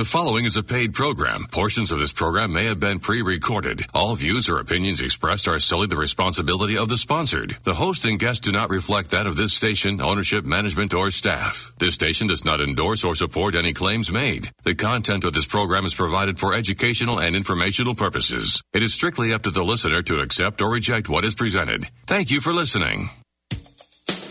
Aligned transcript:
The 0.00 0.06
following 0.06 0.46
is 0.46 0.56
a 0.56 0.62
paid 0.62 0.94
program. 0.94 1.44
Portions 1.52 1.92
of 1.92 1.98
this 1.98 2.10
program 2.10 2.54
may 2.54 2.64
have 2.64 2.80
been 2.80 3.00
pre-recorded. 3.00 3.84
All 3.92 4.16
views 4.16 4.48
or 4.48 4.58
opinions 4.58 5.02
expressed 5.02 5.46
are 5.46 5.58
solely 5.58 5.88
the 5.88 5.96
responsibility 5.98 6.78
of 6.78 6.88
the 6.88 6.96
sponsored. 6.96 7.58
The 7.64 7.74
host 7.74 8.06
and 8.06 8.18
guests 8.18 8.40
do 8.40 8.50
not 8.50 8.70
reflect 8.70 9.10
that 9.10 9.26
of 9.26 9.36
this 9.36 9.52
station, 9.52 10.00
ownership, 10.00 10.46
management, 10.46 10.94
or 10.94 11.10
staff. 11.10 11.74
This 11.78 11.92
station 11.92 12.28
does 12.28 12.46
not 12.46 12.62
endorse 12.62 13.04
or 13.04 13.14
support 13.14 13.54
any 13.54 13.74
claims 13.74 14.10
made. 14.10 14.50
The 14.62 14.74
content 14.74 15.24
of 15.24 15.34
this 15.34 15.44
program 15.44 15.84
is 15.84 15.92
provided 15.92 16.38
for 16.38 16.54
educational 16.54 17.20
and 17.20 17.36
informational 17.36 17.94
purposes. 17.94 18.62
It 18.72 18.82
is 18.82 18.94
strictly 18.94 19.34
up 19.34 19.42
to 19.42 19.50
the 19.50 19.62
listener 19.62 20.00
to 20.04 20.20
accept 20.20 20.62
or 20.62 20.70
reject 20.70 21.10
what 21.10 21.26
is 21.26 21.34
presented. 21.34 21.84
Thank 22.06 22.30
you 22.30 22.40
for 22.40 22.54
listening. 22.54 23.10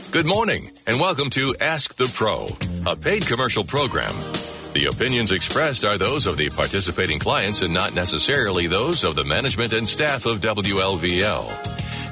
Good 0.10 0.26
morning 0.26 0.72
and 0.88 1.00
welcome 1.00 1.30
to 1.30 1.56
Ask 1.62 1.96
the 1.96 2.12
Pro, 2.12 2.48
a 2.92 2.96
paid 2.96 3.28
commercial 3.28 3.64
program. 3.64 4.16
The 4.74 4.86
opinions 4.86 5.32
expressed 5.32 5.84
are 5.84 5.98
those 5.98 6.28
of 6.28 6.38
the 6.38 6.50
participating 6.50 7.18
clients 7.18 7.64
and 7.64 7.74
not 7.74 7.96
necessarily 7.96 8.68
those 8.68 9.04
of 9.04 9.16
the 9.16 9.24
management 9.24 9.74
and 9.74 9.88
staff 9.88 10.28
of 10.28 10.42
WLVL. 10.42 11.50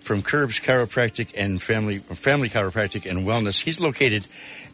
from 0.01 0.23
Kurbs 0.23 0.59
Chiropractic 0.59 1.31
and 1.37 1.61
Family 1.61 1.99
Family 1.99 2.49
Chiropractic 2.49 3.07
and 3.07 3.19
Wellness. 3.19 3.61
He's 3.63 3.79
located 3.79 4.25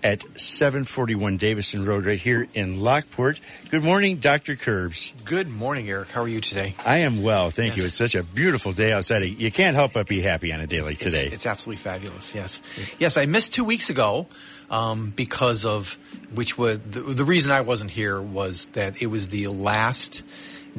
at 0.02 0.22
741 0.40 1.36
Davison 1.36 1.84
Road 1.84 2.06
right 2.06 2.18
here 2.18 2.48
in 2.54 2.80
Lockport. 2.80 3.42
Good 3.72 3.84
morning, 3.84 4.20
Dr. 4.20 4.56
Kurbs. 4.56 5.12
Good 5.26 5.50
morning, 5.50 5.90
Eric. 5.90 6.10
How 6.12 6.22
are 6.22 6.28
you 6.30 6.40
today? 6.40 6.76
I 6.86 7.00
am 7.00 7.22
well, 7.22 7.52
thank 7.52 7.76
you. 7.76 7.84
It's 7.84 7.96
such 7.98 8.16
a 8.16 8.24
beautiful 8.24 8.72
day 8.72 8.94
outside. 8.94 9.20
You 9.26 9.52
can't 9.52 9.76
help 9.76 9.92
but 9.92 10.08
be 10.08 10.22
happy 10.22 10.54
on 10.54 10.62
a 10.62 10.68
day 10.68 10.82
like 10.82 10.98
today. 10.98 11.26
It's, 11.26 11.36
it's 11.36 11.46
absolutely 11.46 11.82
fabulous. 11.82 12.34
Yes, 12.34 12.62
yes. 13.00 13.18
I 13.18 13.26
missed 13.26 13.54
two 13.54 13.66
weeks 13.66 13.90
ago 13.90 14.28
um, 14.72 15.12
because 15.14 15.66
of 15.66 15.98
which 16.34 16.58
was 16.58 16.80
the, 16.80 17.02
the 17.02 17.26
reason 17.26 17.52
I 17.52 17.62
wasn't 17.62 17.92
here 17.92 18.22
was 18.22 18.68
that 18.70 19.02
it 19.02 19.08
was 19.08 19.30
the 19.30 19.48
last 19.48 20.24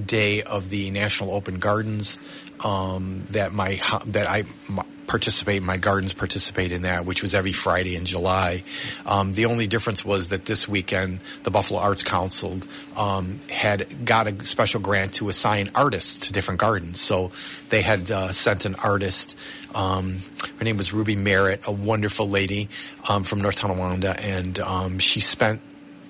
day 0.00 0.42
of 0.42 0.70
the 0.70 0.90
National 0.90 1.32
Open 1.32 1.58
Gardens 1.58 2.18
um, 2.64 3.24
that 3.30 3.52
my 3.52 3.78
that 4.06 4.28
I 4.28 4.44
m- 4.68 4.80
participate 5.11 5.61
my 5.61 5.77
gardens 5.77 6.14
participate 6.14 6.70
in 6.70 6.83
that 6.83 7.05
which 7.05 7.20
was 7.20 7.34
every 7.34 7.50
Friday 7.50 7.97
in 7.97 8.05
July. 8.05 8.62
Um, 9.05 9.34
the 9.34 9.47
only 9.47 9.67
difference 9.67 10.05
was 10.05 10.28
that 10.28 10.44
this 10.44 10.69
weekend 10.69 11.19
the 11.42 11.50
Buffalo 11.50 11.80
Arts 11.80 12.05
Council 12.05 12.61
um, 12.97 13.41
had 13.50 14.05
got 14.05 14.28
a 14.28 14.47
special 14.47 14.80
grant 14.80 15.14
to 15.14 15.28
assign 15.28 15.69
artists 15.75 16.28
to 16.28 16.33
different 16.33 16.61
gardens. 16.61 17.00
So 17.00 17.33
they 17.70 17.83
had 17.83 18.11
uh, 18.11 18.30
sent 18.30 18.64
an 18.67 18.77
artist 18.77 19.36
um, 19.75 20.19
her 20.58 20.64
name 20.64 20.77
was 20.77 20.92
Ruby 20.92 21.17
Merritt 21.17 21.67
a 21.67 21.72
wonderful 21.72 22.28
lady 22.28 22.69
um, 23.08 23.24
from 23.24 23.41
North 23.41 23.61
Tonawanda. 23.61 24.19
And 24.20 24.58
um, 24.61 24.98
she 24.98 25.20
spent 25.20 25.61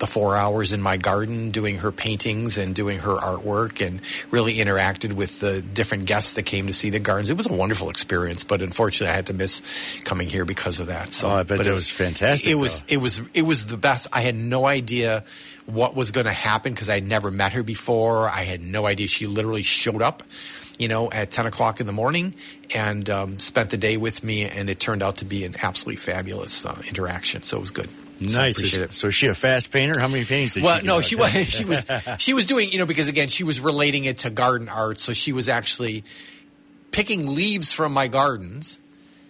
the 0.01 0.07
four 0.07 0.35
hours 0.35 0.73
in 0.73 0.83
my 0.83 0.97
garden 0.97 1.51
doing 1.51 1.79
her 1.79 1.93
paintings 1.93 2.59
and 2.59 2.75
doing 2.75 2.99
her 2.99 3.15
artwork 3.17 3.87
and 3.87 4.01
really 4.31 4.55
interacted 4.55 5.13
with 5.13 5.39
the 5.41 5.63
different 5.63 6.07
guests 6.07 6.35
that 6.35 6.43
came 6.45 6.67
to 6.67 6.73
see 6.73 6.91
the 6.91 6.99
gardens. 6.99 7.31
It 7.31 7.37
was 7.37 7.47
a 7.49 7.53
wonderful 7.53 7.91
experience, 7.91 8.43
but 8.43 8.63
unfortunately 8.63 9.13
I 9.13 9.15
had 9.17 9.27
to 9.27 9.35
miss 9.35 9.63
coming 10.05 10.29
here 10.29 10.45
because 10.45 10.81
of 10.81 10.89
that. 10.89 11.13
So 11.13 11.29
Oh, 11.29 11.33
I 11.35 11.43
bet 11.45 11.59
that 11.59 11.67
it 11.67 11.71
was 11.73 11.89
fantastic, 11.89 12.51
It 12.51 12.57
was 12.57 12.81
though. 12.83 12.95
it 12.95 12.97
was 12.97 13.21
it 13.35 13.43
was 13.43 13.67
the 13.67 13.77
best. 13.77 14.09
I 14.13 14.23
had 14.23 14.35
no 14.35 14.67
idea 14.67 15.23
what 15.67 15.95
was 15.95 16.11
going 16.11 16.27
to 16.27 16.33
happen 16.33 16.73
because 16.73 16.91
I'd 16.91 17.07
never 17.07 17.31
met 17.31 17.53
her 17.53 17.63
before. 17.63 18.29
I 18.29 18.43
had 18.43 18.61
no 18.63 18.87
idea. 18.87 19.07
She 19.07 19.27
literally 19.29 19.63
showed 19.63 20.03
up, 20.03 20.23
you 20.79 20.89
know, 20.89 21.11
at 21.13 21.31
ten 21.31 21.47
o'clock 21.47 21.79
in 21.81 21.87
the 21.87 21.93
morning 21.93 22.35
and 22.75 23.09
um, 23.11 23.39
spent 23.39 23.71
the 23.71 23.77
day 23.77 23.97
with 23.97 24.25
me, 24.25 24.45
and 24.49 24.69
it 24.71 24.81
turned 24.81 25.03
out 25.03 25.19
to 25.19 25.25
be 25.25 25.45
an 25.45 25.55
absolutely 25.63 25.97
fabulous 25.97 26.65
uh, 26.67 26.81
interaction. 26.89 27.43
So 27.43 27.59
it 27.59 27.61
was 27.61 27.71
good. 27.71 27.89
So 28.21 28.39
Nice. 28.39 28.97
So 28.97 29.09
is 29.09 29.15
she 29.15 29.29
a 29.29 29.35
fast 29.35 29.71
painter? 29.73 29.99
How 29.99 30.09
many 30.09 30.25
paintings 30.25 30.55
did 30.55 30.63
Well, 30.65 30.81
she 30.81 30.87
no, 30.87 31.01
she 31.09 31.17
was 31.17 31.31
she 31.49 31.65
was 31.65 31.87
she 32.19 32.35
was 32.35 32.47
doing 32.47 32.71
you 32.71 32.79
know 32.79 32.87
because 32.87 33.09
again 33.09 33.29
she 33.29 33.45
was 33.45 33.61
relating 33.61 34.05
it 34.05 34.19
to 34.19 34.31
garden 34.31 34.69
art, 34.69 35.01
so 35.01 35.13
she 35.13 35.33
was 35.33 35.49
actually 35.49 36.05
picking 36.93 37.35
leaves 37.35 37.73
from 37.73 37.93
my 37.93 38.09
gardens, 38.09 38.81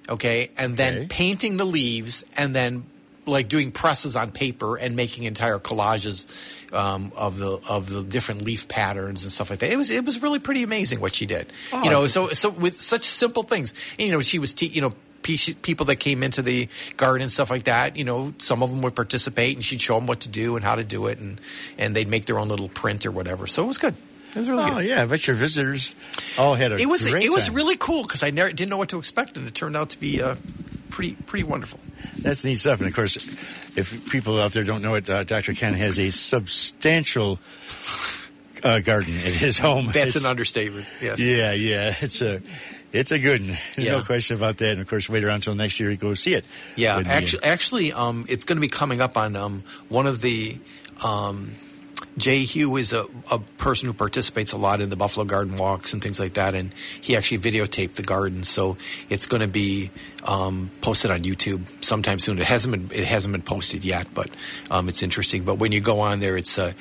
okay, 0.09 0.51
and 0.57 0.77
then 0.77 0.95
Okay. 0.97 1.07
painting 1.09 1.57
the 1.57 1.67
leaves 1.67 2.25
and 2.37 2.55
then 2.55 2.85
like 3.27 3.49
doing 3.49 3.71
presses 3.71 4.17
on 4.17 4.33
paper 4.33 4.77
and 4.77 4.97
making 4.97 5.23
entire 5.25 5.59
collages 5.61 6.27
um, 6.75 7.13
of 7.15 7.39
the 7.39 7.61
of 7.69 7.89
the 7.89 8.03
different 8.03 8.43
leaf 8.43 8.67
patterns 8.67 9.23
and 9.23 9.31
stuff 9.31 9.51
like 9.51 9.61
that. 9.61 9.71
It 9.71 9.77
was 9.77 9.91
it 9.91 10.05
was 10.05 10.21
really 10.21 10.41
pretty 10.41 10.65
amazing 10.65 11.01
what 11.01 11.15
she 11.15 11.27
did. 11.27 11.47
Oh, 11.73 11.85
you 11.85 11.91
know, 11.91 12.07
so 12.09 12.29
so 12.29 12.51
with 12.51 12.75
such 12.75 13.03
simple 13.03 13.45
things, 13.45 13.73
and, 13.99 14.09
you 14.09 14.13
know, 14.13 14.21
she 14.21 14.41
was 14.41 14.53
te- 14.53 14.67
you 14.67 14.81
know. 14.81 14.95
Pe- 15.23 15.55
People 15.63 15.87
that 15.87 15.97
came 15.97 16.23
into 16.23 16.43
the 16.43 16.69
garden 16.97 17.23
and 17.23 17.33
stuff 17.33 17.51
like 17.51 17.65
that, 17.65 17.97
you 17.97 18.05
know, 18.05 18.33
some 18.39 18.63
of 18.63 18.71
them 18.71 18.83
would 18.83 18.95
participate, 18.95 19.55
and 19.57 19.65
she'd 19.65 19.81
show 19.81 19.95
them 19.97 20.07
what 20.07 20.21
to 20.21 20.29
do 20.29 20.57
and 20.57 20.65
how 20.65 20.75
to 20.77 20.85
do 20.85 21.07
it, 21.07 21.19
and 21.19 21.41
and 21.79 21.95
they'd 21.97 22.09
make 22.09 22.27
their 22.27 22.39
own 22.39 22.49
little 22.49 22.69
print 22.69 23.07
or 23.07 23.11
whatever. 23.11 23.47
So 23.47 23.65
it 23.65 23.67
was 23.67 23.79
good. 23.79 23.95
It 24.31 24.37
was 24.37 24.49
really 24.49 24.63
Oh 24.65 24.75
good. 24.77 24.87
yeah, 24.87 25.03
I 25.03 25.07
bet 25.07 25.27
your 25.27 25.35
visitors 25.37 25.93
all 26.39 26.55
had 26.55 26.71
a 26.73 26.77
It 26.79 26.89
was 26.89 27.13
it 27.13 27.33
was 27.33 27.47
time. 27.47 27.57
really 27.57 27.77
cool 27.77 28.03
because 28.03 28.23
I 28.23 28.31
never 28.31 28.51
didn't 28.53 28.71
know 28.71 28.77
what 28.77 28.91
to 28.91 28.99
expect, 28.99 29.37
and 29.37 29.47
it 29.49 29.55
turned 29.55 29.77
out 29.77 29.91
to 29.91 29.99
be 29.99 30.23
uh, 30.23 30.37
pretty 30.89 31.15
pretty 31.27 31.43
wonderful. 31.45 31.81
That's 32.23 32.45
neat 32.45 32.57
stuff. 32.57 32.79
And 32.81 32.89
of 32.89 32.95
course, 32.95 33.17
if 33.77 34.09
people 34.11 34.39
out 34.41 34.53
there 34.53 34.63
don't 34.65 34.83
know 34.83 34.95
it, 34.95 35.09
uh, 35.11 35.25
Dr. 35.25 35.53
Ken 35.55 35.75
has 35.75 35.99
a 35.99 36.11
substantial 36.11 37.39
uh, 38.63 38.81
garden 38.81 39.17
at 39.17 39.33
his 39.35 39.59
home. 39.59 39.87
That's 39.87 39.97
It's- 39.97 40.17
an 40.25 40.27
understatement. 40.31 40.87
Yes. 41.03 41.19
Yeah, 41.21 41.53
yeah. 41.53 41.95
It's 42.01 42.21
a 42.23 42.41
it's 42.93 43.13
a 43.13 43.19
good 43.19 43.41
one. 43.41 43.57
There's 43.77 43.89
no 43.89 44.03
question 44.03 44.37
about 44.37 44.59
that. 44.59 44.73
And 44.73 44.81
of 44.81 44.89
course, 44.89 45.09
wait 45.09 45.25
around 45.25 45.37
until 45.37 45.55
next 45.55 45.81
year 45.81 45.91
to 45.91 45.97
go 45.97 46.15
see 46.15 46.35
it. 46.35 46.45
Yeah, 46.77 47.03
actually, 47.07 47.45
actually, 47.45 47.93
um, 47.93 48.27
it's 48.29 48.45
going 48.45 48.57
to 48.57 48.61
be 48.61 48.69
coming 48.69 49.01
up 49.01 49.17
on 49.17 49.37
um, 49.37 49.63
one 49.89 50.07
of 50.07 50.21
the. 50.21 50.59
Um, 51.03 51.53
Jay 52.17 52.45
Hugh 52.45 52.77
is 52.77 52.93
a, 52.93 53.07
a 53.31 53.39
person 53.39 53.87
who 53.87 53.93
participates 53.93 54.53
a 54.53 54.59
lot 54.59 54.83
in 54.83 54.91
the 54.91 54.97
Buffalo 54.97 55.25
Garden 55.25 55.57
walks 55.57 55.93
and 55.93 56.03
things 56.03 56.19
like 56.19 56.35
that, 56.35 56.55
and 56.55 56.75
he 57.01 57.17
actually 57.17 57.39
videotaped 57.39 57.95
the 57.95 58.03
garden, 58.03 58.43
so 58.43 58.77
it's 59.09 59.27
going 59.27 59.41
to 59.41 59.49
be 59.49 59.91
um, 60.25 60.71
posted 60.81 61.11
on 61.11 61.21
YouTube 61.21 61.63
sometime 61.83 62.19
soon. 62.19 62.39
It 62.39 62.47
hasn't 62.47 62.89
been 62.89 62.99
it 62.99 63.07
hasn't 63.07 63.33
been 63.33 63.43
posted 63.43 63.85
yet, 63.85 64.09
but 64.13 64.29
um, 64.71 64.89
it's 64.89 65.03
interesting. 65.03 65.45
But 65.45 65.57
when 65.57 65.73
you 65.73 65.81
go 65.81 66.01
on 66.01 66.21
there, 66.21 66.37
it's 66.37 66.59
uh, 66.59 66.73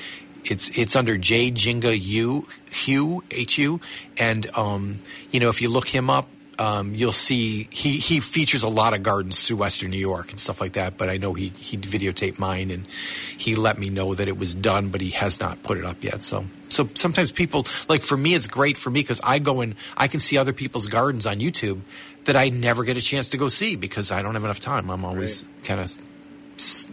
it's 0.45 0.77
it's 0.77 0.95
under 0.95 1.17
J 1.17 1.51
Jinga 1.51 1.99
U 1.99 2.47
Hugh 2.71 3.23
H 3.31 3.57
U, 3.57 3.79
and 4.17 4.49
um, 4.57 4.99
you 5.31 5.39
know 5.39 5.49
if 5.49 5.61
you 5.61 5.69
look 5.69 5.87
him 5.87 6.09
up, 6.09 6.27
um, 6.59 6.93
you'll 6.93 7.13
see 7.13 7.67
he, 7.71 7.97
he 7.97 8.19
features 8.19 8.63
a 8.63 8.69
lot 8.69 8.93
of 8.93 9.01
gardens 9.01 9.47
through 9.47 9.57
Western 9.57 9.91
New 9.91 9.97
York 9.97 10.29
and 10.29 10.39
stuff 10.39 10.59
like 10.59 10.73
that. 10.73 10.97
But 10.97 11.09
I 11.09 11.17
know 11.17 11.33
he 11.33 11.49
he 11.49 11.77
videotaped 11.77 12.37
mine 12.37 12.69
and 12.69 12.85
he 13.37 13.55
let 13.55 13.79
me 13.79 13.89
know 13.89 14.13
that 14.13 14.27
it 14.27 14.37
was 14.37 14.53
done, 14.53 14.89
but 14.89 14.99
he 14.99 15.11
has 15.11 15.39
not 15.39 15.63
put 15.63 15.77
it 15.77 15.85
up 15.85 16.03
yet. 16.03 16.21
So 16.21 16.45
so 16.67 16.89
sometimes 16.95 17.31
people 17.31 17.65
like 17.87 18.01
for 18.01 18.17
me, 18.17 18.35
it's 18.35 18.47
great 18.47 18.77
for 18.77 18.89
me 18.89 19.01
because 19.01 19.21
I 19.23 19.39
go 19.39 19.61
and 19.61 19.75
I 19.95 20.09
can 20.09 20.19
see 20.19 20.37
other 20.37 20.53
people's 20.53 20.87
gardens 20.87 21.25
on 21.25 21.39
YouTube 21.39 21.79
that 22.25 22.35
I 22.35 22.49
never 22.49 22.83
get 22.83 22.97
a 22.97 23.01
chance 23.01 23.29
to 23.29 23.37
go 23.37 23.47
see 23.47 23.77
because 23.77 24.11
I 24.11 24.21
don't 24.21 24.33
have 24.33 24.43
enough 24.43 24.59
time. 24.59 24.91
I'm 24.91 25.05
always 25.05 25.45
kind 25.63 25.79
of 25.79 25.95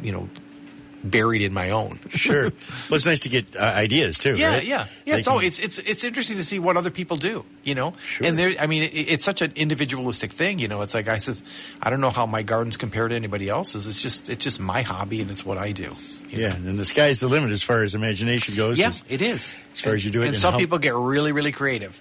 you 0.00 0.12
know 0.12 0.28
buried 1.04 1.42
in 1.42 1.52
my 1.52 1.70
own. 1.70 1.98
Sure. 2.16 2.42
well, 2.44 2.52
it's 2.96 3.06
nice 3.06 3.20
to 3.20 3.28
get 3.28 3.54
uh, 3.54 3.60
ideas 3.60 4.18
too. 4.18 4.34
Yeah, 4.36 4.54
right? 4.54 4.64
yeah, 4.64 4.86
yeah. 5.04 5.14
They 5.14 5.18
It's, 5.20 5.28
all, 5.28 5.38
it's 5.38 5.60
it's 5.60 5.78
it's 5.78 6.02
interesting 6.02 6.37
to 6.38 6.43
see 6.44 6.58
what 6.58 6.76
other 6.76 6.90
people 6.90 7.16
do. 7.16 7.44
You 7.62 7.75
know, 7.75 7.93
Sure. 8.02 8.26
and 8.26 8.38
there. 8.38 8.52
I 8.58 8.66
mean, 8.66 8.82
it, 8.82 8.87
it's 8.94 9.25
such 9.25 9.43
an 9.43 9.52
individualistic 9.54 10.32
thing. 10.32 10.58
You 10.58 10.66
know, 10.69 10.82
it's 10.82 10.94
like 10.94 11.06
I 11.08 11.19
says, 11.19 11.43
I 11.82 11.90
don't 11.90 12.00
know 12.00 12.10
how 12.10 12.26
my 12.26 12.43
gardens 12.43 12.76
compare 12.76 13.06
to 13.06 13.14
anybody 13.14 13.48
else's. 13.48 13.87
It's 13.87 14.02
just 14.02 14.28
it's 14.28 14.43
just 14.43 14.58
my 14.60 14.82
hobby 14.82 15.20
and 15.20 15.31
it's 15.31 15.44
what 15.44 15.58
I 15.58 15.72
do. 15.72 15.93
yeah, 16.31 16.48
know? 16.48 16.70
and 16.70 16.78
the 16.78 16.84
sky's 16.84 17.20
the 17.20 17.28
limit 17.28 17.50
as 17.50 17.62
far 17.62 17.82
as 17.84 17.94
imagination 17.94 18.54
goes. 18.56 18.78
yeah, 18.78 18.88
As- 18.88 19.04
it 19.08 19.22
is. 19.22 19.54
as 19.75 19.81
far 19.82 19.94
as 19.94 20.04
you 20.04 20.10
do 20.10 20.20
it 20.20 20.26
and 20.26 20.28
and 20.34 20.38
some 20.38 20.56
people 20.58 20.78
get 20.78 20.94
really 20.94 21.32
really 21.32 21.52
creative. 21.52 22.00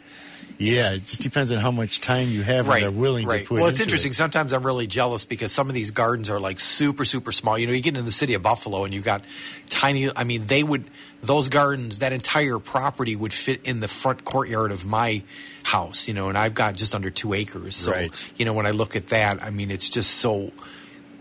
Yeah, 0.58 0.94
it 0.94 1.06
just 1.06 1.22
depends 1.22 1.52
on 1.52 1.58
how 1.58 1.72
much 1.72 2.00
time 2.00 2.30
you 2.30 2.42
have 2.44 2.70
and 2.70 2.84
are 2.86 2.92
willing 2.92 3.28
right. 3.28 3.42
to 3.44 3.48
put 3.48 3.56
Well, 3.56 3.68
it's 3.68 3.80
interesting. 3.82 4.12
it. 4.12 4.16
Sometimes 4.16 4.54
I'm 4.54 4.64
really 4.66 4.88
jealous 4.88 5.26
because 5.26 5.52
some 5.52 5.68
of 5.68 5.74
these 5.76 5.92
gardens 5.92 6.30
are 6.30 6.40
like 6.40 6.60
super, 6.60 7.04
super 7.04 7.32
small. 7.32 7.58
You 7.58 7.68
know, 7.68 7.74
you 7.74 7.82
get 7.82 7.98
in 7.98 8.06
the 8.06 8.12
city 8.12 8.34
of 8.36 8.42
Buffalo 8.42 8.84
and 8.86 8.94
you've 8.94 9.04
got 9.06 9.24
tiny. 9.70 10.10
I 10.16 10.24
mean, 10.24 10.46
they 10.46 10.64
would 10.64 10.86
those 11.22 11.50
gardens, 11.50 12.00
that 12.00 12.14
entire 12.14 12.60
property 12.60 13.16
would 13.16 13.34
fit 13.34 13.62
in 13.66 13.80
the 13.80 13.88
front 13.88 14.24
courtyard 14.26 14.72
of 14.72 14.86
my 14.86 15.24
house. 15.64 16.08
You 16.08 16.14
know, 16.14 16.30
and 16.30 16.38
I've 16.38 16.54
got 16.54 16.76
just 16.76 16.94
under 16.96 17.10
two 17.10 17.34
acres. 17.34 17.76
So 17.76 17.92
Right. 17.92 18.32
you 18.38 18.46
know, 18.46 18.54
when 18.54 18.66
I 18.66 18.72
look 18.72 18.96
at 18.96 19.08
that, 19.08 19.44
I 19.44 19.50
mean, 19.50 19.72
it's 19.72 19.90
just 19.90 20.12
so 20.16 20.52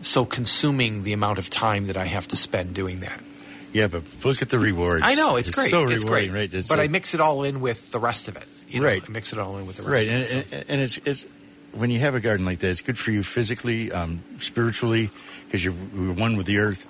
so 0.00 0.24
consuming 0.24 1.02
the 1.02 1.12
amount 1.12 1.38
of 1.38 1.48
time 1.50 1.86
that 1.86 1.96
I 1.96 2.04
have 2.04 2.28
to 2.28 2.36
spend 2.36 2.74
doing 2.74 3.00
that. 3.00 3.20
Yeah, 3.72 3.88
but 3.88 4.02
look 4.24 4.42
at 4.42 4.50
the 4.50 4.58
rewards. 4.60 5.02
I 5.04 5.14
know 5.16 5.34
it's, 5.36 5.50
great. 5.50 5.70
So 5.70 5.88
it's 5.88 6.04
rewarding, 6.04 6.30
great. 6.30 6.38
right? 6.40 6.54
It's 6.54 6.68
but 6.68 6.78
a- 6.78 6.82
I 6.82 6.88
mix 6.88 7.14
it 7.14 7.20
all 7.20 7.42
in 7.42 7.60
with 7.60 7.90
the 7.90 7.98
rest 7.98 8.28
of 8.28 8.36
it. 8.36 8.46
You 8.74 8.80
know, 8.80 8.86
Right. 8.86 9.08
Mix 9.08 9.32
it 9.32 9.38
all 9.38 9.56
in 9.58 9.66
with 9.66 9.76
the 9.76 9.82
rest. 9.82 9.92
right, 9.92 10.08
of 10.08 10.34
and, 10.34 10.52
and, 10.52 10.64
and 10.70 10.80
it's 10.80 10.98
it's 11.04 11.26
when 11.72 11.90
you 11.90 12.00
have 12.00 12.14
a 12.14 12.20
garden 12.20 12.44
like 12.44 12.58
that, 12.60 12.70
it's 12.70 12.82
good 12.82 12.98
for 12.98 13.10
you 13.10 13.22
physically, 13.22 13.90
um, 13.92 14.22
spiritually, 14.38 15.10
because 15.46 15.64
you're, 15.64 15.74
you're 15.94 16.14
one 16.14 16.36
with 16.36 16.46
the 16.46 16.58
earth. 16.58 16.86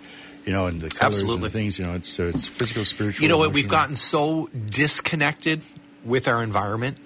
You 0.46 0.52
know, 0.52 0.66
and 0.66 0.78
the 0.78 0.90
colors 0.90 1.22
and 1.22 1.42
the 1.42 1.48
things. 1.48 1.78
You 1.78 1.86
know, 1.86 1.94
it's 1.94 2.10
so 2.10 2.28
it's 2.28 2.46
physical, 2.46 2.84
spiritual. 2.84 3.22
You 3.22 3.31
know 3.31 3.38
what? 3.38 3.54
We've 3.54 3.69
gotten 3.69 3.96
so 3.96 4.48
disconnected 4.52 5.62
with 6.04 6.28
our 6.28 6.42
environment 6.42 6.98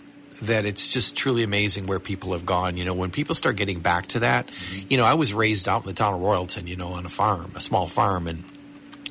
that 0.43 0.65
it's 0.65 0.93
just 0.93 1.17
truly 1.17 1.45
amazing 1.45 1.87
where 1.87 2.01
people 2.01 2.33
have 2.33 2.45
gone. 2.45 2.77
You 2.77 2.85
know, 2.85 2.95
when 2.95 3.13
people 3.13 3.37
start 3.37 3.55
getting 3.55 3.79
back 3.79 4.09
to 4.09 4.21
that, 4.21 4.51
you 4.89 4.97
know, 4.97 5.05
I 5.05 5.15
was 5.15 5.33
raised 5.33 5.69
out 5.69 5.83
in 5.83 5.87
the 5.87 5.93
town 5.93 6.15
of 6.15 6.21
Royalton, 6.21 6.67
you 6.67 6.75
know, 6.75 6.95
on 6.95 7.07
a 7.07 7.09
farm, 7.09 7.53
a 7.55 7.61
small 7.61 7.87
farm, 7.87 8.27
and 8.27 8.43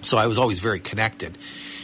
so 0.01 0.17
I 0.17 0.27
was 0.27 0.37
always 0.37 0.59
very 0.59 0.79
connected. 0.79 1.37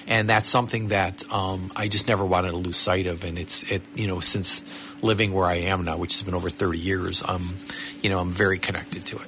And 0.07 0.29
that's 0.29 0.47
something 0.49 0.89
that 0.89 1.23
um, 1.31 1.71
I 1.75 1.87
just 1.87 2.07
never 2.07 2.25
wanted 2.25 2.51
to 2.51 2.57
lose 2.57 2.77
sight 2.77 3.07
of. 3.07 3.23
And 3.23 3.37
it's, 3.39 3.63
it, 3.63 3.81
you 3.95 4.07
know, 4.07 4.19
since 4.19 4.63
living 5.01 5.33
where 5.33 5.45
I 5.45 5.55
am 5.55 5.85
now, 5.85 5.97
which 5.97 6.13
has 6.13 6.23
been 6.23 6.33
over 6.35 6.49
30 6.49 6.77
years, 6.77 7.23
um, 7.25 7.55
you 8.01 8.09
know, 8.09 8.19
I'm 8.19 8.31
very 8.31 8.59
connected 8.59 9.05
to 9.07 9.17
it. 9.17 9.27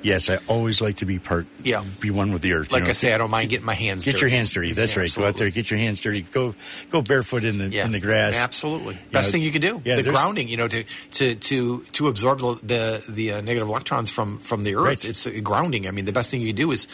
Yes, 0.00 0.30
I 0.30 0.38
always 0.46 0.80
like 0.80 0.96
to 0.98 1.06
be 1.06 1.18
part. 1.18 1.46
Yeah. 1.64 1.82
be 2.00 2.10
one 2.10 2.32
with 2.32 2.40
the 2.42 2.52
earth. 2.52 2.70
you 2.70 2.76
Like 2.76 2.84
know. 2.84 2.90
I 2.90 2.92
say, 2.92 3.12
I 3.12 3.18
don't 3.18 3.32
mind 3.32 3.50
getting 3.50 3.66
my 3.66 3.74
hands 3.74 4.04
dirty. 4.04 4.12
Get 4.12 4.20
dirty. 4.20 4.30
your 4.30 4.36
hands 4.36 4.50
dirty. 4.52 4.72
That's 4.72 4.94
Yeah, 4.94 5.00
right. 5.02 5.14
Go 5.16 5.26
out 5.26 5.36
there, 5.36 5.50
get 5.50 5.70
your 5.72 5.80
hands 5.80 6.00
dirty. 6.00 6.22
Go 6.22 6.54
go 6.90 7.02
barefoot 7.02 7.42
in 7.42 7.58
the 7.58 7.66
Yeah. 7.66 7.84
in 7.84 7.90
the 7.90 7.98
grass. 7.98 8.36
Absolutely, 8.36 8.96
best 9.10 9.28
know, 9.28 9.32
thing 9.32 9.42
you 9.42 9.50
can 9.50 9.60
do. 9.60 9.82
yeah, 9.84 9.96
the 9.96 10.04
grounding, 10.10 10.48
you 10.48 10.56
know, 10.56 10.68
to 10.68 10.84
to 11.12 11.34
to 11.34 11.80
to 11.92 12.06
absorb 12.06 12.38
the 12.38 12.54
the, 12.62 13.04
the 13.08 13.32
uh, 13.32 13.40
negative 13.40 13.66
electrons 13.68 14.08
from 14.08 14.38
from 14.38 14.62
the 14.62 14.76
earth. 14.76 14.84
Right. 14.84 15.04
It's 15.04 15.26
uh, 15.26 15.32
grounding. 15.42 15.88
I 15.88 15.90
mean, 15.90 16.04
the 16.04 16.12
best 16.12 16.30
thing 16.30 16.42
you 16.42 16.48
can 16.48 16.56
do 16.56 16.70
is 16.70 16.86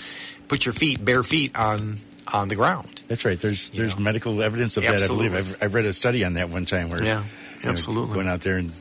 put 0.48 0.64
your 0.64 0.72
feet, 0.72 1.04
bare 1.04 1.22
feet, 1.22 1.54
on 1.58 1.98
on 2.32 2.48
the 2.48 2.54
ground. 2.56 3.02
That's 3.08 3.24
right. 3.24 3.38
There's 3.38 3.70
You 3.72 3.78
there's 3.80 3.96
know. 3.98 4.04
medical 4.04 4.42
evidence 4.42 4.76
of 4.76 4.84
that. 4.84 5.02
I 5.02 5.06
believe 5.06 5.34
I've, 5.34 5.62
I've 5.62 5.74
read 5.74 5.84
a 5.86 5.92
study 5.92 6.24
on 6.24 6.34
that 6.34 6.48
one 6.50 6.64
time 6.64 6.88
where 6.88 7.02
Yeah, 7.02 7.22
you 7.58 7.64
know, 7.66 7.70
absolutely. 7.72 8.16
went 8.16 8.28
out 8.28 8.40
there 8.40 8.56
and 8.56 8.72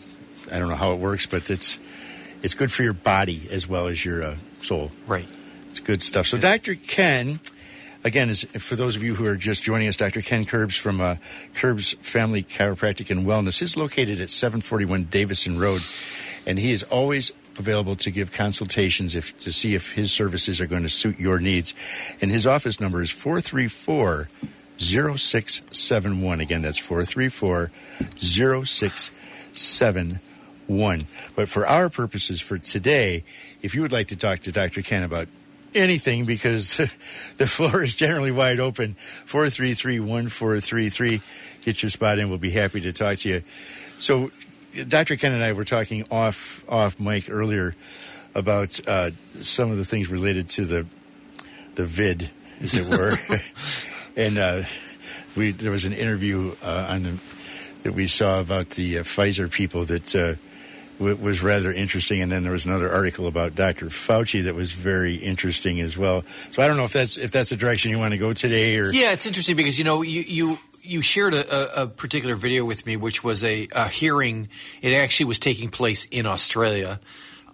I 0.51 0.59
don't 0.59 0.69
know 0.69 0.75
how 0.75 0.93
it 0.93 0.99
works, 0.99 1.25
but 1.25 1.49
it's 1.49 1.79
it's 2.41 2.53
good 2.53 2.71
for 2.71 2.83
your 2.83 2.93
body 2.93 3.41
as 3.51 3.67
well 3.67 3.87
as 3.87 4.03
your 4.03 4.23
uh, 4.23 4.35
soul. 4.61 4.91
Right. 5.07 5.27
It's 5.71 5.79
good 5.79 6.01
stuff. 6.01 6.27
So, 6.27 6.37
Dr. 6.37 6.75
Ken, 6.75 7.39
again, 8.03 8.29
is, 8.29 8.43
for 8.43 8.75
those 8.75 8.95
of 8.95 9.01
you 9.03 9.15
who 9.15 9.25
are 9.25 9.37
just 9.37 9.63
joining 9.63 9.87
us, 9.87 9.95
Dr. 9.95 10.21
Ken 10.21 10.45
Kurbs 10.45 10.77
from 10.77 10.99
uh, 11.01 11.15
Kurbs 11.55 11.95
Family 11.97 12.43
Chiropractic 12.43 13.09
and 13.09 13.25
Wellness 13.25 13.61
is 13.61 13.75
located 13.77 14.19
at 14.21 14.29
741 14.29 15.05
Davison 15.05 15.57
Road, 15.57 15.81
and 16.45 16.59
he 16.59 16.71
is 16.73 16.83
always 16.83 17.31
available 17.57 17.95
to 17.97 18.11
give 18.11 18.31
consultations 18.31 19.15
if 19.15 19.37
to 19.39 19.51
see 19.51 19.75
if 19.75 19.93
his 19.93 20.11
services 20.11 20.61
are 20.61 20.67
going 20.67 20.83
to 20.83 20.89
suit 20.89 21.19
your 21.19 21.39
needs. 21.39 21.73
And 22.21 22.31
his 22.31 22.47
office 22.47 22.79
number 22.79 23.01
is 23.01 23.11
434 23.11 24.29
0671. 24.77 26.41
Again, 26.41 26.61
that's 26.61 26.77
434 26.77 27.71
0671. 28.17 31.01
But 31.35 31.49
for 31.49 31.67
our 31.67 31.89
purposes 31.89 32.39
for 32.41 32.57
today, 32.57 33.23
if 33.61 33.75
you 33.75 33.81
would 33.81 33.91
like 33.91 34.07
to 34.07 34.15
talk 34.15 34.39
to 34.41 34.51
Dr. 34.51 34.81
Ken 34.81 35.03
about 35.03 35.27
anything, 35.75 36.25
because 36.25 36.77
the 37.37 37.47
floor 37.47 37.83
is 37.83 37.95
generally 37.95 38.31
wide 38.31 38.59
open, 38.59 38.95
433 39.25 39.99
1433. 39.99 41.21
Get 41.63 41.83
your 41.83 41.89
spot 41.89 42.19
in. 42.19 42.29
We'll 42.29 42.37
be 42.37 42.51
happy 42.51 42.81
to 42.81 42.91
talk 42.91 43.19
to 43.19 43.29
you. 43.29 43.43
So, 43.97 44.31
Dr. 44.87 45.15
Ken 45.15 45.31
and 45.31 45.43
I 45.43 45.53
were 45.53 45.65
talking 45.65 46.05
off 46.09 46.63
off 46.67 46.99
mic 46.99 47.29
earlier 47.29 47.75
about 48.35 48.79
uh, 48.87 49.11
some 49.41 49.71
of 49.71 49.77
the 49.77 49.85
things 49.85 50.09
related 50.09 50.49
to 50.49 50.65
the 50.65 50.85
the 51.75 51.85
vid, 51.85 52.29
as 52.61 52.73
it 52.75 52.87
were, 52.89 53.13
and 54.17 54.37
uh, 54.37 54.63
we 55.35 55.51
there 55.51 55.71
was 55.71 55.85
an 55.85 55.93
interview 55.93 56.53
uh, 56.63 56.87
on 56.89 57.03
the, 57.03 57.19
that 57.83 57.93
we 57.93 58.07
saw 58.07 58.39
about 58.39 58.71
the 58.71 58.99
uh, 58.99 59.03
Pfizer 59.03 59.51
people 59.51 59.83
that 59.85 60.15
uh, 60.15 60.35
w- 60.99 61.17
was 61.17 61.43
rather 61.43 61.71
interesting, 61.71 62.21
and 62.21 62.31
then 62.31 62.43
there 62.43 62.51
was 62.51 62.65
another 62.65 62.91
article 62.91 63.27
about 63.27 63.55
Dr. 63.55 63.87
Fauci 63.87 64.43
that 64.43 64.55
was 64.55 64.71
very 64.71 65.15
interesting 65.15 65.81
as 65.81 65.97
well. 65.97 66.23
So 66.49 66.63
I 66.63 66.67
don't 66.67 66.77
know 66.77 66.83
if 66.85 66.93
that's 66.93 67.17
if 67.17 67.31
that's 67.31 67.49
the 67.49 67.57
direction 67.57 67.91
you 67.91 67.99
want 67.99 68.13
to 68.13 68.19
go 68.19 68.33
today, 68.33 68.77
or 68.77 68.91
Yeah, 68.91 69.13
it's 69.13 69.25
interesting 69.25 69.55
because 69.55 69.77
you 69.77 69.85
know 69.85 70.01
you 70.01 70.21
you 70.21 70.57
you 70.83 71.01
shared 71.01 71.33
a, 71.33 71.83
a, 71.83 71.87
particular 71.87 72.35
video 72.35 72.65
with 72.65 72.85
me, 72.85 72.97
which 72.97 73.23
was 73.23 73.43
a, 73.43 73.67
a 73.71 73.87
hearing. 73.87 74.49
It 74.81 74.93
actually 74.93 75.27
was 75.27 75.39
taking 75.39 75.69
place 75.69 76.05
in 76.05 76.25
Australia, 76.25 76.99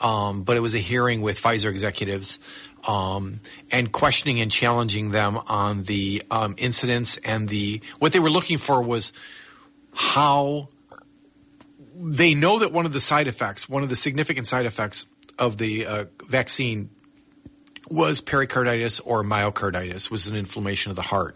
um, 0.01 0.43
but 0.43 0.57
it 0.57 0.61
was 0.61 0.75
a 0.75 0.79
hearing 0.79 1.21
with 1.21 1.39
Pfizer 1.39 1.69
executives. 1.69 2.39
Um, 2.87 3.41
and 3.71 3.91
questioning 3.91 4.39
and 4.39 4.49
challenging 4.49 5.11
them 5.11 5.37
on 5.47 5.83
the 5.83 6.23
um, 6.31 6.55
incidents 6.57 7.17
and 7.17 7.49
the 7.49 7.81
what 7.99 8.13
they 8.13 8.19
were 8.19 8.29
looking 8.29 8.57
for 8.57 8.81
was 8.81 9.11
how 9.93 10.69
they 11.93 12.35
know 12.35 12.59
that 12.59 12.71
one 12.71 12.85
of 12.85 12.93
the 12.93 13.01
side 13.01 13.27
effects, 13.27 13.67
one 13.67 13.83
of 13.83 13.89
the 13.89 13.97
significant 13.97 14.47
side 14.47 14.65
effects 14.65 15.07
of 15.37 15.57
the 15.57 15.85
uh, 15.85 16.05
vaccine 16.25 16.89
was 17.91 18.21
pericarditis 18.21 19.01
or 19.01 19.23
myocarditis, 19.23 20.09
was 20.09 20.27
an 20.27 20.37
inflammation 20.37 20.89
of 20.89 20.95
the 20.95 21.01
heart. 21.01 21.35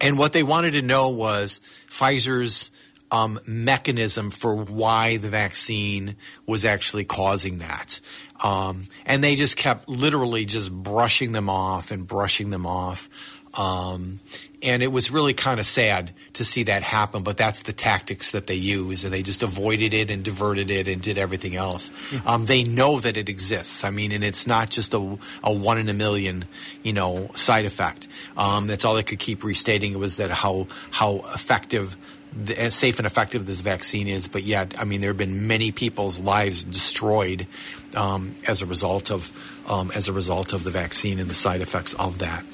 And 0.00 0.18
what 0.18 0.32
they 0.32 0.42
wanted 0.42 0.72
to 0.72 0.82
know 0.82 1.10
was 1.10 1.60
Pfizer's 1.88 2.70
um, 3.10 3.38
mechanism 3.46 4.30
for 4.30 4.56
why 4.56 5.18
the 5.18 5.28
vaccine 5.28 6.16
was 6.46 6.64
actually 6.64 7.04
causing 7.04 7.58
that. 7.58 8.00
Um, 8.42 8.84
and 9.06 9.22
they 9.22 9.36
just 9.36 9.56
kept 9.56 9.88
literally 9.88 10.44
just 10.44 10.72
brushing 10.72 11.32
them 11.32 11.48
off 11.48 11.90
and 11.90 12.06
brushing 12.06 12.50
them 12.50 12.66
off. 12.66 13.08
Um, 13.56 14.20
and 14.64 14.82
it 14.82 14.90
was 14.90 15.10
really 15.10 15.34
kind 15.34 15.60
of 15.60 15.66
sad 15.66 16.10
to 16.32 16.44
see 16.44 16.64
that 16.64 16.82
happen, 16.82 17.22
but 17.22 17.36
that's 17.36 17.62
the 17.62 17.72
tactics 17.72 18.32
that 18.32 18.46
they 18.46 18.54
use, 18.54 19.04
and 19.04 19.12
they 19.12 19.22
just 19.22 19.42
avoided 19.42 19.92
it 19.92 20.10
and 20.10 20.24
diverted 20.24 20.70
it 20.70 20.88
and 20.88 21.02
did 21.02 21.18
everything 21.18 21.54
else. 21.54 21.90
Um, 22.26 22.46
they 22.46 22.64
know 22.64 22.98
that 22.98 23.16
it 23.16 23.28
exists. 23.28 23.84
I 23.84 23.90
mean, 23.90 24.10
and 24.10 24.24
it's 24.24 24.46
not 24.46 24.70
just 24.70 24.94
a, 24.94 25.18
a 25.42 25.52
one 25.52 25.78
in 25.78 25.88
a 25.88 25.94
million, 25.94 26.46
you 26.82 26.94
know, 26.94 27.30
side 27.34 27.66
effect. 27.66 28.08
Um, 28.36 28.66
that's 28.66 28.84
all 28.84 28.94
they 28.94 29.02
could 29.02 29.18
keep 29.18 29.44
restating. 29.44 29.92
It 29.92 29.98
was 29.98 30.16
that 30.16 30.30
how 30.30 30.66
how 30.90 31.22
effective. 31.34 31.96
The, 32.36 32.68
safe 32.72 32.98
and 32.98 33.06
effective 33.06 33.46
this 33.46 33.60
vaccine 33.60 34.08
is, 34.08 34.26
but 34.26 34.42
yet, 34.42 34.74
I 34.76 34.82
mean, 34.82 35.00
there 35.00 35.10
have 35.10 35.16
been 35.16 35.46
many 35.46 35.70
people's 35.70 36.18
lives 36.18 36.64
destroyed 36.64 37.46
um, 37.94 38.34
as 38.48 38.60
a 38.60 38.66
result 38.66 39.12
of 39.12 39.30
um, 39.68 39.92
as 39.94 40.08
a 40.08 40.12
result 40.12 40.52
of 40.52 40.64
the 40.64 40.72
vaccine 40.72 41.20
and 41.20 41.30
the 41.30 41.34
side 41.34 41.60
effects 41.60 41.94
of 41.94 42.18
that. 42.18 42.44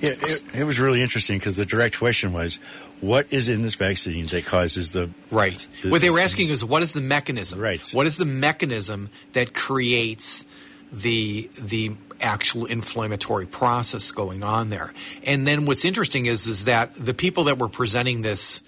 Yeah, 0.00 0.10
it, 0.10 0.42
it 0.54 0.64
was 0.64 0.78
really 0.78 1.02
interesting 1.02 1.38
because 1.38 1.56
the 1.56 1.66
direct 1.66 1.98
question 1.98 2.32
was, 2.32 2.58
"What 3.00 3.26
is 3.30 3.48
in 3.48 3.62
this 3.62 3.74
vaccine 3.74 4.26
that 4.26 4.44
causes 4.44 4.92
the 4.92 5.10
Right. 5.30 5.66
The- 5.82 5.90
what 5.90 6.00
they 6.00 6.10
were 6.10 6.20
asking 6.20 6.50
is, 6.50 6.64
what 6.64 6.82
is 6.82 6.92
the 6.92 7.00
mechanism? 7.00 7.58
Right. 7.58 7.86
What 7.92 8.06
is 8.06 8.16
the 8.16 8.24
mechanism 8.24 9.10
that 9.32 9.54
creates 9.54 10.46
the 10.92 11.50
the 11.60 11.92
actual 12.20 12.66
inflammatory 12.66 13.46
process 13.46 14.10
going 14.10 14.42
on 14.42 14.70
there? 14.70 14.92
And 15.24 15.46
then 15.46 15.66
what's 15.66 15.84
interesting 15.84 16.26
is 16.26 16.46
is 16.46 16.64
that 16.66 16.94
the 16.94 17.14
people 17.14 17.44
that 17.44 17.58
were 17.58 17.68
presenting 17.68 18.22
this. 18.22 18.62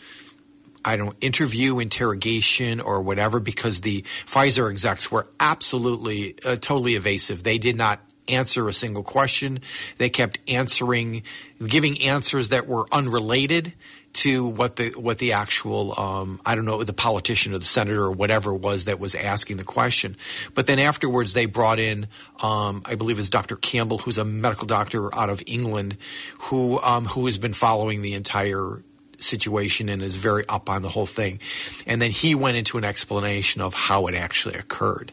I 0.83 0.97
don't 0.97 1.15
interview, 1.21 1.79
interrogation, 1.79 2.81
or 2.81 3.03
whatever, 3.03 3.39
because 3.39 3.83
the 3.83 4.01
Pfizer 4.25 4.71
execs 4.71 5.13
were 5.13 5.27
absolutely 5.39 6.37
uh, 6.43 6.57
totally 6.57 6.95
evasive. 6.95 7.43
They 7.43 7.59
did 7.59 7.77
not 7.77 8.01
answer 8.31 8.69
a 8.69 8.73
single 8.73 9.03
question. 9.03 9.61
They 9.99 10.09
kept 10.09 10.39
answering, 10.49 11.23
giving 11.65 12.03
answers 12.03 12.51
that 12.51 12.67
were 12.67 12.87
unrelated 12.93 13.75
to 14.13 14.45
what 14.45 14.77
the 14.77 14.91
what 14.97 15.19
the 15.19 15.33
actual 15.33 15.99
um, 15.99 16.41
I 16.45 16.55
don't 16.55 16.65
know 16.65 16.83
the 16.83 16.93
politician 16.93 17.55
or 17.55 17.59
the 17.59 17.65
senator 17.65 18.03
or 18.03 18.11
whatever 18.11 18.53
was 18.53 18.87
that 18.87 18.99
was 18.99 19.15
asking 19.15 19.59
the 19.59 19.65
question. 19.65 20.17
But 20.55 20.67
then 20.67 20.79
afterwards 20.79 21.33
they 21.33 21.47
brought 21.47 21.79
in 21.79 22.09
um, 22.43 22.83
I 22.85 22.97
believe 22.97 23.19
it's 23.19 23.29
Dr. 23.29 23.57
Campbell, 23.57 23.99
who's 23.99 24.19
a 24.19 24.25
medical 24.25 24.67
doctor 24.67 25.15
out 25.15 25.31
of 25.31 25.43
England, 25.47 25.97
who 26.39 26.81
um, 26.81 27.05
who 27.05 27.27
has 27.27 27.39
been 27.39 27.53
following 27.53 28.03
the 28.03 28.15
entire 28.15 28.83
situation 29.19 29.89
and 29.89 30.03
is 30.03 30.17
very 30.17 30.45
up 30.49 30.71
on 30.71 30.83
the 30.83 30.89
whole 30.89 31.07
thing. 31.07 31.41
And 31.87 32.01
then 32.01 32.11
he 32.11 32.35
went 32.35 32.57
into 32.57 32.79
an 32.79 32.85
explanation 32.85 33.61
of 33.61 33.75
how 33.75 34.07
it 34.07 34.15
actually 34.15 34.57
occurred. 34.57 35.13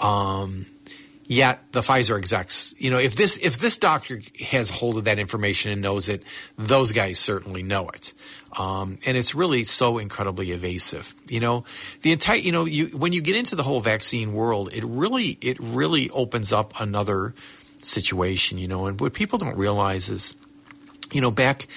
Um, 0.00 0.66
yet 1.28 1.72
the 1.72 1.80
Pfizer 1.80 2.16
execs, 2.16 2.74
you 2.78 2.90
know, 2.90 2.98
if 2.98 3.14
this 3.14 3.36
if 3.36 3.58
this 3.58 3.76
doctor 3.78 4.20
has 4.48 4.70
hold 4.70 4.96
of 4.96 5.04
that 5.04 5.18
information 5.18 5.70
and 5.70 5.80
knows 5.80 6.08
it, 6.08 6.22
those 6.56 6.90
guys 6.90 7.20
certainly 7.20 7.62
know 7.62 7.88
it. 7.90 8.14
Um, 8.58 8.98
and 9.06 9.16
it's 9.16 9.34
really 9.34 9.64
so 9.64 9.98
incredibly 9.98 10.50
evasive. 10.50 11.14
You 11.28 11.40
know, 11.40 11.64
the 12.00 12.12
entire 12.12 12.38
you 12.38 12.50
know 12.50 12.64
you 12.64 12.86
when 12.88 13.12
you 13.12 13.20
get 13.20 13.36
into 13.36 13.54
the 13.54 13.62
whole 13.62 13.80
vaccine 13.80 14.32
world, 14.32 14.70
it 14.72 14.82
really 14.84 15.38
it 15.42 15.58
really 15.60 16.10
opens 16.10 16.52
up 16.52 16.80
another 16.80 17.34
situation. 17.78 18.56
You 18.56 18.66
know, 18.66 18.86
and 18.86 18.98
what 18.98 19.12
people 19.12 19.38
don't 19.38 19.56
realize 19.56 20.08
is, 20.08 20.34
you 21.12 21.20
know, 21.20 21.30
back 21.30 21.68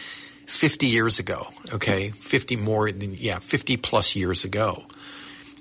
50 0.47 0.87
years 0.87 1.19
ago, 1.19 1.47
okay, 1.73 2.11
50 2.11 2.55
more 2.55 2.91
than, 2.91 3.15
yeah, 3.15 3.39
50 3.39 3.77
plus 3.77 4.15
years 4.15 4.43
ago, 4.43 4.83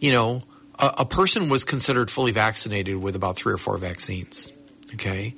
you 0.00 0.10
know, 0.10 0.42
a, 0.80 0.94
a 0.98 1.04
person 1.04 1.48
was 1.48 1.64
considered 1.64 2.10
fully 2.10 2.32
vaccinated 2.32 2.96
with 2.96 3.14
about 3.16 3.36
three 3.36 3.52
or 3.52 3.58
four 3.58 3.76
vaccines. 3.76 4.52
Okay, 4.94 5.34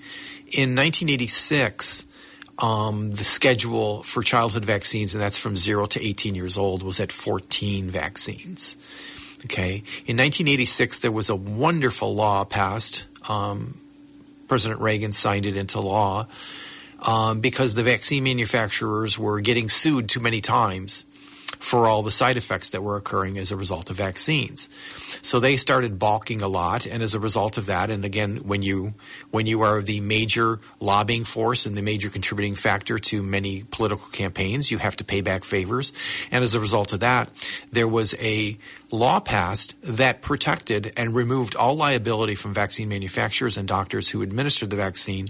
in 0.47 0.75
1986, 0.75 2.07
um, 2.59 3.13
the 3.13 3.25
schedule 3.25 4.03
for 4.03 4.23
childhood 4.23 4.65
vaccines, 4.65 5.15
and 5.15 5.23
that's 5.23 5.37
from 5.37 5.57
zero 5.57 5.85
to 5.87 6.03
18 6.03 6.35
years 6.35 6.57
old, 6.57 6.83
was 6.83 7.01
at 7.01 7.13
14 7.13 7.91
vaccines. 7.91 8.77
Okay, 9.45 9.83
in 10.07 10.17
1986, 10.17 11.01
there 11.01 11.13
was 11.13 11.29
a 11.29 11.37
wonderful 11.37 12.15
law 12.15 12.45
passed. 12.45 13.07
Um, 13.29 13.79
President 14.49 14.81
Reagan 14.81 15.13
signed 15.13 15.47
it 15.47 15.57
into 15.57 15.81
law 15.81 16.27
um, 17.01 17.41
because 17.41 17.75
the 17.75 17.83
vaccine 17.83 18.25
manufacturers 18.25 19.19
were 19.19 19.41
getting 19.41 19.69
sued 19.69 20.09
too 20.09 20.21
many 20.21 20.41
times 20.41 21.05
for 21.63 21.87
all 21.87 22.03
the 22.03 22.11
side 22.11 22.37
effects 22.37 22.71
that 22.71 22.83
were 22.83 22.97
occurring 22.97 23.39
as 23.39 23.53
a 23.53 23.57
result 23.57 23.89
of 23.89 23.97
vaccines. 23.97 24.69
So 25.23 25.39
they 25.39 25.57
started 25.57 25.97
balking 25.97 26.43
a 26.43 26.49
lot, 26.49 26.87
and 26.87 27.05
as 27.05 27.15
a 27.15 27.21
result 27.21 27.57
of 27.57 27.67
that, 27.67 27.89
and 27.89 28.05
again, 28.05 28.39
when 28.39 28.63
you 28.63 28.95
when 29.31 29.47
you 29.47 29.63
are 29.63 29.81
the 29.81 30.01
major 30.01 30.59
lobbying 30.81 31.23
force 31.23 31.65
and 31.65 31.77
the 31.77 31.83
major 31.83 32.11
contributing 32.11 32.57
factor 32.57 32.99
to 32.99 33.23
many 33.23 33.63
political 33.63 34.09
campaigns, 34.09 34.73
you 34.73 34.79
have 34.79 34.97
to 34.97 35.05
pay 35.05 35.21
back 35.21 35.45
favors, 35.45 35.93
and 36.33 36.43
as 36.43 36.57
a 36.57 36.61
result 36.61 36.93
of 36.93 37.01
that, 37.01 37.31
there 37.71 37.89
was 37.89 38.15
a 38.19 38.59
law 38.91 39.21
passed 39.21 39.77
that 39.83 40.21
protected 40.21 40.93
and 40.97 41.15
removed 41.15 41.55
all 41.55 41.77
liability 41.77 42.35
from 42.35 42.53
vaccine 42.53 42.89
manufacturers 42.89 43.57
and 43.57 43.69
doctors 43.69 44.09
who 44.09 44.23
administered 44.23 44.69
the 44.69 44.77
vaccine 44.77 45.27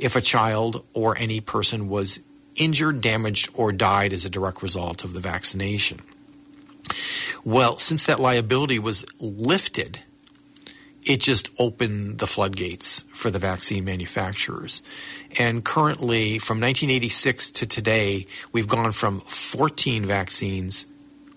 if 0.00 0.16
a 0.16 0.20
child 0.20 0.84
or 0.92 1.16
any 1.16 1.40
person 1.40 1.88
was 1.88 2.20
injured, 2.58 3.00
damaged, 3.00 3.48
or 3.54 3.72
died 3.72 4.12
as 4.12 4.24
a 4.24 4.30
direct 4.30 4.62
result 4.62 5.04
of 5.04 5.12
the 5.12 5.20
vaccination. 5.20 6.00
Well, 7.44 7.78
since 7.78 8.06
that 8.06 8.20
liability 8.20 8.78
was 8.78 9.04
lifted, 9.20 10.00
it 11.04 11.20
just 11.20 11.48
opened 11.58 12.18
the 12.18 12.26
floodgates 12.26 13.04
for 13.14 13.30
the 13.30 13.38
vaccine 13.38 13.84
manufacturers. 13.84 14.82
And 15.38 15.64
currently, 15.64 16.38
from 16.38 16.60
1986 16.60 17.50
to 17.50 17.66
today, 17.66 18.26
we've 18.52 18.68
gone 18.68 18.92
from 18.92 19.20
14 19.20 20.04
vaccines, 20.04 20.86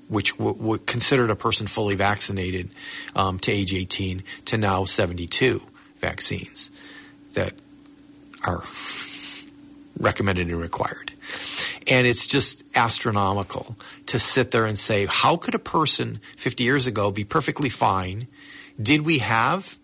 which 0.09 0.37
were 0.37 0.77
considered 0.77 1.31
a 1.31 1.35
person 1.35 1.67
fully 1.67 1.95
vaccinated 1.95 2.69
um, 3.15 3.39
to 3.39 3.51
age 3.51 3.73
18, 3.73 4.23
to 4.45 4.57
now 4.57 4.83
72 4.83 5.61
vaccines 5.99 6.69
that 7.33 7.53
are 8.43 8.61
recommended 10.01 10.49
and 10.49 10.59
required. 10.59 11.13
And 11.87 12.05
it's 12.05 12.27
just 12.27 12.63
astronomical 12.75 13.75
to 14.07 14.19
sit 14.19 14.51
there 14.51 14.65
and 14.65 14.77
say, 14.77 15.05
how 15.05 15.37
could 15.37 15.55
a 15.55 15.59
person 15.59 16.19
50 16.37 16.63
years 16.63 16.87
ago 16.87 17.11
be 17.11 17.23
perfectly 17.23 17.69
fine? 17.69 18.27
Did 18.81 19.01
we 19.01 19.19
have 19.19 19.77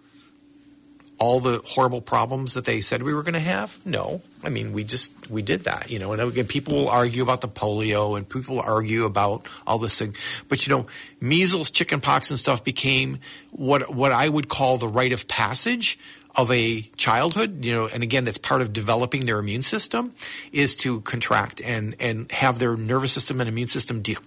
all 1.19 1.39
the 1.39 1.61
horrible 1.65 2.01
problems 2.01 2.53
that 2.53 2.65
they 2.65 2.81
said 2.81 3.01
we 3.01 3.13
were 3.13 3.23
going 3.23 3.33
to 3.33 3.39
have? 3.39 3.77
No. 3.85 4.21
I 4.43 4.49
mean, 4.49 4.73
we 4.73 4.83
just, 4.83 5.11
we 5.29 5.41
did 5.41 5.63
that, 5.63 5.89
you 5.89 5.97
know, 5.97 6.13
and 6.13 6.21
again, 6.21 6.45
people 6.45 6.75
will 6.75 6.89
argue 6.89 7.23
about 7.23 7.41
the 7.41 7.47
polio 7.47 8.15
and 8.17 8.27
people 8.27 8.55
will 8.55 8.63
argue 8.63 9.05
about 9.05 9.47
all 9.65 9.79
this 9.79 9.97
thing. 9.97 10.15
But, 10.47 10.67
you 10.67 10.75
know, 10.75 10.85
measles, 11.19 11.71
chickenpox 11.71 12.29
and 12.29 12.39
stuff 12.39 12.63
became 12.63 13.19
what, 13.51 13.93
what 13.93 14.11
I 14.11 14.29
would 14.29 14.47
call 14.47 14.77
the 14.77 14.87
rite 14.87 15.11
of 15.11 15.27
passage 15.27 15.97
of 16.37 16.51
a 16.51 16.81
childhood, 16.95 17.65
you 17.65 17.73
know, 17.73 17.87
and 17.87 18.03
again, 18.03 18.23
that's 18.23 18.37
part 18.37 18.61
of 18.61 18.71
developing 18.71 19.25
their 19.25 19.39
immune 19.39 19.63
system 19.63 20.13
is 20.51 20.75
to 20.77 21.01
contract 21.01 21.61
and, 21.61 21.95
and 21.99 22.31
have 22.31 22.59
their 22.59 22.77
nervous 22.77 23.11
system 23.11 23.41
and 23.41 23.49
immune 23.49 23.67
system 23.67 24.03
deal, 24.03 24.19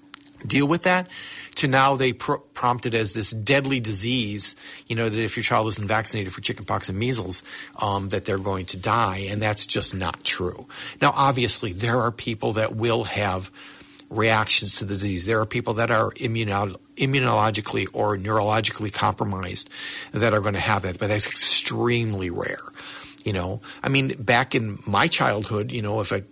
deal 0.45 0.67
with 0.67 0.83
that 0.83 1.09
to 1.55 1.69
now 1.69 1.95
they 1.95 2.12
pr- 2.12 2.35
prompted 2.52 2.95
as 2.95 3.12
this 3.12 3.31
deadly 3.31 3.79
disease, 3.79 4.57
you 4.88 4.97
know, 4.97 5.09
that 5.09 5.21
if 5.21 5.37
your 5.37 5.45
child 5.45 5.69
isn't 5.69 5.87
vaccinated 5.87 6.33
for 6.33 6.40
chickenpox 6.40 6.88
and 6.88 6.99
measles, 6.99 7.45
um, 7.76 8.09
that 8.09 8.25
they're 8.25 8.38
going 8.38 8.67
to 8.67 8.76
die. 8.76 9.26
And 9.31 9.40
that's 9.40 9.64
just 9.64 9.95
not 9.95 10.25
true. 10.25 10.67
Now, 11.00 11.12
obviously, 11.14 11.73
there 11.73 12.00
are 12.00 12.11
people 12.11 12.55
that 12.55 12.75
will 12.75 13.05
have 13.05 13.50
reactions 14.11 14.76
to 14.76 14.85
the 14.85 14.95
disease. 14.95 15.25
There 15.25 15.40
are 15.40 15.47
people 15.47 15.75
that 15.75 15.90
are 15.90 16.11
immuno- 16.12 16.76
immunologically 16.97 17.87
or 17.93 18.17
neurologically 18.17 18.93
compromised 18.93 19.71
that 20.12 20.35
are 20.35 20.40
going 20.40 20.55
to 20.55 20.61
have 20.61 20.83
that, 20.83 20.99
but 20.99 21.09
that's 21.09 21.26
extremely 21.26 22.29
rare. 22.29 22.61
You 23.25 23.33
know, 23.33 23.61
I 23.83 23.88
mean, 23.88 24.17
back 24.19 24.55
in 24.55 24.79
my 24.87 25.07
childhood, 25.07 25.73
you 25.73 25.83
know, 25.83 26.00
if 26.00 26.11
a 26.11 26.25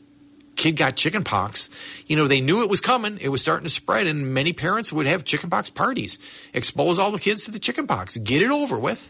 kid 0.56 0.76
got 0.76 0.96
chickenpox, 0.96 1.70
you 2.06 2.16
know, 2.16 2.26
they 2.26 2.40
knew 2.40 2.62
it 2.62 2.68
was 2.68 2.80
coming. 2.80 3.18
It 3.20 3.28
was 3.28 3.40
starting 3.40 3.64
to 3.64 3.70
spread, 3.70 4.06
and 4.06 4.34
many 4.34 4.52
parents 4.52 4.92
would 4.92 5.06
have 5.06 5.24
chickenpox 5.24 5.70
parties, 5.70 6.18
expose 6.52 6.98
all 6.98 7.10
the 7.10 7.18
kids 7.18 7.44
to 7.44 7.50
the 7.50 7.58
chickenpox, 7.58 8.16
get 8.16 8.42
it 8.42 8.50
over 8.50 8.78
with. 8.78 9.08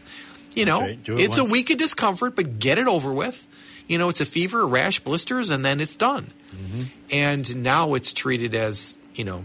You 0.55 0.65
know, 0.65 0.81
right. 0.81 0.99
it 1.07 1.19
it's 1.19 1.37
once. 1.37 1.49
a 1.49 1.51
week 1.51 1.69
of 1.69 1.77
discomfort, 1.77 2.35
but 2.35 2.59
get 2.59 2.77
it 2.77 2.87
over 2.87 3.13
with. 3.13 3.47
You 3.89 3.97
know, 3.97 4.07
it's 4.07 4.21
a 4.21 4.25
fever, 4.25 4.61
a 4.61 4.65
rash, 4.65 5.01
blisters, 5.01 5.49
and 5.49 5.65
then 5.65 5.81
it's 5.81 5.97
done. 5.97 6.31
Mm-hmm. 6.55 6.83
And 7.11 7.63
now 7.63 7.95
it's 7.95 8.13
treated 8.13 8.55
as, 8.55 8.97
you 9.15 9.25
know, 9.25 9.43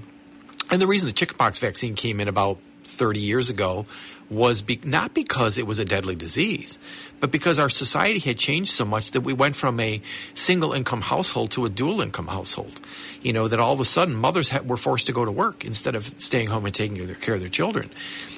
and 0.70 0.80
the 0.80 0.86
reason 0.86 1.08
the 1.08 1.12
chickenpox 1.12 1.58
vaccine 1.58 1.94
came 1.94 2.20
in 2.20 2.28
about 2.28 2.58
30 2.84 3.20
years 3.20 3.50
ago 3.50 3.86
was 4.30 4.62
be- 4.62 4.80
not 4.84 5.14
because 5.14 5.58
it 5.58 5.66
was 5.66 5.78
a 5.78 5.84
deadly 5.84 6.14
disease, 6.14 6.78
but 7.20 7.30
because 7.30 7.58
our 7.58 7.68
society 7.68 8.18
had 8.18 8.38
changed 8.38 8.72
so 8.72 8.84
much 8.84 9.12
that 9.12 9.20
we 9.20 9.32
went 9.32 9.56
from 9.56 9.78
a 9.80 10.00
single 10.34 10.72
income 10.72 11.00
household 11.00 11.50
to 11.52 11.64
a 11.64 11.68
dual 11.68 12.00
income 12.00 12.26
household. 12.26 12.80
You 13.22 13.32
know, 13.32 13.48
that 13.48 13.60
all 13.60 13.72
of 13.72 13.80
a 13.80 13.84
sudden 13.84 14.14
mothers 14.14 14.48
ha- 14.48 14.62
were 14.64 14.76
forced 14.76 15.06
to 15.06 15.12
go 15.12 15.24
to 15.24 15.32
work 15.32 15.64
instead 15.64 15.94
of 15.94 16.06
staying 16.20 16.48
home 16.48 16.66
and 16.66 16.74
taking 16.74 17.14
care 17.16 17.34
of 17.34 17.40
their 17.40 17.48
children. 17.48 17.90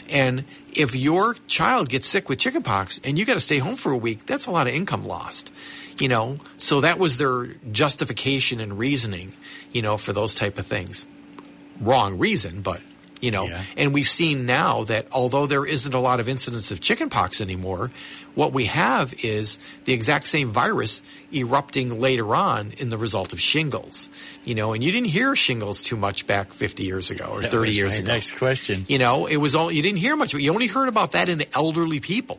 And 0.09 0.45
if 0.73 0.95
your 0.95 1.35
child 1.47 1.88
gets 1.88 2.07
sick 2.07 2.28
with 2.28 2.38
chickenpox 2.38 3.00
and 3.02 3.19
you 3.19 3.25
got 3.25 3.35
to 3.35 3.40
stay 3.40 3.59
home 3.59 3.75
for 3.75 3.93
a 3.93 3.97
week, 3.97 4.26
that's 4.26 4.47
a 4.47 4.50
lot 4.50 4.66
of 4.66 4.75
income 4.75 5.07
lost 5.07 5.50
you 5.99 6.09
know 6.09 6.38
so 6.57 6.83
that 6.83 6.99
was 6.99 7.19
their 7.19 7.47
justification 7.73 8.61
and 8.61 8.78
reasoning 8.78 9.33
you 9.73 9.83
know 9.83 9.97
for 9.97 10.12
those 10.12 10.35
type 10.35 10.59
of 10.59 10.66
things 10.66 11.07
wrong 11.81 12.19
reason 12.19 12.61
but 12.61 12.81
you 13.20 13.30
know 13.30 13.46
yeah. 13.46 13.62
and 13.76 13.94
we've 13.94 14.08
seen 14.08 14.46
now 14.46 14.85
that 14.85 15.06
although 15.12 15.46
there 15.46 15.64
isn't 15.64 15.94
a 15.94 15.99
lot 15.99 16.20
of 16.20 16.28
incidents 16.28 16.70
of 16.70 16.80
chickenpox 16.80 17.40
anymore 17.40 17.90
what 18.35 18.52
we 18.52 18.66
have 18.66 19.14
is 19.25 19.58
the 19.85 19.92
exact 19.92 20.26
same 20.26 20.49
virus 20.49 21.02
erupting 21.32 21.99
later 21.99 22.35
on 22.35 22.73
in 22.73 22.90
the 22.90 22.99
result 22.99 23.32
of 23.32 23.40
shingles 23.40 24.11
you 24.44 24.54
know 24.54 24.73
and 24.73 24.85
you 24.85 24.92
didn't 24.92 25.08
hear 25.08 25.35
shingles 25.35 25.82
too 25.82 25.96
much 25.96 26.26
back 26.26 26.52
50 26.52 26.85
years 26.85 27.11
ago 27.11 27.26
or 27.30 27.40
that 27.40 27.50
30 27.50 27.73
years 27.73 27.99
ago. 27.99 28.12
next 28.12 28.37
question. 28.38 28.85
You 28.88 28.99
know 28.99 29.26
it 29.26 29.37
was 29.37 29.54
all 29.54 29.70
you 29.70 29.82
didn't 29.82 29.99
hear 29.99 30.16
much 30.16 30.32
but 30.32 30.42
you 30.42 30.52
only 30.52 30.66
heard 30.66 30.88
about 30.88 31.12
that 31.12 31.28
in 31.28 31.38
the 31.38 31.49
elderly 31.54 32.00
people 32.00 32.38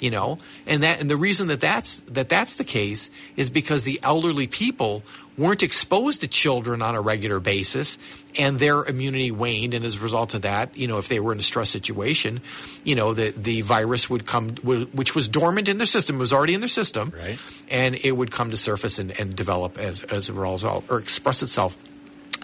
you 0.00 0.10
know 0.10 0.38
and 0.66 0.82
that 0.82 1.00
and 1.00 1.10
the 1.10 1.16
reason 1.16 1.48
that 1.48 1.60
that's 1.60 2.00
that 2.00 2.28
that's 2.28 2.56
the 2.56 2.64
case 2.64 3.10
is 3.36 3.50
because 3.50 3.84
the 3.84 3.98
elderly 4.02 4.46
people 4.46 5.02
weren't 5.38 5.62
exposed 5.62 6.20
to 6.20 6.28
children 6.28 6.82
on 6.82 6.94
a 6.94 7.00
regular 7.00 7.40
basis 7.40 7.96
and 8.38 8.58
their 8.58 8.84
immunity 8.84 9.30
waned 9.30 9.72
and 9.72 9.84
as 9.84 9.96
a 9.96 10.00
result 10.00 10.34
of 10.34 10.42
that 10.42 10.76
you 10.76 10.86
know 10.86 10.98
if 10.98 11.08
they 11.08 11.20
were 11.20 11.32
in 11.32 11.38
a 11.38 11.42
stress 11.42 11.70
situation 11.70 12.40
you 12.84 12.94
know 12.94 13.14
the 13.14 13.30
the 13.36 13.60
virus 13.62 14.10
would 14.10 14.26
come 14.26 14.50
which 14.56 15.14
was 15.14 15.28
dormant 15.28 15.68
in 15.68 15.78
their 15.78 15.86
system 15.86 16.18
was 16.18 16.32
already 16.32 16.54
in 16.54 16.60
their 16.60 16.68
system 16.68 17.12
right. 17.16 17.38
and 17.70 17.94
it 17.94 18.12
would 18.12 18.30
come 18.30 18.50
to 18.50 18.56
surface 18.56 18.98
and, 18.98 19.18
and 19.18 19.34
develop 19.34 19.78
as 19.78 20.02
as 20.02 20.28
a 20.28 20.32
result 20.32 20.84
or 20.90 20.98
express 20.98 21.42
itself 21.42 21.76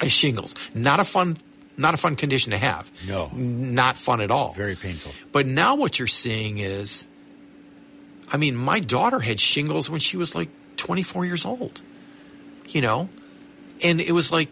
as 0.00 0.10
shingles 0.12 0.54
not 0.74 1.00
a 1.00 1.04
fun 1.04 1.36
not 1.76 1.92
a 1.92 1.96
fun 1.96 2.14
condition 2.14 2.52
to 2.52 2.56
have. 2.58 2.88
No. 3.04 3.30
Not 3.34 3.96
fun 3.96 4.20
at 4.20 4.30
all. 4.30 4.52
Very 4.52 4.76
painful. 4.76 5.10
But 5.32 5.44
now 5.44 5.74
what 5.74 5.98
you're 5.98 6.06
seeing 6.06 6.58
is 6.58 7.08
I 8.32 8.36
mean, 8.36 8.56
my 8.56 8.80
daughter 8.80 9.20
had 9.20 9.38
shingles 9.38 9.90
when 9.90 10.00
she 10.00 10.16
was 10.16 10.34
like 10.34 10.48
24 10.76 11.24
years 11.24 11.44
old, 11.44 11.82
you 12.68 12.80
know, 12.80 13.08
and 13.82 14.00
it 14.00 14.12
was 14.12 14.32
like, 14.32 14.48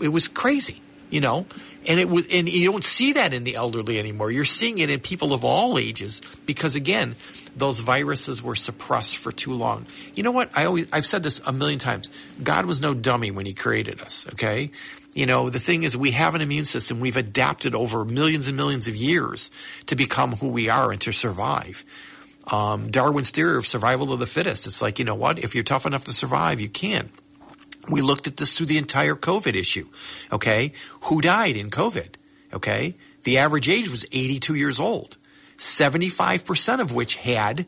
it 0.00 0.08
was 0.08 0.28
crazy, 0.28 0.80
you 1.10 1.20
know, 1.20 1.46
and 1.86 1.98
it 2.00 2.08
was, 2.08 2.26
and 2.28 2.48
you 2.48 2.70
don't 2.70 2.84
see 2.84 3.12
that 3.14 3.32
in 3.32 3.44
the 3.44 3.56
elderly 3.56 3.98
anymore. 3.98 4.30
You're 4.30 4.44
seeing 4.44 4.78
it 4.78 4.90
in 4.90 5.00
people 5.00 5.32
of 5.32 5.44
all 5.44 5.78
ages 5.78 6.20
because 6.46 6.74
again, 6.74 7.16
those 7.56 7.80
viruses 7.80 8.42
were 8.42 8.54
suppressed 8.54 9.16
for 9.16 9.32
too 9.32 9.52
long. 9.52 9.86
You 10.14 10.22
know 10.22 10.30
what? 10.30 10.56
I 10.56 10.66
always, 10.66 10.88
I've 10.92 11.06
said 11.06 11.22
this 11.22 11.40
a 11.46 11.52
million 11.52 11.78
times. 11.78 12.08
God 12.42 12.64
was 12.66 12.80
no 12.80 12.94
dummy 12.94 13.30
when 13.30 13.46
he 13.46 13.54
created 13.54 14.00
us, 14.00 14.26
okay? 14.32 14.70
You 15.12 15.26
know, 15.26 15.50
the 15.50 15.58
thing 15.58 15.82
is, 15.82 15.96
we 15.96 16.12
have 16.12 16.34
an 16.34 16.40
immune 16.40 16.64
system. 16.64 17.00
We've 17.00 17.16
adapted 17.16 17.74
over 17.74 18.04
millions 18.04 18.46
and 18.46 18.56
millions 18.56 18.86
of 18.86 18.94
years 18.94 19.50
to 19.86 19.96
become 19.96 20.32
who 20.32 20.48
we 20.48 20.68
are 20.68 20.92
and 20.92 21.00
to 21.00 21.12
survive. 21.12 21.84
Um, 22.50 22.90
Darwin's 22.90 23.30
theory 23.30 23.56
of 23.56 23.66
survival 23.66 24.12
of 24.12 24.18
the 24.18 24.26
fittest. 24.26 24.66
It's 24.66 24.82
like, 24.82 24.98
you 24.98 25.04
know 25.04 25.14
what? 25.14 25.38
If 25.38 25.54
you're 25.54 25.64
tough 25.64 25.86
enough 25.86 26.04
to 26.06 26.12
survive, 26.12 26.60
you 26.60 26.68
can. 26.68 27.10
We 27.90 28.02
looked 28.02 28.26
at 28.26 28.36
this 28.36 28.56
through 28.56 28.66
the 28.66 28.78
entire 28.78 29.14
COVID 29.14 29.54
issue. 29.54 29.88
Okay. 30.32 30.72
Who 31.02 31.20
died 31.20 31.56
in 31.56 31.70
COVID? 31.70 32.14
Okay. 32.52 32.96
The 33.22 33.38
average 33.38 33.68
age 33.68 33.88
was 33.88 34.04
82 34.10 34.54
years 34.54 34.80
old, 34.80 35.16
75% 35.58 36.80
of 36.80 36.92
which 36.92 37.16
had 37.16 37.66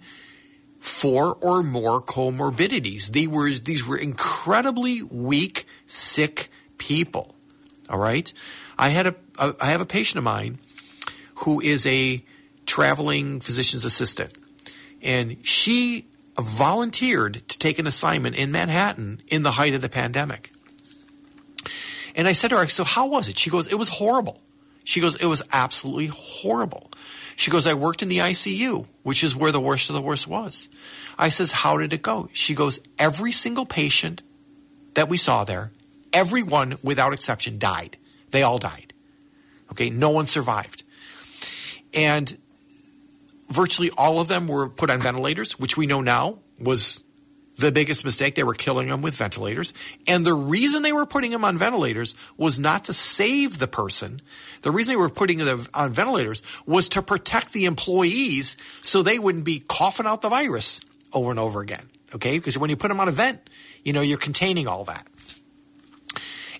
four 0.81 1.37
or 1.41 1.63
more 1.63 2.01
comorbidities. 2.01 3.07
They 3.09 3.27
were, 3.27 3.51
these 3.51 3.87
were 3.87 3.97
incredibly 3.97 5.03
weak, 5.03 5.67
sick 5.87 6.49
people. 6.79 7.35
All 7.89 7.99
right. 7.99 8.33
I 8.79 8.89
had 8.89 9.07
a, 9.07 9.15
a 9.39 9.55
I 9.61 9.67
have 9.67 9.81
a 9.81 9.87
patient 9.87 10.19
of 10.19 10.25
mine 10.25 10.59
who 11.37 11.61
is 11.61 11.87
a 11.87 12.25
traveling 12.67 13.41
physician's 13.41 13.85
assistant. 13.85 14.33
And 15.03 15.45
she 15.47 16.07
volunteered 16.39 17.47
to 17.49 17.59
take 17.59 17.79
an 17.79 17.87
assignment 17.87 18.37
in 18.37 18.51
Manhattan 18.53 19.21
in 19.29 19.43
the 19.43 19.53
height 19.53 19.75
of 19.75 19.83
the 19.83 19.89
pandemic. 19.89 20.51
And 22.15 22.29
I 22.29 22.33
said 22.33 22.49
to 22.51 22.59
her, 22.59 22.69
so 22.69 22.85
how 22.85 23.07
was 23.07 23.29
it? 23.29 23.39
She 23.39 23.51
goes, 23.51 23.67
it 23.67 23.75
was 23.75 23.89
horrible. 23.89 24.41
She 24.85 25.01
goes, 25.01 25.17
it 25.17 25.27
was 25.27 25.43
absolutely 25.53 26.07
horrible. 26.07 26.91
She 27.37 27.51
goes, 27.51 27.67
I 27.67 27.75
worked 27.75 28.03
in 28.03 28.09
the 28.09 28.19
ICU, 28.19 28.87
which 29.03 29.25
is 29.25 29.35
where 29.35 29.53
the 29.53 29.61
worst 29.61 29.89
of 29.91 29.95
the 29.95 30.03
worst 30.03 30.27
was. 30.27 30.69
I 31.19 31.29
says, 31.29 31.53
how 31.53 31.79
did 31.79 31.93
it 31.93 32.03
go? 32.03 32.29
She 32.33 32.55
goes, 32.55 32.81
every 32.99 33.33
single 33.33 33.67
patient 33.67 34.23
that 34.95 35.09
we 35.09 35.17
saw 35.17 35.45
there, 35.45 35.73
everyone 36.13 36.77
without 36.83 37.13
exception 37.13 37.59
died. 37.59 37.97
They 38.31 38.43
all 38.43 38.59
died. 38.59 38.93
Okay. 39.73 39.89
No 39.91 40.11
one 40.11 40.27
survived. 40.27 40.85
And 41.95 42.37
virtually 43.53 43.91
all 43.97 44.21
of 44.21 44.29
them 44.29 44.49
were 44.49 44.69
put 44.69 44.91
on 44.91 45.01
ventilators, 45.01 45.59
which 45.59 45.77
we 45.77 45.87
know 45.87 46.01
now 46.01 46.39
was 46.59 47.03
the 47.59 47.73
biggest 47.73 48.05
mistake. 48.05 48.35
They 48.35 48.45
were 48.45 48.55
killing 48.55 48.89
them 48.89 49.03
with 49.03 49.15
ventilators. 49.15 49.75
And 50.07 50.25
the 50.25 50.35
reason 50.35 50.83
they 50.83 50.93
were 50.93 51.07
putting 51.07 51.31
them 51.31 51.45
on 51.45 51.59
ventilators 51.59 52.15
was 52.37 52.59
not 52.59 52.85
to 52.85 52.93
save 52.93 53.59
the 53.59 53.69
person. 53.69 54.23
The 54.63 54.71
reason 54.71 54.93
they 54.93 54.97
were 54.97 55.09
putting 55.09 55.39
them 55.39 55.67
on 55.75 55.93
ventilators 55.93 56.43
was 56.67 56.89
to 56.91 57.03
protect 57.03 57.53
the 57.53 57.67
employees 57.67 58.57
so 58.83 59.03
they 59.03 59.19
wouldn't 59.19 59.45
be 59.45 59.61
coughing 59.61 60.07
out 60.07 60.23
the 60.23 60.29
virus 60.29 60.81
over 61.13 61.31
and 61.31 61.39
over 61.39 61.61
again. 61.61 61.89
Okay. 62.15 62.39
Because 62.39 62.59
when 62.59 62.71
you 62.71 62.77
put 62.77 62.89
them 62.89 63.01
on 63.01 63.09
a 63.09 63.13
vent, 63.13 63.49
you 63.85 63.93
know, 63.93 64.01
you're 64.01 64.19
containing 64.19 64.67
all 64.67 64.85
that. 64.85 65.07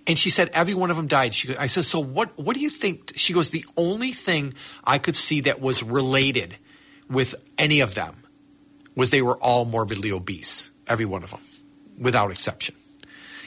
And 0.07 0.19
she 0.19 0.31
said 0.31 0.51
every 0.53 0.75
one 0.75 0.91
of 0.91 0.97
them 0.97 1.07
died. 1.07 1.33
She, 1.33 1.57
I 1.57 1.69
said, 1.69 1.85
so 1.85 2.01
what? 2.01 2.37
What 2.37 2.55
do 2.55 2.61
you 2.61 2.71
think? 2.71 3.13
She 3.15 3.33
goes, 3.33 3.51
the 3.51 3.65
only 3.77 4.11
thing 4.11 4.55
I 4.83 4.99
could 4.99 5.15
see 5.15 5.43
that 5.43 5.61
was 5.61 5.85
related 5.85 6.57
with 7.13 7.35
any 7.59 7.81
of 7.81 7.95
them 7.95 8.17
was 8.95 9.11
they 9.11 9.23
were 9.23 9.37
all 9.37 9.65
morbidly 9.65 10.13
obese, 10.13 10.71
every 10.87 11.05
one 11.05 11.23
of 11.23 11.31
them, 11.31 11.41
without 11.99 12.31
exception. 12.31 12.75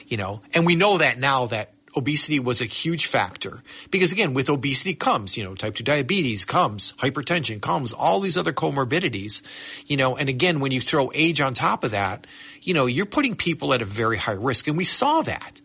You 0.08 0.16
know, 0.16 0.42
and 0.54 0.64
we 0.64 0.76
know 0.76 0.98
that 0.98 1.18
now 1.18 1.46
that 1.46 1.72
obesity 1.96 2.38
was 2.38 2.60
a 2.60 2.66
huge 2.66 3.06
factor 3.06 3.62
because 3.90 4.12
again, 4.12 4.34
with 4.34 4.50
obesity 4.50 4.94
comes, 4.94 5.36
you 5.36 5.42
know, 5.42 5.54
type 5.54 5.74
2 5.74 5.82
diabetes 5.82 6.44
comes, 6.44 6.92
hypertension 6.98 7.60
comes, 7.60 7.92
all 7.92 8.20
these 8.20 8.36
other 8.36 8.52
comorbidities, 8.52 9.42
you 9.86 9.96
know, 9.96 10.16
and 10.16 10.28
again, 10.28 10.60
when 10.60 10.72
you 10.72 10.80
throw 10.80 11.10
age 11.14 11.40
on 11.40 11.54
top 11.54 11.84
of 11.84 11.92
that, 11.92 12.26
you 12.62 12.74
know, 12.74 12.86
you're 12.86 13.06
putting 13.06 13.34
people 13.34 13.72
at 13.72 13.82
a 13.82 13.86
very 13.86 14.18
high 14.18 14.32
risk. 14.32 14.68
And 14.68 14.76
we 14.76 14.84
saw 14.84 15.22
that. 15.22 15.60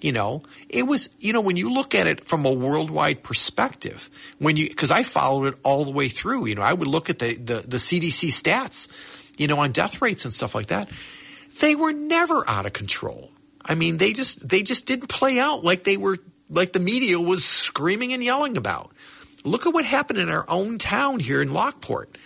You 0.00 0.12
know, 0.12 0.44
it 0.68 0.84
was, 0.84 1.10
you 1.18 1.32
know, 1.32 1.40
when 1.40 1.56
you 1.56 1.70
look 1.70 1.92
at 1.92 2.06
it 2.06 2.24
from 2.24 2.46
a 2.46 2.52
worldwide 2.52 3.24
perspective, 3.24 4.08
when 4.38 4.56
you, 4.56 4.72
cause 4.72 4.92
I 4.92 5.02
followed 5.02 5.54
it 5.54 5.58
all 5.64 5.84
the 5.84 5.90
way 5.90 6.08
through, 6.08 6.46
you 6.46 6.54
know, 6.54 6.62
I 6.62 6.72
would 6.72 6.86
look 6.86 7.10
at 7.10 7.18
the, 7.18 7.34
the, 7.34 7.54
the 7.66 7.76
CDC 7.78 8.28
stats, 8.28 8.86
you 9.38 9.48
know, 9.48 9.58
on 9.58 9.72
death 9.72 10.00
rates 10.00 10.24
and 10.24 10.32
stuff 10.32 10.54
like 10.54 10.68
that. 10.68 10.88
They 11.60 11.74
were 11.74 11.92
never 11.92 12.48
out 12.48 12.64
of 12.64 12.72
control. 12.72 13.32
I 13.64 13.74
mean, 13.74 13.96
they 13.96 14.12
just, 14.12 14.48
they 14.48 14.62
just 14.62 14.86
didn't 14.86 15.08
play 15.08 15.40
out 15.40 15.64
like 15.64 15.82
they 15.82 15.96
were, 15.96 16.18
like 16.48 16.72
the 16.72 16.80
media 16.80 17.18
was 17.18 17.44
screaming 17.44 18.12
and 18.12 18.22
yelling 18.22 18.56
about. 18.56 18.92
Look 19.44 19.66
at 19.66 19.74
what 19.74 19.84
happened 19.84 20.20
in 20.20 20.28
our 20.28 20.44
own 20.48 20.78
town 20.78 21.18
here 21.18 21.42
in 21.42 21.52
Lockport. 21.52 22.16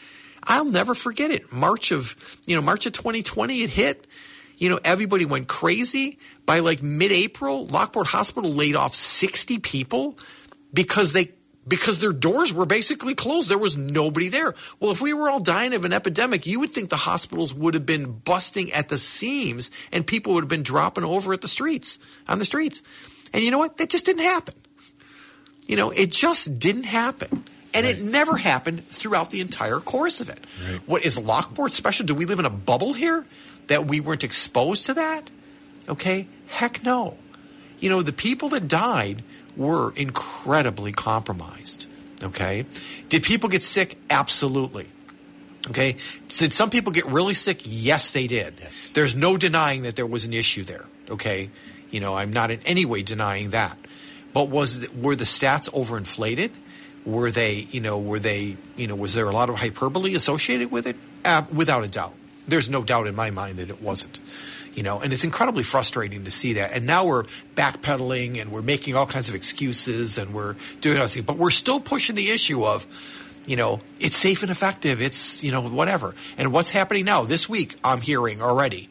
I'll 0.44 0.64
never 0.64 0.94
forget 0.94 1.30
it. 1.30 1.52
March 1.52 1.92
of, 1.92 2.16
you 2.46 2.56
know, 2.56 2.62
March 2.62 2.86
of 2.86 2.92
2020, 2.92 3.62
it 3.62 3.70
hit. 3.70 4.06
You 4.62 4.68
know, 4.68 4.78
everybody 4.84 5.24
went 5.24 5.48
crazy. 5.48 6.20
By 6.46 6.60
like 6.60 6.84
mid-April, 6.84 7.64
Lockport 7.64 8.06
Hospital 8.06 8.48
laid 8.48 8.76
off 8.76 8.94
60 8.94 9.58
people 9.58 10.16
because 10.72 11.12
they 11.12 11.32
because 11.66 11.98
their 11.98 12.12
doors 12.12 12.52
were 12.52 12.64
basically 12.64 13.16
closed. 13.16 13.48
There 13.48 13.58
was 13.58 13.76
nobody 13.76 14.28
there. 14.28 14.54
Well, 14.78 14.92
if 14.92 15.00
we 15.00 15.14
were 15.14 15.28
all 15.28 15.40
dying 15.40 15.74
of 15.74 15.84
an 15.84 15.92
epidemic, 15.92 16.46
you 16.46 16.60
would 16.60 16.70
think 16.70 16.90
the 16.90 16.96
hospitals 16.96 17.52
would 17.52 17.74
have 17.74 17.86
been 17.86 18.12
busting 18.12 18.72
at 18.72 18.88
the 18.88 18.98
seams 18.98 19.72
and 19.90 20.06
people 20.06 20.34
would 20.34 20.44
have 20.44 20.48
been 20.48 20.62
dropping 20.62 21.02
over 21.02 21.32
at 21.32 21.40
the 21.40 21.48
streets, 21.48 21.98
on 22.28 22.38
the 22.38 22.44
streets. 22.44 22.84
And 23.32 23.42
you 23.42 23.50
know 23.50 23.58
what? 23.58 23.78
That 23.78 23.90
just 23.90 24.06
didn't 24.06 24.22
happen. 24.22 24.54
You 25.66 25.74
know, 25.74 25.90
it 25.90 26.12
just 26.12 26.60
didn't 26.60 26.84
happen. 26.84 27.44
And 27.74 27.84
right. 27.84 27.98
it 27.98 28.02
never 28.02 28.36
happened 28.36 28.84
throughout 28.84 29.30
the 29.30 29.40
entire 29.40 29.80
course 29.80 30.20
of 30.20 30.28
it. 30.28 30.38
Right. 30.68 30.80
What 30.86 31.04
is 31.04 31.18
Lockport 31.18 31.72
special? 31.72 32.06
Do 32.06 32.14
we 32.14 32.26
live 32.26 32.38
in 32.38 32.44
a 32.44 32.50
bubble 32.50 32.92
here 32.92 33.24
that 33.72 33.86
we 33.86 34.00
weren't 34.00 34.22
exposed 34.22 34.86
to 34.86 34.94
that? 34.94 35.30
Okay? 35.88 36.28
Heck 36.46 36.84
no. 36.84 37.16
You 37.80 37.88
know, 37.88 38.02
the 38.02 38.12
people 38.12 38.50
that 38.50 38.68
died 38.68 39.22
were 39.56 39.92
incredibly 39.96 40.92
compromised. 40.92 41.86
Okay? 42.22 42.66
Did 43.08 43.22
people 43.22 43.48
get 43.48 43.62
sick? 43.62 43.96
Absolutely. 44.10 44.88
Okay? 45.70 45.96
Did 46.28 46.52
some 46.52 46.68
people 46.68 46.92
get 46.92 47.06
really 47.06 47.32
sick? 47.32 47.62
Yes, 47.64 48.10
they 48.10 48.26
did. 48.26 48.54
Yes. 48.60 48.90
There's 48.92 49.16
no 49.16 49.38
denying 49.38 49.82
that 49.82 49.96
there 49.96 50.06
was 50.06 50.26
an 50.26 50.34
issue 50.34 50.64
there. 50.64 50.84
Okay? 51.08 51.48
You 51.90 52.00
know, 52.00 52.14
I'm 52.14 52.30
not 52.30 52.50
in 52.50 52.60
any 52.66 52.84
way 52.84 53.02
denying 53.02 53.50
that. 53.50 53.78
But 54.34 54.50
was 54.50 54.86
were 54.92 55.16
the 55.16 55.24
stats 55.24 55.70
overinflated? 55.70 56.50
Were 57.06 57.30
they, 57.30 57.54
you 57.70 57.80
know, 57.80 57.98
were 57.98 58.18
they, 58.18 58.56
you 58.76 58.86
know, 58.86 58.94
was 58.94 59.14
there 59.14 59.28
a 59.28 59.32
lot 59.32 59.48
of 59.48 59.56
hyperbole 59.56 60.14
associated 60.14 60.70
with 60.70 60.86
it? 60.86 60.96
Uh, 61.24 61.42
without 61.52 61.84
a 61.84 61.88
doubt. 61.88 62.14
There's 62.52 62.68
no 62.68 62.84
doubt 62.84 63.06
in 63.06 63.16
my 63.16 63.30
mind 63.30 63.56
that 63.56 63.70
it 63.70 63.80
wasn't 63.80 64.20
you 64.74 64.82
know, 64.82 65.00
and 65.00 65.12
it's 65.12 65.24
incredibly 65.24 65.62
frustrating 65.62 66.24
to 66.24 66.30
see 66.30 66.54
that. 66.54 66.72
And 66.72 66.86
now 66.86 67.04
we're 67.04 67.24
backpedaling 67.54 68.40
and 68.40 68.50
we're 68.50 68.62
making 68.62 68.96
all 68.96 69.06
kinds 69.06 69.28
of 69.28 69.34
excuses 69.34 70.18
and 70.18 70.32
we're 70.32 70.56
doing 70.80 70.96
all 70.96 71.04
this, 71.04 71.20
but 71.20 71.36
we're 71.36 71.50
still 71.50 71.80
pushing 71.80 72.16
the 72.16 72.30
issue 72.30 72.64
of, 72.64 72.86
you 73.46 73.56
know, 73.56 73.80
it's 74.00 74.16
safe 74.16 74.42
and 74.42 74.50
effective. 74.50 75.02
It's, 75.02 75.44
you 75.44 75.52
know, 75.52 75.62
whatever. 75.62 76.14
And 76.38 76.52
what's 76.52 76.70
happening 76.70 77.04
now 77.04 77.24
this 77.24 77.48
week, 77.48 77.76
I'm 77.84 78.00
hearing 78.00 78.40
already. 78.40 78.88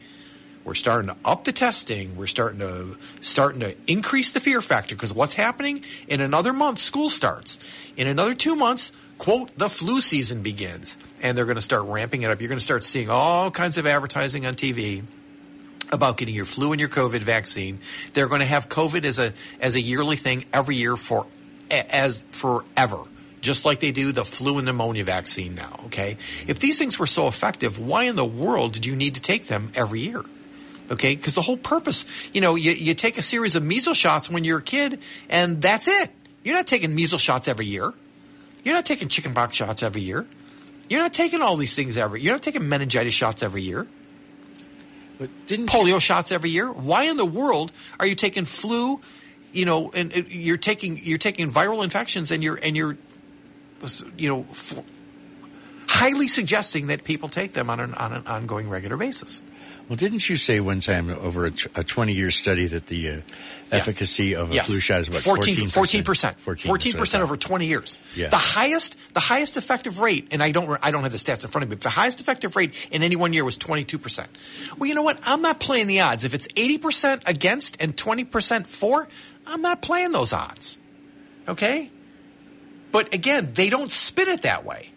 We're 0.64 0.74
starting 0.74 1.08
to 1.08 1.16
up 1.24 1.42
the 1.42 1.52
testing. 1.52 2.16
We're 2.16 2.28
starting 2.28 2.60
to 2.60 2.96
starting 3.20 3.60
to 3.60 3.74
increase 3.88 4.30
the 4.30 4.38
fear 4.38 4.60
factor 4.60 4.94
because 4.94 5.12
what's 5.12 5.34
happening 5.34 5.84
in 6.06 6.20
another 6.20 6.52
month, 6.52 6.78
school 6.78 7.10
starts. 7.10 7.58
In 7.96 8.06
another 8.06 8.34
two 8.34 8.54
months, 8.54 8.92
quote, 9.18 9.56
the 9.56 9.68
flu 9.68 10.00
season 10.00 10.42
begins, 10.42 10.98
and 11.22 11.36
they're 11.36 11.44
going 11.44 11.56
to 11.56 11.60
start 11.60 11.84
ramping 11.84 12.22
it 12.22 12.30
up. 12.30 12.40
You're 12.40 12.48
going 12.48 12.58
to 12.58 12.64
start 12.64 12.84
seeing 12.84 13.10
all 13.10 13.50
kinds 13.50 13.78
of 13.78 13.86
advertising 13.86 14.46
on 14.46 14.54
TV 14.54 15.02
about 15.92 16.16
getting 16.16 16.34
your 16.34 16.46
flu 16.46 16.72
and 16.72 16.80
your 16.80 16.88
COVID 16.88 17.20
vaccine. 17.20 17.78
They're 18.14 18.28
going 18.28 18.40
to 18.40 18.46
have 18.46 18.68
COVID 18.68 19.04
as 19.04 19.18
a 19.18 19.32
as 19.60 19.76
a 19.76 19.80
yearly 19.80 20.16
thing 20.16 20.44
every 20.52 20.76
year 20.76 20.96
for 20.96 21.26
as 21.70 22.22
forever. 22.30 22.98
Just 23.40 23.64
like 23.64 23.80
they 23.80 23.90
do 23.90 24.12
the 24.12 24.24
flu 24.24 24.58
and 24.58 24.66
pneumonia 24.66 25.02
vaccine 25.02 25.56
now, 25.56 25.80
okay? 25.86 26.16
If 26.46 26.60
these 26.60 26.78
things 26.78 26.98
were 26.98 27.08
so 27.08 27.26
effective, 27.26 27.76
why 27.76 28.04
in 28.04 28.14
the 28.14 28.24
world 28.24 28.72
did 28.72 28.86
you 28.86 28.94
need 28.94 29.16
to 29.16 29.20
take 29.20 29.46
them 29.46 29.72
every 29.74 29.98
year? 29.98 30.24
Okay, 30.92 31.16
because 31.16 31.34
the 31.34 31.40
whole 31.40 31.56
purpose, 31.56 32.04
you 32.32 32.40
know, 32.40 32.54
you, 32.54 32.70
you 32.70 32.94
take 32.94 33.18
a 33.18 33.22
series 33.22 33.56
of 33.56 33.62
measles 33.62 33.96
shots 33.96 34.30
when 34.30 34.44
you're 34.44 34.58
a 34.58 34.62
kid, 34.62 35.00
and 35.28 35.60
that's 35.60 35.88
it. 35.88 36.10
You're 36.44 36.54
not 36.54 36.66
taking 36.68 36.94
measles 36.94 37.20
shots 37.20 37.48
every 37.48 37.66
year. 37.66 37.92
You're 38.64 38.74
not 38.74 38.86
taking 38.86 39.08
chickenpox 39.08 39.54
shots 39.56 39.82
every 39.82 40.02
year. 40.02 40.26
You're 40.88 41.00
not 41.00 41.12
taking 41.12 41.42
all 41.42 41.56
these 41.56 41.74
things 41.74 41.96
every. 41.96 42.20
You're 42.20 42.34
not 42.34 42.42
taking 42.42 42.68
meningitis 42.68 43.14
shots 43.14 43.42
every 43.42 43.62
year. 43.62 43.86
But 45.18 45.30
didn't 45.46 45.66
polio 45.66 45.94
you- 45.94 46.00
shots 46.00 46.32
every 46.32 46.50
year? 46.50 46.70
Why 46.70 47.04
in 47.04 47.16
the 47.16 47.24
world 47.24 47.72
are 47.98 48.06
you 48.06 48.14
taking 48.14 48.44
flu? 48.44 49.00
You 49.52 49.64
know, 49.64 49.90
and 49.92 50.12
you're 50.30 50.56
taking 50.56 50.98
you're 51.02 51.18
taking 51.18 51.50
viral 51.50 51.84
infections, 51.84 52.30
and 52.30 52.42
you're 52.42 52.56
and 52.56 52.76
you're, 52.76 52.96
you 54.16 54.28
know, 54.28 54.46
highly 55.88 56.26
suggesting 56.26 56.86
that 56.86 57.04
people 57.04 57.28
take 57.28 57.52
them 57.52 57.68
on 57.68 57.78
an 57.78 57.94
on 57.94 58.12
an 58.12 58.26
ongoing 58.26 58.68
regular 58.68 58.96
basis. 58.96 59.42
Well, 59.88 59.96
didn't 59.96 60.28
you 60.28 60.36
say 60.36 60.60
one 60.60 60.80
time 60.80 61.10
over 61.10 61.46
a, 61.46 61.50
20 61.50 62.12
year 62.12 62.30
study 62.30 62.66
that 62.66 62.86
the 62.86 63.10
uh, 63.10 63.16
efficacy 63.72 64.26
yeah. 64.26 64.38
of 64.38 64.50
a 64.50 64.54
yes. 64.54 64.66
flu 64.66 64.80
shot 64.80 65.00
is 65.00 65.08
what 65.08 65.18
14 65.18 65.68
percent. 66.02 66.38
14 66.38 66.94
percent. 66.94 67.22
Over 67.22 67.36
20 67.36 67.66
years. 67.66 68.00
Yeah. 68.14 68.28
the 68.28 68.36
highest 68.36 68.96
the 69.14 69.20
highest 69.20 69.56
effective 69.56 70.00
rate 70.00 70.28
and 70.30 70.42
I 70.42 70.52
don't 70.52 70.78
I 70.82 70.90
don't 70.90 71.02
have 71.02 71.12
the 71.12 71.18
stats 71.18 71.44
in 71.44 71.50
front 71.50 71.64
of 71.64 71.70
me 71.70 71.76
but 71.76 71.82
the 71.82 71.88
highest 71.88 72.20
effective 72.20 72.54
rate 72.54 72.74
in 72.90 73.02
any 73.02 73.16
one 73.16 73.32
year 73.32 73.44
was 73.44 73.56
22 73.56 73.98
percent. 73.98 74.28
Well 74.78 74.86
you 74.86 74.94
know 74.94 75.02
what? 75.02 75.18
I'm 75.24 75.42
not 75.42 75.58
playing 75.58 75.86
the 75.86 76.00
odds. 76.00 76.24
If 76.24 76.34
it's 76.34 76.48
80 76.56 76.78
percent 76.78 77.22
against 77.26 77.80
and 77.80 77.96
20 77.96 78.24
percent 78.24 78.66
for 78.66 79.08
I'm 79.46 79.62
not 79.62 79.82
playing 79.82 80.12
those 80.12 80.32
odds. 80.32 80.78
Okay? 81.48 81.90
But 82.92 83.14
again 83.14 83.50
they 83.54 83.70
don't 83.70 83.90
spin 83.90 84.28
it 84.28 84.42
that 84.42 84.64
way 84.64 84.90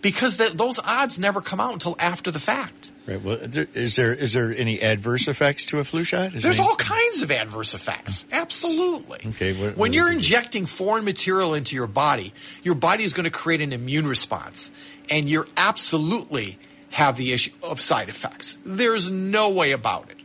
because 0.00 0.36
the, 0.36 0.50
those 0.54 0.78
odds 0.78 1.18
never 1.18 1.40
come 1.40 1.60
out 1.60 1.72
until 1.72 1.96
after 1.98 2.30
the 2.30 2.40
fact 2.40 2.91
Right. 3.06 3.20
Well, 3.20 3.38
there, 3.42 3.66
is 3.74 3.96
there 3.96 4.14
is 4.14 4.32
there 4.32 4.54
any 4.54 4.80
adverse 4.80 5.26
effects 5.26 5.66
to 5.66 5.78
a 5.80 5.84
flu 5.84 6.04
shot? 6.04 6.34
Is 6.34 6.44
There's 6.44 6.60
any... 6.60 6.68
all 6.68 6.76
kinds 6.76 7.22
of 7.22 7.32
adverse 7.32 7.74
effects. 7.74 8.24
Absolutely. 8.30 9.18
Okay. 9.30 9.52
What, 9.52 9.60
when 9.60 9.76
what 9.76 9.92
you're 9.92 10.12
injecting 10.12 10.66
foreign 10.66 11.04
material 11.04 11.54
into 11.54 11.74
your 11.74 11.88
body, 11.88 12.32
your 12.62 12.76
body 12.76 13.02
is 13.02 13.12
going 13.12 13.24
to 13.24 13.30
create 13.30 13.60
an 13.60 13.72
immune 13.72 14.06
response, 14.06 14.70
and 15.10 15.28
you're 15.28 15.48
absolutely 15.56 16.58
have 16.92 17.16
the 17.16 17.32
issue 17.32 17.50
of 17.62 17.80
side 17.80 18.08
effects. 18.08 18.58
There's 18.64 19.10
no 19.10 19.50
way 19.50 19.72
about 19.72 20.10
it. 20.10 20.18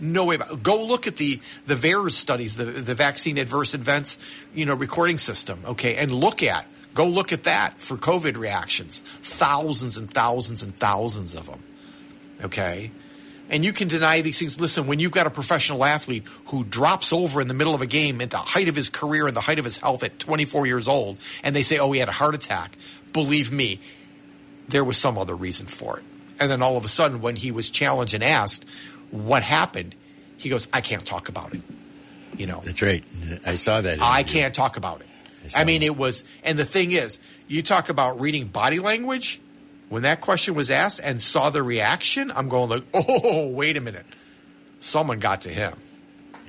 No 0.00 0.24
way 0.24 0.34
about 0.34 0.50
it. 0.50 0.62
Go 0.62 0.84
look 0.84 1.06
at 1.06 1.16
the 1.16 1.40
the 1.66 1.76
VAERS 1.76 2.12
studies, 2.12 2.56
the 2.56 2.64
the 2.64 2.94
vaccine 2.94 3.38
adverse 3.38 3.74
events, 3.74 4.18
you 4.52 4.66
know, 4.66 4.74
recording 4.74 5.18
system. 5.18 5.62
Okay, 5.64 5.94
and 5.96 6.10
look 6.10 6.42
at 6.42 6.66
Go 6.94 7.06
look 7.06 7.32
at 7.32 7.44
that 7.44 7.80
for 7.80 7.96
COVID 7.96 8.36
reactions. 8.36 9.00
Thousands 9.00 9.96
and 9.96 10.08
thousands 10.08 10.62
and 10.62 10.76
thousands 10.76 11.34
of 11.34 11.46
them. 11.46 11.62
Okay? 12.44 12.90
And 13.50 13.64
you 13.64 13.72
can 13.72 13.88
deny 13.88 14.20
these 14.22 14.38
things. 14.38 14.58
Listen, 14.60 14.86
when 14.86 14.98
you've 14.98 15.12
got 15.12 15.26
a 15.26 15.30
professional 15.30 15.84
athlete 15.84 16.24
who 16.46 16.64
drops 16.64 17.12
over 17.12 17.40
in 17.40 17.48
the 17.48 17.54
middle 17.54 17.74
of 17.74 17.82
a 17.82 17.86
game 17.86 18.20
at 18.20 18.30
the 18.30 18.38
height 18.38 18.68
of 18.68 18.76
his 18.76 18.88
career 18.88 19.26
and 19.26 19.36
the 19.36 19.42
height 19.42 19.58
of 19.58 19.64
his 19.64 19.76
health 19.76 20.02
at 20.02 20.18
24 20.18 20.66
years 20.66 20.88
old, 20.88 21.18
and 21.42 21.54
they 21.54 21.62
say, 21.62 21.78
oh, 21.78 21.92
he 21.92 22.00
had 22.00 22.08
a 22.08 22.12
heart 22.12 22.34
attack, 22.34 22.76
believe 23.12 23.52
me, 23.52 23.80
there 24.68 24.82
was 24.82 24.96
some 24.96 25.18
other 25.18 25.34
reason 25.34 25.66
for 25.66 25.98
it. 25.98 26.04
And 26.40 26.50
then 26.50 26.62
all 26.62 26.76
of 26.76 26.84
a 26.84 26.88
sudden, 26.88 27.20
when 27.20 27.36
he 27.36 27.50
was 27.50 27.70
challenged 27.70 28.14
and 28.14 28.24
asked 28.24 28.64
what 29.10 29.42
happened, 29.42 29.94
he 30.36 30.48
goes, 30.48 30.66
I 30.72 30.80
can't 30.80 31.04
talk 31.04 31.28
about 31.28 31.54
it. 31.54 31.60
You 32.36 32.46
know, 32.46 32.60
That's 32.64 32.82
right. 32.82 33.04
I 33.46 33.54
saw 33.54 33.80
that. 33.80 34.00
I 34.00 34.24
can't 34.24 34.54
talk 34.54 34.76
about 34.76 35.02
it. 35.02 35.50
saw 35.50 35.60
I 35.60 35.64
mean, 35.64 35.80
that. 35.80 35.86
it 35.86 35.96
was, 35.96 36.24
and 36.42 36.58
the 36.58 36.64
thing 36.64 36.92
is, 36.92 37.20
you 37.46 37.62
talk 37.62 37.88
about 37.88 38.20
reading 38.20 38.46
body 38.46 38.80
language. 38.80 39.40
When 39.88 40.02
that 40.02 40.20
question 40.20 40.54
was 40.54 40.70
asked 40.70 41.00
and 41.02 41.20
saw 41.22 41.50
the 41.50 41.62
reaction, 41.62 42.30
I'm 42.34 42.48
going 42.48 42.70
like, 42.70 42.84
oh, 42.94 43.48
wait 43.48 43.76
a 43.76 43.80
minute. 43.80 44.06
Someone 44.80 45.18
got 45.18 45.42
to 45.42 45.50
him. 45.50 45.74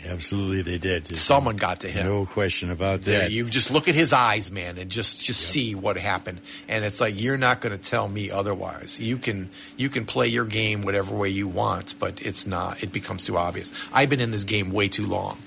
Absolutely, 0.08 0.62
they 0.62 0.78
did. 0.78 1.15
Someone 1.15 1.56
got 1.58 1.80
to 1.80 1.88
him. 1.89 2.06
No 2.06 2.26
question 2.28 2.69
about 2.69 3.02
that. 3.04 3.32
you 3.32 3.50
just 3.50 3.71
look 3.71 3.88
at 3.88 3.95
his 3.95 4.13
eyes, 4.13 4.52
man, 4.52 4.78
and 4.78 4.89
just 4.91 5.19
just 5.26 5.41
see 5.41 5.74
what 5.74 5.98
happened. 5.98 6.41
And 6.67 6.86
it's 6.86 7.02
like 7.02 7.19
you're 7.19 7.38
not 7.38 7.60
going 7.60 7.71
to 7.76 7.82
tell 7.82 8.08
me 8.08 8.30
otherwise. 8.30 9.00
You 9.00 9.17
can 9.17 9.50
you 9.78 9.89
can 9.89 10.06
play 10.06 10.28
your 10.28 10.45
game 10.45 10.84
whatever 10.84 11.15
way 11.15 11.30
you 11.30 11.48
want, 11.48 11.95
but 12.00 12.21
it's 12.21 12.45
not. 12.45 12.84
It 12.84 12.91
becomes 12.91 13.26
too 13.26 13.36
obvious. 13.38 13.74
I've 13.91 14.10
been 14.10 14.21
in 14.21 14.30
this 14.30 14.43
game 14.43 14.69
way 14.71 14.89
too 14.89 15.08
long. 15.08 15.39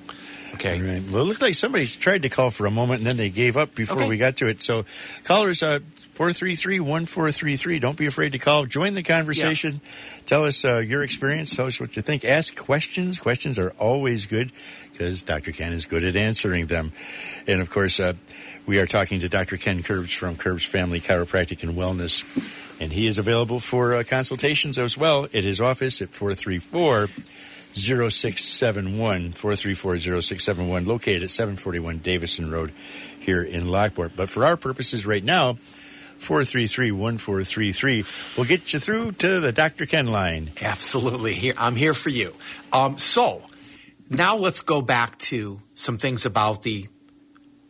Okay. 0.55 0.81
Right. 0.81 1.03
Well, 1.13 1.23
it 1.23 1.27
looked 1.27 1.43
like 1.43 1.55
somebody 1.55 1.87
tried 1.87 2.23
to 2.23 2.29
call 2.29 2.51
for 2.51 2.67
a 2.67 2.71
moment 2.71 2.99
and 3.01 3.07
then 3.07 3.17
they 3.17 3.29
gave 3.31 3.57
up 3.57 3.75
before 3.77 3.99
Okay. 3.99 4.09
we 4.09 4.17
got 4.17 4.37
to 4.37 4.49
it. 4.49 4.63
So, 4.63 4.87
callers, 5.23 5.63
uh, 5.63 5.81
433-1433. 6.19 7.81
Don't 7.81 7.97
be 7.97 8.07
afraid 8.07 8.33
to 8.33 8.41
call. 8.41 8.67
Join 8.67 8.95
the 8.95 9.05
conversation. 9.05 9.81
Tell 10.27 10.45
us 10.45 10.65
uh, 10.65 10.79
your 10.79 11.05
experience. 11.05 11.55
Tell 11.55 11.67
us 11.67 11.79
what 11.79 11.95
you 11.95 12.03
think. 12.03 12.25
Ask 12.25 12.57
questions. 12.57 13.21
Questions 13.21 13.57
are 13.57 13.71
always 13.79 14.27
good 14.27 14.51
because 14.91 15.23
Dr. 15.23 15.53
Ken 15.53 15.73
is 15.73 15.87
good 15.87 16.03
at 16.03 16.17
answering 16.17 16.67
them. 16.67 16.93
And 17.47 17.61
of 17.61 17.71
course, 17.71 18.01
uh, 18.01 18.15
we 18.67 18.81
are 18.81 18.87
talking 18.87 19.21
to 19.21 19.29
Dr. 19.29 19.59
Ken 19.59 19.85
Kurbs 19.85 20.13
from 20.13 20.35
Kurbs 20.35 20.67
Family 20.67 21.01
Chiropractic 21.01 21.63
and 21.63 21.77
Wellness. 21.77 22.25
And 22.81 22.93
he 22.93 23.07
is 23.07 23.19
available 23.19 23.61
for 23.61 23.95
uh, 23.95 24.03
consultations 24.03 24.77
as 24.77 24.99
well 24.99 25.27
at 25.27 25.45
his 25.45 25.61
office 25.61 26.03
at 26.03 26.09
434 26.09 27.07
0671 27.75 29.35
434 29.35 29.99
0671 29.99 30.85
located 30.85 31.23
at 31.23 31.31
741 31.31 31.99
Davison 31.99 32.51
Road 32.51 32.73
here 33.21 33.43
in 33.45 33.69
Lockport. 33.69 34.17
But 34.17 34.31
for 34.31 34.45
our 34.45 34.57
purposes 34.57 35.07
right 35.07 35.23
now, 35.23 35.59
433 36.19 36.93
1433 36.93 38.05
will 38.37 38.45
get 38.45 38.73
you 38.73 38.79
through 38.79 39.13
to 39.13 39.41
the 39.41 39.53
Dr. 39.53 39.87
Ken 39.87 40.07
line. 40.07 40.51
Absolutely. 40.61 41.35
Here, 41.35 41.55
I'm 41.57 41.77
here 41.77 41.95
for 41.95 42.11
you. 42.11 42.35
Um, 42.73 42.99
so 42.99 43.43
now 44.11 44.37
let's 44.37 44.63
go 44.63 44.83
back 44.83 45.19
to 45.19 45.61
some 45.75 45.99
things 45.99 46.27
about 46.27 46.63
the 46.63 46.89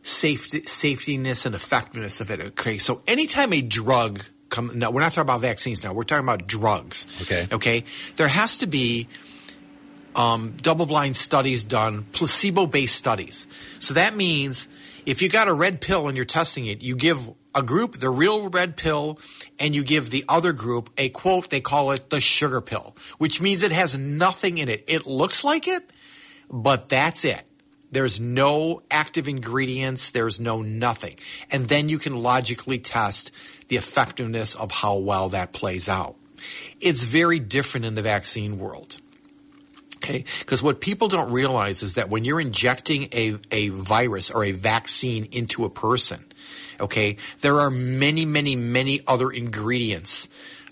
safety, 0.02 0.62
safetiness 0.62 1.46
and 1.46 1.54
effectiveness 1.54 2.20
of 2.20 2.30
it. 2.30 2.40
Okay. 2.40 2.78
So 2.78 3.02
anytime 3.06 3.52
a 3.52 3.60
drug 3.60 4.24
come, 4.48 4.72
no, 4.74 4.90
we're 4.90 5.00
not 5.00 5.12
talking 5.12 5.22
about 5.22 5.40
vaccines 5.40 5.84
now. 5.84 5.92
We're 5.92 6.04
talking 6.04 6.24
about 6.24 6.46
drugs. 6.46 7.06
Okay. 7.22 7.46
Okay. 7.52 7.84
There 8.16 8.28
has 8.28 8.58
to 8.58 8.66
be 8.66 9.08
um, 10.16 10.54
double-blind 10.60 11.16
studies 11.16 11.64
done, 11.64 12.04
placebo-based 12.12 12.94
studies. 12.94 13.46
So 13.78 13.94
that 13.94 14.16
means 14.16 14.68
if 15.06 15.22
you 15.22 15.28
got 15.28 15.48
a 15.48 15.52
red 15.52 15.80
pill 15.80 16.08
and 16.08 16.16
you're 16.16 16.26
testing 16.26 16.66
it, 16.66 16.82
you 16.82 16.96
give 16.96 17.28
a 17.54 17.62
group 17.62 17.94
the 17.94 18.10
real 18.10 18.48
red 18.48 18.76
pill 18.76 19.18
and 19.58 19.74
you 19.74 19.82
give 19.82 20.10
the 20.10 20.24
other 20.28 20.52
group 20.52 20.90
a 20.96 21.08
quote, 21.08 21.50
they 21.50 21.60
call 21.60 21.92
it 21.92 22.10
the 22.10 22.20
sugar 22.20 22.60
pill, 22.60 22.96
which 23.18 23.40
means 23.40 23.62
it 23.62 23.72
has 23.72 23.98
nothing 23.98 24.58
in 24.58 24.68
it. 24.68 24.84
It 24.86 25.06
looks 25.06 25.44
like 25.44 25.66
it, 25.66 25.82
but 26.50 26.88
that's 26.88 27.24
it. 27.24 27.42
There's 27.90 28.20
no 28.20 28.82
active 28.90 29.28
ingredients. 29.28 30.10
There's 30.10 30.38
no 30.38 30.60
nothing. 30.60 31.16
And 31.50 31.68
then 31.68 31.88
you 31.88 31.98
can 31.98 32.16
logically 32.16 32.78
test 32.78 33.32
the 33.68 33.76
effectiveness 33.76 34.54
of 34.54 34.70
how 34.70 34.96
well 34.96 35.30
that 35.30 35.52
plays 35.52 35.88
out. 35.88 36.16
It's 36.80 37.04
very 37.04 37.38
different 37.38 37.86
in 37.86 37.94
the 37.94 38.02
vaccine 38.02 38.58
world. 38.58 38.98
Okay, 39.96 40.24
because 40.40 40.62
what 40.62 40.80
people 40.80 41.08
don't 41.08 41.32
realize 41.32 41.82
is 41.82 41.94
that 41.94 42.08
when 42.08 42.24
you're 42.24 42.40
injecting 42.40 43.08
a, 43.12 43.36
a 43.50 43.68
virus 43.70 44.30
or 44.30 44.44
a 44.44 44.52
vaccine 44.52 45.24
into 45.32 45.64
a 45.64 45.70
person, 45.70 46.24
okay, 46.80 47.16
there 47.40 47.60
are 47.60 47.70
many, 47.70 48.24
many, 48.24 48.56
many 48.56 49.00
other 49.06 49.30
ingredients 49.30 50.28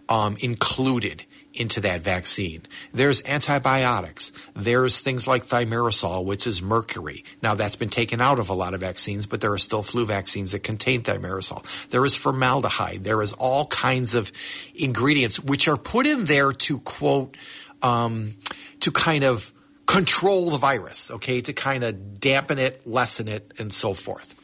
um, 0.08 0.36
included 0.40 1.24
into 1.56 1.80
that 1.80 2.02
vaccine. 2.02 2.62
There's 2.92 3.24
antibiotics. 3.24 4.30
There's 4.54 5.00
things 5.00 5.26
like 5.26 5.44
thimerosal, 5.46 6.24
which 6.24 6.46
is 6.46 6.60
mercury. 6.62 7.24
Now 7.42 7.54
that's 7.54 7.76
been 7.76 7.88
taken 7.88 8.20
out 8.20 8.38
of 8.38 8.50
a 8.50 8.54
lot 8.54 8.74
of 8.74 8.80
vaccines, 8.80 9.26
but 9.26 9.40
there 9.40 9.52
are 9.52 9.58
still 9.58 9.82
flu 9.82 10.04
vaccines 10.04 10.52
that 10.52 10.62
contain 10.62 11.02
thimerosal. 11.02 11.64
There 11.88 12.04
is 12.04 12.14
formaldehyde. 12.14 13.04
There 13.04 13.22
is 13.22 13.32
all 13.32 13.66
kinds 13.66 14.14
of 14.14 14.30
ingredients 14.74 15.40
which 15.40 15.66
are 15.68 15.76
put 15.76 16.06
in 16.06 16.24
there 16.24 16.52
to 16.52 16.78
quote 16.80 17.36
um, 17.82 18.32
to 18.80 18.90
kind 18.92 19.24
of 19.24 19.52
control 19.86 20.50
the 20.50 20.58
virus, 20.58 21.10
okay, 21.10 21.40
to 21.40 21.52
kind 21.52 21.84
of 21.84 22.20
dampen 22.20 22.58
it, 22.58 22.86
lessen 22.86 23.28
it, 23.28 23.52
and 23.58 23.72
so 23.72 23.94
forth. 23.94 24.35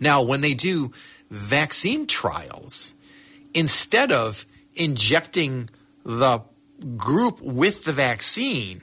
Now, 0.00 0.22
when 0.22 0.40
they 0.40 0.54
do 0.54 0.92
vaccine 1.30 2.06
trials, 2.06 2.94
instead 3.54 4.12
of 4.12 4.46
injecting 4.74 5.70
the 6.04 6.42
group 6.96 7.40
with 7.40 7.84
the 7.84 7.92
vaccine, 7.92 8.82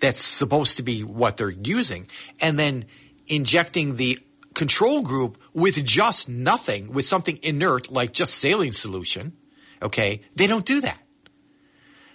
that's 0.00 0.20
supposed 0.20 0.76
to 0.76 0.82
be 0.82 1.04
what 1.04 1.36
they're 1.36 1.50
using, 1.50 2.08
and 2.40 2.58
then 2.58 2.84
injecting 3.28 3.96
the 3.96 4.18
control 4.54 5.02
group 5.02 5.38
with 5.54 5.82
just 5.84 6.28
nothing, 6.28 6.92
with 6.92 7.06
something 7.06 7.38
inert 7.42 7.90
like 7.90 8.12
just 8.12 8.34
saline 8.34 8.72
solution, 8.72 9.32
okay, 9.80 10.20
they 10.34 10.46
don't 10.46 10.66
do 10.66 10.80
that. 10.80 10.98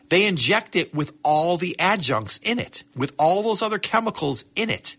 They 0.10 0.26
inject 0.26 0.76
it 0.76 0.94
with 0.94 1.12
all 1.24 1.58
the 1.58 1.76
adjuncts 1.80 2.40
in 2.44 2.60
it, 2.60 2.84
with 2.96 3.14
all 3.18 3.44
those 3.44 3.62
other 3.62 3.80
chemicals 3.80 4.46
in 4.56 4.70
it. 4.70 4.96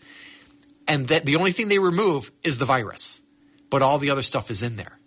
And 0.89 1.09
that 1.09 1.27
the 1.27 1.37
only 1.37 1.53
thing 1.53 1.69
they 1.69 1.79
remove 1.79 2.33
is 2.43 2.59
the 2.59 2.65
virus, 2.65 3.21
but 3.71 3.83
all 3.83 3.99
the 3.99 4.11
other 4.11 4.23
stuff 4.23 4.51
is 4.51 4.63
in 4.63 4.77
there. 4.77 4.99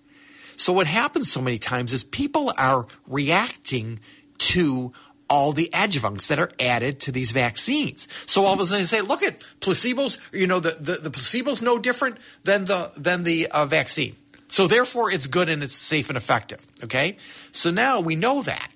So 0.56 0.74
what 0.74 0.86
happens 0.86 1.32
so 1.32 1.42
many 1.42 1.58
times 1.58 1.92
is 1.92 2.04
people 2.04 2.54
are 2.58 2.86
reacting 3.08 4.00
to 4.38 4.94
all 5.28 5.54
the 5.54 5.70
adjuvants 5.74 6.28
that 6.28 6.40
are 6.40 6.52
added 6.60 7.00
to 7.00 7.12
these 7.12 7.32
vaccines. 7.32 8.08
So 8.26 8.46
all 8.46 8.54
of 8.54 8.60
a 8.60 8.66
sudden 8.66 8.82
they 8.82 8.86
say, 8.86 9.02
look 9.02 9.24
at 9.24 9.40
placebos, 9.62 10.20
you 10.32 10.46
know, 10.46 10.60
the, 10.60 10.72
the, 10.72 10.98
the 10.98 11.10
placebo's 11.10 11.62
no 11.62 11.80
different 11.80 12.18
than 12.44 12.66
the, 12.66 12.92
than 12.98 13.24
the 13.24 13.48
uh, 13.48 13.66
vaccine. 13.66 14.16
So 14.50 14.68
therefore 14.68 15.10
it's 15.10 15.28
good 15.28 15.48
and 15.48 15.64
it's 15.64 15.76
safe 15.76 16.10
and 16.10 16.18
effective. 16.18 16.66
Okay. 16.84 17.18
So 17.54 17.72
now 17.72 18.02
we 18.02 18.16
know 18.16 18.42
that. 18.42 18.68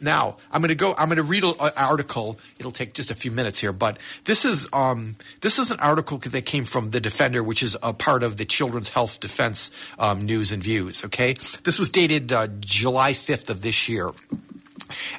Now 0.00 0.36
I'm 0.52 0.60
going 0.60 0.68
to 0.68 0.74
go. 0.74 0.94
I'm 0.96 1.08
going 1.08 1.16
to 1.16 1.22
read 1.22 1.44
an 1.44 1.54
article. 1.76 2.38
It'll 2.58 2.70
take 2.70 2.94
just 2.94 3.10
a 3.10 3.14
few 3.14 3.30
minutes 3.30 3.58
here, 3.58 3.72
but 3.72 3.98
this 4.24 4.44
is 4.44 4.68
um, 4.72 5.16
this 5.40 5.58
is 5.58 5.70
an 5.70 5.80
article 5.80 6.18
that 6.18 6.44
came 6.46 6.64
from 6.64 6.90
the 6.90 7.00
Defender, 7.00 7.42
which 7.42 7.62
is 7.62 7.76
a 7.82 7.92
part 7.92 8.22
of 8.22 8.36
the 8.36 8.44
Children's 8.44 8.90
Health 8.90 9.18
Defense 9.20 9.70
um, 9.98 10.24
News 10.24 10.52
and 10.52 10.62
Views. 10.62 11.04
Okay, 11.04 11.34
this 11.64 11.78
was 11.78 11.90
dated 11.90 12.32
uh, 12.32 12.46
July 12.60 13.12
5th 13.12 13.50
of 13.50 13.60
this 13.60 13.88
year. 13.88 14.10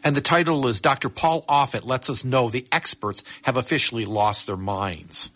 And 0.03 0.15
the 0.15 0.21
title 0.21 0.65
is 0.67 0.81
Dr. 0.81 1.09
Paul 1.09 1.43
Offit 1.43 1.85
lets 1.85 2.09
us 2.09 2.25
know 2.25 2.49
the 2.49 2.65
experts 2.71 3.23
have 3.43 3.57
officially 3.57 4.05
lost 4.05 4.47
their 4.47 4.57
minds. 4.57 5.29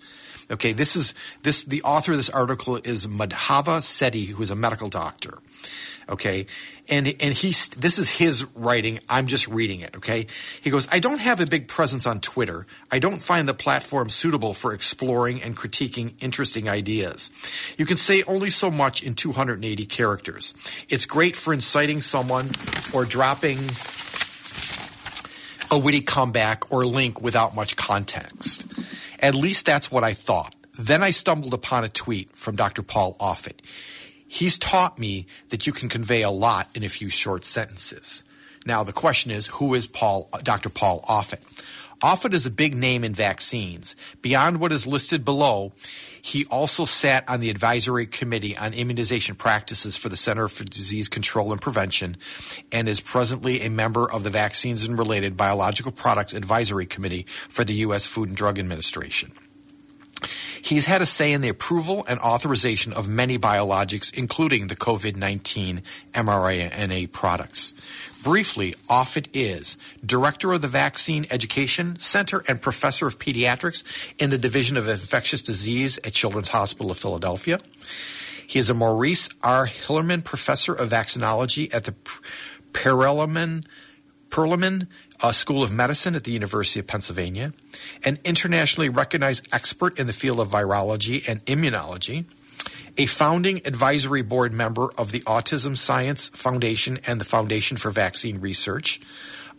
Okay, 0.51 0.73
this 0.73 0.95
is 0.95 1.13
this 1.41 1.63
the 1.63 1.83
author 1.83 2.11
of 2.11 2.17
this 2.17 2.29
article 2.29 2.77
is 2.83 3.07
Madhava 3.07 3.79
Setty, 3.79 4.27
who 4.27 4.41
is 4.43 4.51
a 4.51 4.55
medical 4.55 4.89
doctor. 4.89 5.39
Okay, 6.09 6.47
and 6.89 7.15
and 7.19 7.33
he's 7.33 7.69
this 7.69 7.97
is 7.97 8.09
his 8.09 8.45
writing. 8.55 8.99
I'm 9.09 9.27
just 9.27 9.47
reading 9.47 9.81
it. 9.81 9.95
Okay, 9.97 10.27
he 10.61 10.69
goes, 10.69 10.87
I 10.91 10.99
don't 10.99 11.19
have 11.19 11.39
a 11.39 11.45
big 11.45 11.67
presence 11.67 12.05
on 12.05 12.19
Twitter. 12.19 12.65
I 12.91 12.99
don't 12.99 13.21
find 13.21 13.47
the 13.47 13.53
platform 13.53 14.09
suitable 14.09 14.53
for 14.53 14.73
exploring 14.73 15.41
and 15.41 15.55
critiquing 15.55 16.13
interesting 16.21 16.67
ideas. 16.67 17.31
You 17.77 17.85
can 17.85 17.97
say 17.97 18.23
only 18.23 18.49
so 18.49 18.69
much 18.69 19.03
in 19.03 19.13
280 19.13 19.85
characters. 19.85 20.53
It's 20.89 21.05
great 21.05 21.35
for 21.35 21.53
inciting 21.53 22.01
someone 22.01 22.51
or 22.93 23.05
dropping 23.05 23.59
a 25.71 25.79
witty 25.79 26.01
comeback 26.01 26.71
or 26.71 26.85
link 26.85 27.21
without 27.21 27.55
much 27.55 27.75
context. 27.75 28.65
At 29.19 29.35
least 29.35 29.65
that's 29.65 29.91
what 29.91 30.03
I 30.03 30.13
thought. 30.13 30.53
Then 30.77 31.01
I 31.01 31.11
stumbled 31.11 31.53
upon 31.53 31.83
a 31.83 31.89
tweet 31.89 32.35
from 32.35 32.55
Dr. 32.55 32.83
Paul 32.83 33.15
Offit. 33.19 33.59
He's 34.33 34.57
taught 34.57 34.97
me 34.97 35.27
that 35.49 35.67
you 35.67 35.73
can 35.73 35.89
convey 35.89 36.23
a 36.23 36.31
lot 36.31 36.67
in 36.73 36.83
a 36.83 36.89
few 36.89 37.11
short 37.11 37.45
sentences. 37.45 38.23
Now 38.65 38.83
the 38.83 38.91
question 38.91 39.29
is, 39.29 39.45
who 39.45 39.75
is 39.75 39.85
Paul, 39.85 40.27
Dr. 40.41 40.69
Paul 40.69 41.05
Offit? 41.07 41.37
Offit 42.01 42.33
is 42.33 42.47
a 42.47 42.49
big 42.49 42.75
name 42.75 43.03
in 43.03 43.13
vaccines. 43.13 43.95
Beyond 44.23 44.59
what 44.59 44.71
is 44.71 44.87
listed 44.87 45.23
below, 45.23 45.73
he 46.19 46.45
also 46.45 46.85
sat 46.85 47.29
on 47.29 47.41
the 47.41 47.51
advisory 47.51 48.07
committee 48.07 48.57
on 48.57 48.73
immunization 48.73 49.35
practices 49.35 49.97
for 49.97 50.09
the 50.09 50.17
Center 50.17 50.47
for 50.47 50.63
Disease 50.63 51.09
Control 51.09 51.51
and 51.51 51.61
Prevention 51.61 52.17
and 52.71 52.89
is 52.89 53.01
presently 53.01 53.61
a 53.61 53.69
member 53.69 54.11
of 54.11 54.23
the 54.23 54.31
Vaccines 54.31 54.83
and 54.83 54.97
Related 54.97 55.37
Biological 55.37 55.91
Products 55.91 56.33
Advisory 56.33 56.87
Committee 56.87 57.27
for 57.49 57.63
the 57.63 57.75
U.S. 57.85 58.07
Food 58.07 58.29
and 58.29 58.37
Drug 58.37 58.57
Administration. 58.57 59.31
He's 60.61 60.85
had 60.85 61.01
a 61.01 61.05
say 61.05 61.33
in 61.33 61.41
the 61.41 61.49
approval 61.49 62.05
and 62.07 62.19
authorization 62.19 62.93
of 62.93 63.07
many 63.07 63.37
biologics, 63.37 64.13
including 64.13 64.67
the 64.67 64.75
COVID 64.75 65.15
19 65.15 65.81
mRNA 66.13 67.11
products. 67.11 67.73
Briefly, 68.23 68.73
Offit 68.89 69.27
is 69.33 69.75
Director 70.05 70.53
of 70.53 70.61
the 70.61 70.69
Vaccine 70.69 71.27
Education 71.29 71.99
Center 71.99 72.41
and 72.47 72.61
Professor 72.61 73.05
of 73.05 73.19
Pediatrics 73.19 73.83
in 74.17 74.29
the 74.29 74.37
Division 74.37 74.77
of 74.77 74.87
Infectious 74.87 75.41
Disease 75.41 75.99
at 76.05 76.13
Children's 76.13 76.47
Hospital 76.47 76.89
of 76.89 76.97
Philadelphia. 76.97 77.59
He 78.47 78.59
is 78.59 78.69
a 78.69 78.73
Maurice 78.73 79.29
R. 79.43 79.67
Hilleman 79.67 80.23
Professor 80.23 80.73
of 80.73 80.89
Vaccinology 80.89 81.73
at 81.73 81.83
the 81.83 81.95
Perelman, 82.71 83.65
Perelman 84.29 84.87
uh, 85.23 85.31
School 85.31 85.63
of 85.63 85.71
Medicine 85.71 86.15
at 86.15 86.25
the 86.25 86.31
University 86.31 86.81
of 86.81 86.87
Pennsylvania, 86.87 87.53
an 88.03 88.19
internationally 88.25 88.89
recognized 88.89 89.47
expert 89.53 89.97
in 89.97 90.05
the 90.05 90.13
field 90.13 90.39
of 90.39 90.49
virology 90.49 91.23
and 91.27 91.43
immunology, 91.45 92.25
a 92.97 93.05
founding 93.05 93.65
advisory 93.65 94.21
board 94.21 94.53
member 94.53 94.89
of 94.97 95.11
the 95.11 95.21
Autism 95.21 95.75
Science 95.77 96.27
Foundation 96.29 96.99
and 97.07 97.19
the 97.19 97.25
Foundation 97.25 97.77
for 97.77 97.89
Vaccine 97.89 98.41
Research, 98.41 98.99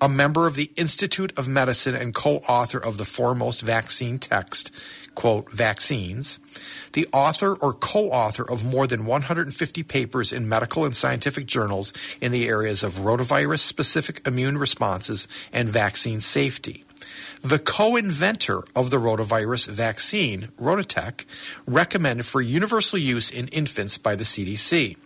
a 0.00 0.08
member 0.08 0.46
of 0.46 0.54
the 0.54 0.70
Institute 0.76 1.32
of 1.36 1.48
Medicine 1.48 1.94
and 1.94 2.14
co-author 2.14 2.78
of 2.78 2.96
the 2.96 3.04
foremost 3.04 3.62
vaccine 3.62 4.18
text, 4.18 4.70
quote, 5.14 5.52
vaccines, 5.52 6.40
the 6.92 7.06
author 7.12 7.54
or 7.54 7.72
co-author 7.72 8.48
of 8.48 8.64
more 8.64 8.86
than 8.86 9.06
150 9.06 9.82
papers 9.84 10.32
in 10.32 10.48
medical 10.48 10.84
and 10.84 10.96
scientific 10.96 11.46
journals 11.46 11.92
in 12.20 12.32
the 12.32 12.48
areas 12.48 12.82
of 12.82 12.94
rotavirus 13.00 13.60
specific 13.60 14.26
immune 14.26 14.58
responses 14.58 15.28
and 15.52 15.68
vaccine 15.68 16.20
safety. 16.20 16.84
The 17.42 17.58
co-inventor 17.58 18.64
of 18.74 18.90
the 18.90 18.96
rotavirus 18.96 19.68
vaccine, 19.68 20.48
RotaTeq, 20.60 21.26
recommended 21.66 22.24
for 22.24 22.40
universal 22.40 22.98
use 22.98 23.30
in 23.30 23.48
infants 23.48 23.98
by 23.98 24.16
the 24.16 24.24
CDC. 24.24 24.96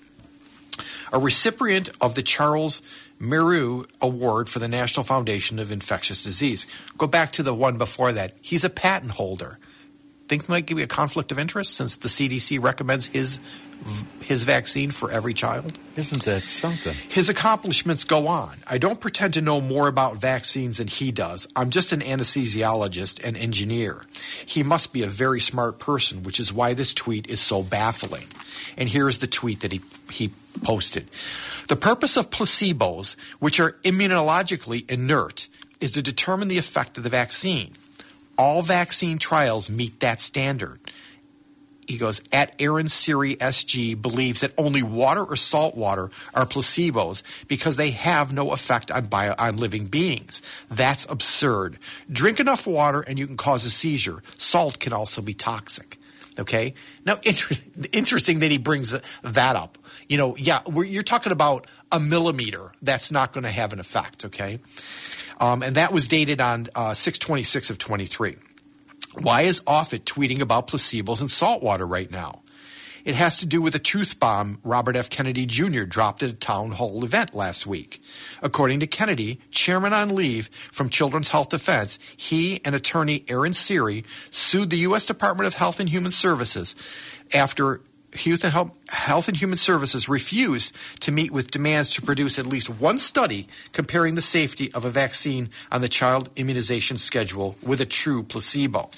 A 1.12 1.18
recipient 1.18 1.90
of 2.00 2.14
the 2.14 2.22
Charles 2.22 2.82
Merieux 3.18 3.84
Award 4.00 4.48
for 4.48 4.58
the 4.58 4.68
National 4.68 5.04
Foundation 5.04 5.58
of 5.58 5.72
Infectious 5.72 6.24
Disease. 6.24 6.66
Go 6.96 7.06
back 7.06 7.32
to 7.32 7.42
the 7.42 7.54
one 7.54 7.78
before 7.78 8.12
that. 8.12 8.36
He's 8.40 8.64
a 8.64 8.70
patent 8.70 9.12
holder 9.12 9.58
think 10.28 10.48
might 10.48 10.66
give 10.66 10.78
you 10.78 10.84
a 10.84 10.88
conflict 10.88 11.32
of 11.32 11.38
interest 11.38 11.74
since 11.74 11.96
the 11.96 12.08
CDC 12.08 12.62
recommends 12.62 13.06
his 13.06 13.40
his 14.20 14.42
vaccine 14.42 14.90
for 14.90 15.10
every 15.10 15.32
child? 15.32 15.78
Isn't 15.96 16.24
that 16.24 16.42
something? 16.42 16.94
His 17.08 17.28
accomplishments 17.28 18.02
go 18.02 18.26
on. 18.26 18.56
I 18.66 18.78
don't 18.78 19.00
pretend 19.00 19.34
to 19.34 19.40
know 19.40 19.60
more 19.60 19.86
about 19.86 20.16
vaccines 20.16 20.78
than 20.78 20.88
he 20.88 21.12
does. 21.12 21.46
I'm 21.54 21.70
just 21.70 21.92
an 21.92 22.00
anesthesiologist 22.00 23.24
and 23.24 23.36
engineer. 23.36 24.04
He 24.44 24.64
must 24.64 24.92
be 24.92 25.04
a 25.04 25.06
very 25.06 25.40
smart 25.40 25.78
person, 25.78 26.24
which 26.24 26.40
is 26.40 26.52
why 26.52 26.74
this 26.74 26.92
tweet 26.92 27.28
is 27.28 27.40
so 27.40 27.62
baffling. 27.62 28.26
And 28.76 28.88
here's 28.88 29.18
the 29.18 29.28
tweet 29.28 29.60
that 29.60 29.70
he, 29.70 29.80
he 30.10 30.32
posted. 30.62 31.08
The 31.68 31.76
purpose 31.76 32.16
of 32.16 32.30
placebos, 32.30 33.16
which 33.38 33.60
are 33.60 33.72
immunologically 33.84 34.88
inert, 34.90 35.48
is 35.80 35.92
to 35.92 36.02
determine 36.02 36.48
the 36.48 36.58
effect 36.58 36.96
of 36.96 37.04
the 37.04 37.10
vaccine 37.10 37.74
all 38.38 38.62
vaccine 38.62 39.18
trials 39.18 39.68
meet 39.68 40.00
that 40.00 40.22
standard. 40.22 40.80
He 41.88 41.96
goes, 41.96 42.22
at 42.32 42.54
Aaron 42.58 42.88
Siri 42.88 43.34
SG 43.36 44.00
believes 44.00 44.42
that 44.42 44.52
only 44.58 44.82
water 44.82 45.24
or 45.24 45.36
salt 45.36 45.74
water 45.74 46.10
are 46.34 46.44
placebos 46.44 47.22
because 47.48 47.76
they 47.76 47.90
have 47.90 48.32
no 48.32 48.52
effect 48.52 48.90
on 48.90 49.06
bio, 49.06 49.34
on 49.38 49.56
living 49.56 49.86
beings. 49.86 50.42
That's 50.70 51.06
absurd. 51.06 51.78
Drink 52.12 52.40
enough 52.40 52.66
water 52.66 53.00
and 53.00 53.18
you 53.18 53.26
can 53.26 53.38
cause 53.38 53.64
a 53.64 53.70
seizure. 53.70 54.22
Salt 54.36 54.78
can 54.78 54.92
also 54.92 55.22
be 55.22 55.32
toxic. 55.32 55.97
Okay. 56.38 56.74
Now, 57.04 57.18
inter- 57.22 57.54
interesting 57.92 58.40
that 58.40 58.50
he 58.50 58.58
brings 58.58 58.94
that 59.22 59.56
up. 59.56 59.78
You 60.08 60.18
know, 60.18 60.36
yeah, 60.36 60.60
you're 60.66 61.02
talking 61.02 61.32
about 61.32 61.66
a 61.92 62.00
millimeter. 62.00 62.72
That's 62.82 63.12
not 63.12 63.32
going 63.32 63.44
to 63.44 63.50
have 63.50 63.72
an 63.72 63.80
effect. 63.80 64.24
Okay. 64.26 64.60
Um, 65.40 65.62
and 65.62 65.76
that 65.76 65.92
was 65.92 66.06
dated 66.06 66.40
on 66.40 66.66
uh, 66.74 66.94
626 66.94 67.70
of 67.70 67.78
23. 67.78 68.36
Why 69.20 69.42
is 69.42 69.60
Offit 69.62 70.00
tweeting 70.00 70.40
about 70.40 70.68
placebos 70.68 71.20
and 71.20 71.30
salt 71.30 71.62
water 71.62 71.86
right 71.86 72.10
now? 72.10 72.42
It 73.04 73.14
has 73.14 73.38
to 73.38 73.46
do 73.46 73.62
with 73.62 73.74
a 73.74 73.78
truth 73.78 74.18
bomb 74.18 74.58
Robert 74.64 74.96
F. 74.96 75.10
Kennedy 75.10 75.46
Jr. 75.46 75.84
dropped 75.84 76.22
at 76.22 76.30
a 76.30 76.34
town 76.34 76.72
hall 76.72 77.04
event 77.04 77.34
last 77.34 77.66
week. 77.66 78.02
According 78.42 78.80
to 78.80 78.86
Kennedy, 78.86 79.40
chairman 79.50 79.92
on 79.92 80.14
leave 80.14 80.48
from 80.72 80.88
Children's 80.88 81.28
Health 81.28 81.50
Defense, 81.50 81.98
he 82.16 82.60
and 82.64 82.74
attorney 82.74 83.24
Aaron 83.28 83.52
Siri 83.52 84.04
sued 84.30 84.70
the 84.70 84.78
U.S. 84.78 85.06
Department 85.06 85.46
of 85.46 85.54
Health 85.54 85.80
and 85.80 85.88
Human 85.88 86.12
Services 86.12 86.74
after 87.34 87.80
Health 88.88 89.28
and 89.28 89.36
Human 89.36 89.58
Services 89.58 90.08
refused 90.08 90.74
to 91.00 91.12
meet 91.12 91.30
with 91.30 91.50
demands 91.50 91.90
to 91.90 92.02
produce 92.02 92.38
at 92.38 92.46
least 92.46 92.70
one 92.70 92.98
study 92.98 93.48
comparing 93.72 94.14
the 94.14 94.22
safety 94.22 94.72
of 94.72 94.86
a 94.86 94.90
vaccine 94.90 95.50
on 95.70 95.82
the 95.82 95.90
child 95.90 96.30
immunization 96.34 96.96
schedule 96.96 97.54
with 97.66 97.82
a 97.82 97.86
true 97.86 98.22
placebo. 98.22 98.90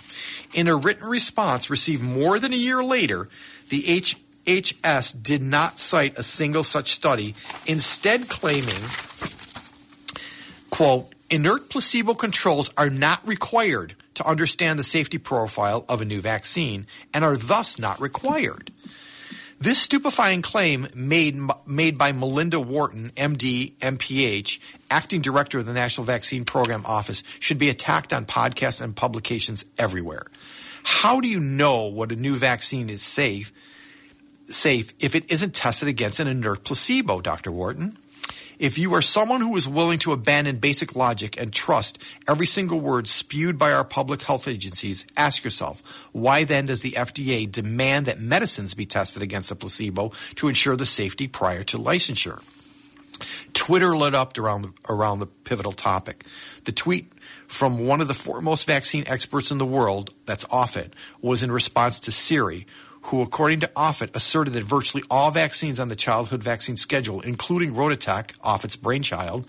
In 0.55 0.69
a 0.69 0.77
written 0.77 1.09
response 1.09 1.71
received 1.71 2.03
more 2.03 2.39
than 2.39 2.53
a 2.53 2.57
year 2.57 2.85
later, 2.85 3.29
the 3.71 3.83
HHS 3.83 5.23
did 5.23 5.43
not 5.43 5.81
cite 5.81 6.19
a 6.19 6.23
single 6.23 6.63
such 6.63 6.91
study, 6.91 7.35
instead 7.67 8.29
claiming, 8.29 8.83
quote, 10.71 11.15
inert 11.31 11.71
placebo 11.71 12.15
controls 12.15 12.71
are 12.77 12.91
not 12.91 13.27
required 13.27 13.95
to 14.15 14.27
understand 14.27 14.79
the 14.79 14.85
safety 14.85 15.19
profile 15.19 15.85
of 15.89 16.03
a 16.03 16.05
new 16.05 16.21
vaccine 16.21 16.87
and 17.15 17.25
are 17.25 17.37
thus 17.37 17.79
not 17.79 18.01
required. 18.01 18.71
This 19.61 19.79
stupefying 19.79 20.41
claim 20.41 20.89
made, 20.95 21.39
made 21.67 21.99
by 21.99 22.13
Melinda 22.13 22.59
Wharton, 22.59 23.13
MD, 23.15 23.77
MPH, 23.77 24.59
acting 24.91 25.21
director 25.21 25.59
of 25.59 25.67
the 25.67 25.75
National 25.75 26.07
Vaccine 26.07 26.47
Program 26.47 26.83
Office, 26.87 27.23
should 27.41 27.59
be 27.59 27.69
attacked 27.69 28.15
on 28.15 28.25
podcasts 28.25 28.81
and 28.81 28.97
publications 28.97 29.67
everywhere. 29.79 30.27
How 30.83 31.21
do 31.21 31.29
you 31.29 31.41
know 31.41 31.89
what 31.89 32.11
a 32.11 32.17
new 32.17 32.37
vaccine 32.37 32.89
is 32.89 33.03
safe, 33.03 33.53
safe 34.53 34.95
if 35.01 35.15
it 35.15 35.31
isn't 35.31 35.55
tested 35.55 35.89
against 35.89 36.21
an 36.21 36.29
inert 36.29 36.65
placebo, 36.65 37.21
Dr. 37.21 37.51
Wharton? 37.51 37.99
If 38.59 38.77
you 38.77 38.93
are 38.93 39.01
someone 39.01 39.41
who 39.41 39.57
is 39.57 39.67
willing 39.67 39.99
to 40.01 40.13
abandon 40.13 40.59
basic 40.59 40.95
logic 40.95 41.41
and 41.41 41.51
trust 41.51 41.99
every 42.29 42.45
single 42.45 42.79
word 42.79 43.09
spewed 43.09 43.57
by 43.57 43.73
our 43.73 43.85
public 43.85 44.21
health 44.21 44.47
agencies, 44.47 45.07
ask 45.17 45.45
yourself, 45.45 45.83
why 46.13 46.45
then 46.45 46.67
does 46.67 46.83
the 46.83 46.91
FDA 46.91 47.51
demand 47.51 48.05
that 48.05 48.21
medicines 48.21 48.75
be 48.75 48.85
tested 48.85 49.23
against 49.23 49.51
a 49.51 49.57
placebo 49.57 50.13
to 50.35 50.49
ensure 50.49 50.77
the 50.77 50.85
safety 50.85 51.27
prior 51.27 51.63
to 51.63 51.79
licensure? 51.79 52.43
Twitter 53.55 53.97
lit 53.97 54.15
up 54.15 54.37
around 54.39 54.63
the, 54.63 54.73
around 54.91 55.21
the 55.21 55.27
pivotal 55.27 55.73
topic. 55.73 56.27
The 56.65 56.73
tweet 56.73 57.13
from 57.49 57.87
one 57.87 58.03
of 58.03 58.09
the 58.09 58.15
foremost 58.15 58.67
vaccine 58.67 59.05
experts 59.07 59.51
in 59.51 59.57
the 59.57 59.67
world, 59.67 60.15
that's 60.27 60.45
Offit, 60.45 60.93
was 61.23 61.43
in 61.43 61.51
response 61.51 62.01
to 62.01 62.13
Siri, 62.13 62.67
who, 63.03 63.23
according 63.23 63.61
to 63.61 63.67
Offit, 63.69 64.15
asserted 64.15 64.53
that 64.53 64.63
virtually 64.63 65.03
all 65.11 65.31
vaccines 65.31 65.81
on 65.81 65.89
the 65.89 65.97
childhood 65.97 66.43
vaccine 66.43 66.77
schedule, 66.77 67.21
including 67.21 67.75
RotaTeq, 67.75 68.37
Offit's 68.39 68.77
brainchild, 68.77 69.47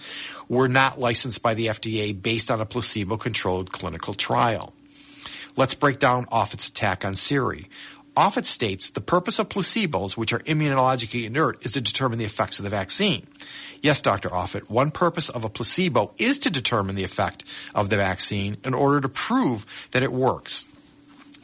were 0.47 0.67
not 0.67 0.99
licensed 0.99 1.41
by 1.41 1.53
the 1.53 1.67
FDA 1.67 2.19
based 2.19 2.49
on 2.49 2.61
a 2.61 2.65
placebo 2.65 3.17
controlled 3.17 3.71
clinical 3.71 4.13
trial. 4.13 4.73
Let's 5.57 5.73
break 5.73 5.99
down 5.99 6.27
Offit's 6.27 6.69
attack 6.69 7.03
on 7.03 7.13
Siri. 7.13 7.67
Offit 8.15 8.45
states 8.45 8.89
the 8.89 9.01
purpose 9.01 9.39
of 9.39 9.49
placebos, 9.49 10.17
which 10.17 10.33
are 10.33 10.39
immunologically 10.39 11.25
inert, 11.25 11.65
is 11.65 11.71
to 11.71 11.81
determine 11.81 12.19
the 12.19 12.25
effects 12.25 12.59
of 12.59 12.63
the 12.63 12.69
vaccine. 12.69 13.25
Yes, 13.81 14.01
Dr. 14.01 14.29
Offit, 14.29 14.69
one 14.69 14.91
purpose 14.91 15.29
of 15.29 15.43
a 15.43 15.49
placebo 15.49 16.13
is 16.17 16.37
to 16.39 16.49
determine 16.49 16.95
the 16.95 17.03
effect 17.03 17.43
of 17.73 17.89
the 17.89 17.95
vaccine 17.97 18.57
in 18.63 18.73
order 18.73 19.01
to 19.01 19.09
prove 19.09 19.65
that 19.91 20.03
it 20.03 20.11
works. 20.11 20.70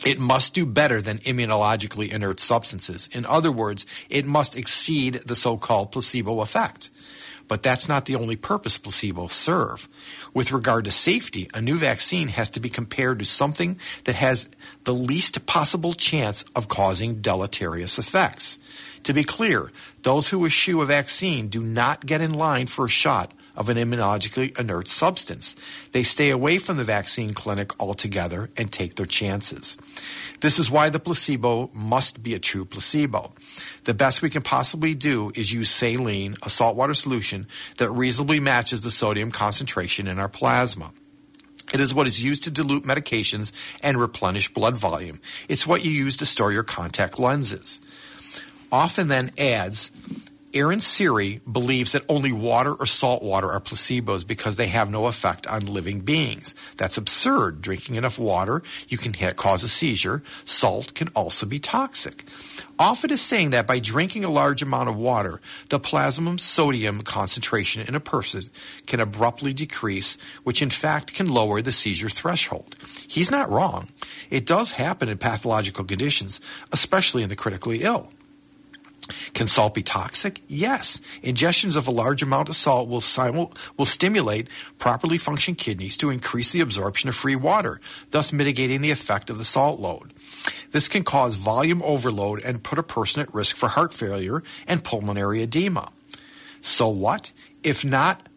It 0.05 0.19
must 0.19 0.53
do 0.53 0.65
better 0.65 1.01
than 1.01 1.19
immunologically 1.19 2.09
inert 2.09 2.39
substances. 2.39 3.09
In 3.11 3.25
other 3.25 3.51
words, 3.51 3.85
it 4.09 4.25
must 4.25 4.55
exceed 4.55 5.15
the 5.25 5.35
so-called 5.35 5.91
placebo 5.91 6.41
effect. 6.41 6.89
But 7.47 7.63
that's 7.63 7.87
not 7.87 8.05
the 8.05 8.15
only 8.15 8.35
purpose 8.35 8.77
placebos 8.77 9.31
serve. 9.31 9.87
With 10.33 10.51
regard 10.51 10.85
to 10.85 10.91
safety, 10.91 11.49
a 11.53 11.61
new 11.61 11.77
vaccine 11.77 12.27
has 12.27 12.49
to 12.51 12.59
be 12.59 12.69
compared 12.69 13.19
to 13.19 13.25
something 13.25 13.79
that 14.03 14.15
has 14.15 14.49
the 14.83 14.93
least 14.93 15.45
possible 15.45 15.93
chance 15.93 16.43
of 16.55 16.67
causing 16.67 17.21
deleterious 17.21 17.97
effects. 17.97 18.59
To 19.03 19.13
be 19.13 19.23
clear, 19.23 19.71
those 20.03 20.29
who 20.29 20.45
eschew 20.45 20.81
a 20.81 20.85
vaccine 20.85 21.47
do 21.47 21.61
not 21.61 22.05
get 22.05 22.19
in 22.19 22.33
line 22.33 22.67
for 22.67 22.85
a 22.85 22.89
shot 22.89 23.31
of 23.57 23.67
an 23.67 23.77
immunologically 23.77 24.57
inert 24.57 24.87
substance. 24.87 25.55
They 25.91 26.03
stay 26.03 26.29
away 26.29 26.59
from 26.59 26.77
the 26.77 26.83
vaccine 26.85 27.33
clinic 27.33 27.71
altogether 27.81 28.49
and 28.55 28.71
take 28.71 28.95
their 28.95 29.05
chances. 29.05 29.77
This 30.39 30.59
is 30.59 30.71
why 30.71 30.89
the 30.89 30.99
placebo 30.99 31.71
must 31.73 32.23
be 32.23 32.35
a 32.35 32.39
true 32.39 32.63
placebo. 32.63 33.33
The 33.83 33.93
best 33.93 34.21
we 34.21 34.29
can 34.29 34.43
possibly 34.43 34.93
do 34.93 35.31
is 35.35 35.51
use 35.51 35.69
saline, 35.69 36.37
a 36.43 36.49
saltwater 36.49 36.93
solution 36.93 37.47
that 37.77 37.91
reasonably 37.91 38.39
matches 38.39 38.83
the 38.83 38.91
sodium 38.91 39.31
concentration 39.31 40.07
in 40.07 40.19
our 40.19 40.29
plasma. 40.29 40.93
It 41.73 41.81
is 41.81 41.93
what 41.93 42.07
is 42.07 42.23
used 42.23 42.43
to 42.43 42.51
dilute 42.51 42.83
medications 42.83 43.51
and 43.83 43.99
replenish 43.99 44.53
blood 44.53 44.77
volume. 44.77 45.19
It's 45.49 45.67
what 45.67 45.83
you 45.83 45.91
use 45.91 46.15
to 46.17 46.25
store 46.25 46.51
your 46.51 46.63
contact 46.63 47.19
lenses. 47.19 47.81
Offit 48.71 49.07
then 49.07 49.31
adds 49.37 49.91
Aaron 50.53 50.79
Siri 50.79 51.41
believes 51.51 51.91
that 51.91 52.05
only 52.07 52.31
water 52.31 52.73
or 52.73 52.85
salt 52.85 53.21
water 53.21 53.51
are 53.51 53.59
placebos 53.59 54.25
because 54.25 54.55
they 54.55 54.67
have 54.67 54.89
no 54.89 55.07
effect 55.07 55.45
on 55.45 55.65
living 55.65 55.99
beings. 55.99 56.55
That's 56.77 56.97
absurd. 56.97 57.61
Drinking 57.61 57.95
enough 57.95 58.17
water, 58.17 58.63
you 58.87 58.97
can 58.97 59.13
cause 59.33 59.63
a 59.63 59.67
seizure. 59.67 60.23
Salt 60.45 60.93
can 60.93 61.09
also 61.09 61.45
be 61.45 61.59
toxic. 61.59 62.23
Offit 62.79 63.11
is 63.11 63.21
saying 63.21 63.49
that 63.49 63.67
by 63.67 63.79
drinking 63.79 64.23
a 64.23 64.31
large 64.31 64.61
amount 64.61 64.87
of 64.87 64.95
water, 64.95 65.41
the 65.69 65.79
plasma 65.79 66.39
sodium 66.39 67.01
concentration 67.01 67.85
in 67.87 67.95
a 67.95 67.99
person 67.99 68.43
can 68.85 68.99
abruptly 68.99 69.51
decrease, 69.53 70.17
which 70.43 70.61
in 70.61 70.69
fact 70.69 71.13
can 71.13 71.27
lower 71.27 71.61
the 71.61 71.71
seizure 71.71 72.09
threshold. 72.09 72.75
He's 73.07 73.31
not 73.31 73.49
wrong. 73.49 73.89
It 74.29 74.45
does 74.45 74.71
happen 74.71 75.09
in 75.09 75.17
pathological 75.17 75.83
conditions, 75.85 76.39
especially 76.71 77.23
in 77.23 77.29
the 77.29 77.35
critically 77.35 77.83
ill. 77.83 78.11
Can 79.33 79.47
salt 79.47 79.73
be 79.73 79.83
toxic? 79.83 80.41
Yes. 80.47 80.99
Ingestions 81.23 81.77
of 81.77 81.87
a 81.87 81.91
large 81.91 82.21
amount 82.21 82.49
of 82.49 82.55
salt 82.55 82.89
will, 82.89 83.01
simul- 83.01 83.53
will 83.77 83.85
stimulate 83.85 84.47
properly 84.79 85.17
functioning 85.17 85.55
kidneys 85.55 85.95
to 85.97 86.09
increase 86.09 86.51
the 86.51 86.59
absorption 86.59 87.07
of 87.07 87.15
free 87.15 87.35
water, 87.35 87.79
thus 88.11 88.33
mitigating 88.33 88.81
the 88.81 88.91
effect 88.91 89.29
of 89.29 89.37
the 89.37 89.43
salt 89.45 89.79
load. 89.79 90.13
This 90.71 90.87
can 90.87 91.03
cause 91.03 91.35
volume 91.35 91.81
overload 91.83 92.43
and 92.43 92.63
put 92.63 92.79
a 92.79 92.83
person 92.83 93.21
at 93.21 93.33
risk 93.33 93.55
for 93.55 93.69
heart 93.69 93.93
failure 93.93 94.43
and 94.67 94.83
pulmonary 94.83 95.41
edema. 95.41 95.91
So 96.61 96.89
what? 96.89 97.31
If 97.63 97.85
not 97.85 98.27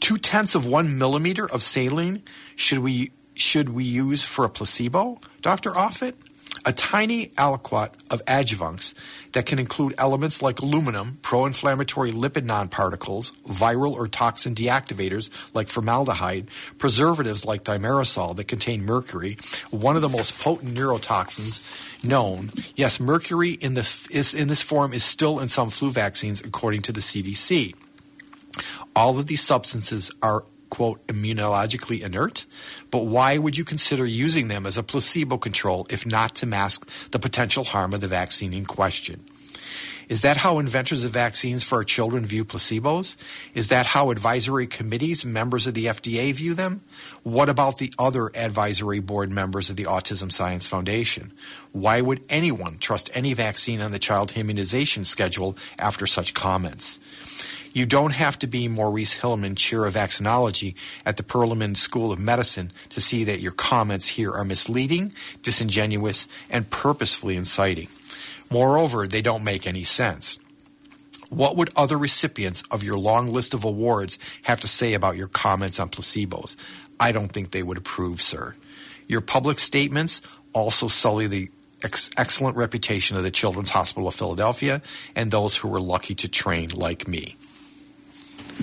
two 0.00 0.16
tenths 0.16 0.54
of 0.54 0.66
one 0.66 0.98
millimeter 0.98 1.50
of 1.50 1.62
saline, 1.62 2.22
should 2.56 2.80
we 2.80 3.12
should 3.34 3.70
we 3.70 3.82
use 3.82 4.22
for 4.22 4.44
a 4.44 4.48
placebo, 4.48 5.18
Dr. 5.40 5.72
Offit? 5.72 6.14
A 6.64 6.72
tiny 6.72 7.26
aliquot 7.28 7.90
of 8.10 8.24
adjuvants 8.24 8.94
that 9.32 9.46
can 9.46 9.58
include 9.58 9.94
elements 9.98 10.40
like 10.40 10.60
aluminum, 10.60 11.18
pro-inflammatory 11.22 12.12
lipid 12.12 12.46
nanoparticles, 12.46 13.32
viral 13.42 13.92
or 13.92 14.06
toxin 14.06 14.54
deactivators 14.54 15.30
like 15.54 15.68
formaldehyde, 15.68 16.48
preservatives 16.78 17.44
like 17.44 17.64
thimerosal 17.64 18.36
that 18.36 18.48
contain 18.48 18.84
mercury, 18.84 19.36
one 19.70 19.96
of 19.96 20.02
the 20.02 20.08
most 20.08 20.42
potent 20.42 20.74
neurotoxins 20.74 21.60
known. 22.04 22.50
Yes, 22.76 23.00
mercury 23.00 23.52
in, 23.52 23.72
in 23.72 24.48
this 24.48 24.62
form 24.62 24.92
is 24.92 25.04
still 25.04 25.40
in 25.40 25.48
some 25.48 25.70
flu 25.70 25.90
vaccines 25.90 26.40
according 26.40 26.82
to 26.82 26.92
the 26.92 27.00
CDC. 27.00 27.74
All 28.96 29.18
of 29.18 29.26
these 29.26 29.42
substances 29.42 30.10
are 30.22 30.44
quote, 30.74 31.06
immunologically 31.06 32.02
inert, 32.02 32.46
but 32.90 33.04
why 33.06 33.38
would 33.38 33.56
you 33.56 33.64
consider 33.64 34.04
using 34.04 34.48
them 34.48 34.66
as 34.66 34.76
a 34.76 34.82
placebo 34.82 35.38
control 35.38 35.86
if 35.88 36.04
not 36.04 36.34
to 36.34 36.46
mask 36.46 36.88
the 37.12 37.18
potential 37.20 37.62
harm 37.62 37.94
of 37.94 38.00
the 38.00 38.08
vaccine 38.08 38.52
in 38.52 38.66
question? 38.66 39.24
Is 40.08 40.22
that 40.22 40.36
how 40.36 40.58
inventors 40.58 41.04
of 41.04 41.12
vaccines 41.12 41.62
for 41.62 41.76
our 41.76 41.84
children 41.84 42.26
view 42.26 42.44
placebos? 42.44 43.16
Is 43.54 43.68
that 43.68 43.86
how 43.86 44.10
advisory 44.10 44.66
committees, 44.66 45.24
members 45.24 45.68
of 45.68 45.74
the 45.74 45.86
FDA 45.86 46.34
view 46.34 46.54
them? 46.54 46.82
What 47.22 47.48
about 47.48 47.78
the 47.78 47.92
other 47.96 48.32
advisory 48.34 48.98
board 48.98 49.30
members 49.30 49.70
of 49.70 49.76
the 49.76 49.84
Autism 49.84 50.32
Science 50.32 50.66
Foundation? 50.66 51.32
Why 51.70 52.00
would 52.00 52.24
anyone 52.28 52.78
trust 52.78 53.10
any 53.14 53.32
vaccine 53.32 53.80
on 53.80 53.92
the 53.92 54.00
child 54.00 54.32
immunization 54.36 55.04
schedule 55.04 55.56
after 55.78 56.08
such 56.08 56.34
comments? 56.34 56.98
You 57.74 57.86
don't 57.86 58.12
have 58.12 58.38
to 58.38 58.46
be 58.46 58.68
Maurice 58.68 59.18
Hilleman, 59.18 59.56
chair 59.56 59.84
of 59.84 59.94
vaccinology 59.94 60.76
at 61.04 61.16
the 61.16 61.24
Perelman 61.24 61.76
School 61.76 62.12
of 62.12 62.20
Medicine 62.20 62.70
to 62.90 63.00
see 63.00 63.24
that 63.24 63.40
your 63.40 63.50
comments 63.50 64.06
here 64.06 64.30
are 64.30 64.44
misleading, 64.44 65.12
disingenuous, 65.42 66.28
and 66.48 66.70
purposefully 66.70 67.34
inciting. 67.34 67.88
Moreover, 68.48 69.08
they 69.08 69.22
don't 69.22 69.42
make 69.42 69.66
any 69.66 69.82
sense. 69.82 70.38
What 71.30 71.56
would 71.56 71.70
other 71.74 71.98
recipients 71.98 72.62
of 72.70 72.84
your 72.84 72.96
long 72.96 73.32
list 73.32 73.54
of 73.54 73.64
awards 73.64 74.20
have 74.42 74.60
to 74.60 74.68
say 74.68 74.94
about 74.94 75.16
your 75.16 75.26
comments 75.26 75.80
on 75.80 75.88
placebos? 75.88 76.54
I 77.00 77.10
don't 77.10 77.32
think 77.32 77.50
they 77.50 77.64
would 77.64 77.78
approve, 77.78 78.22
sir. 78.22 78.54
Your 79.08 79.20
public 79.20 79.58
statements 79.58 80.22
also 80.52 80.86
sully 80.86 81.26
the 81.26 81.50
ex- 81.82 82.10
excellent 82.16 82.56
reputation 82.56 83.16
of 83.16 83.24
the 83.24 83.32
Children's 83.32 83.70
Hospital 83.70 84.06
of 84.06 84.14
Philadelphia 84.14 84.80
and 85.16 85.32
those 85.32 85.56
who 85.56 85.66
were 85.66 85.80
lucky 85.80 86.14
to 86.14 86.28
train 86.28 86.70
like 86.70 87.08
me. 87.08 87.36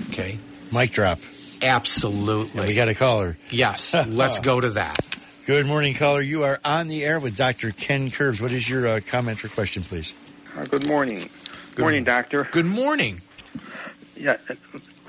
Okay. 0.08 0.38
Mic 0.72 0.92
drop. 0.92 1.18
Absolutely. 1.62 2.60
And 2.60 2.68
we 2.68 2.74
got 2.74 2.88
a 2.88 2.94
caller. 2.94 3.36
Yes. 3.50 3.94
Let's 4.08 4.40
go 4.40 4.60
to 4.60 4.70
that. 4.70 4.98
Good 5.46 5.66
morning, 5.66 5.94
caller. 5.94 6.20
You 6.20 6.44
are 6.44 6.60
on 6.64 6.88
the 6.88 7.04
air 7.04 7.18
with 7.18 7.36
Dr. 7.36 7.70
Ken 7.72 8.10
Kurbs. 8.10 8.40
What 8.40 8.52
is 8.52 8.68
your 8.68 8.86
uh, 8.86 9.00
comment 9.06 9.44
or 9.44 9.48
question, 9.48 9.82
please? 9.82 10.14
Uh, 10.56 10.64
good 10.66 10.86
morning. 10.86 11.28
Good 11.74 11.82
morning, 11.82 12.04
doctor. 12.04 12.44
Good 12.50 12.66
morning. 12.66 13.20
Yeah, 14.16 14.36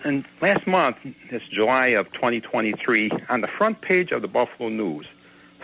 and 0.03 0.25
last 0.41 0.65
month, 0.65 0.97
this 1.29 1.43
July 1.49 1.87
of 1.87 2.11
2023, 2.13 3.11
on 3.29 3.41
the 3.41 3.47
front 3.47 3.81
page 3.81 4.11
of 4.11 4.21
the 4.21 4.27
Buffalo 4.27 4.69
News, 4.69 5.05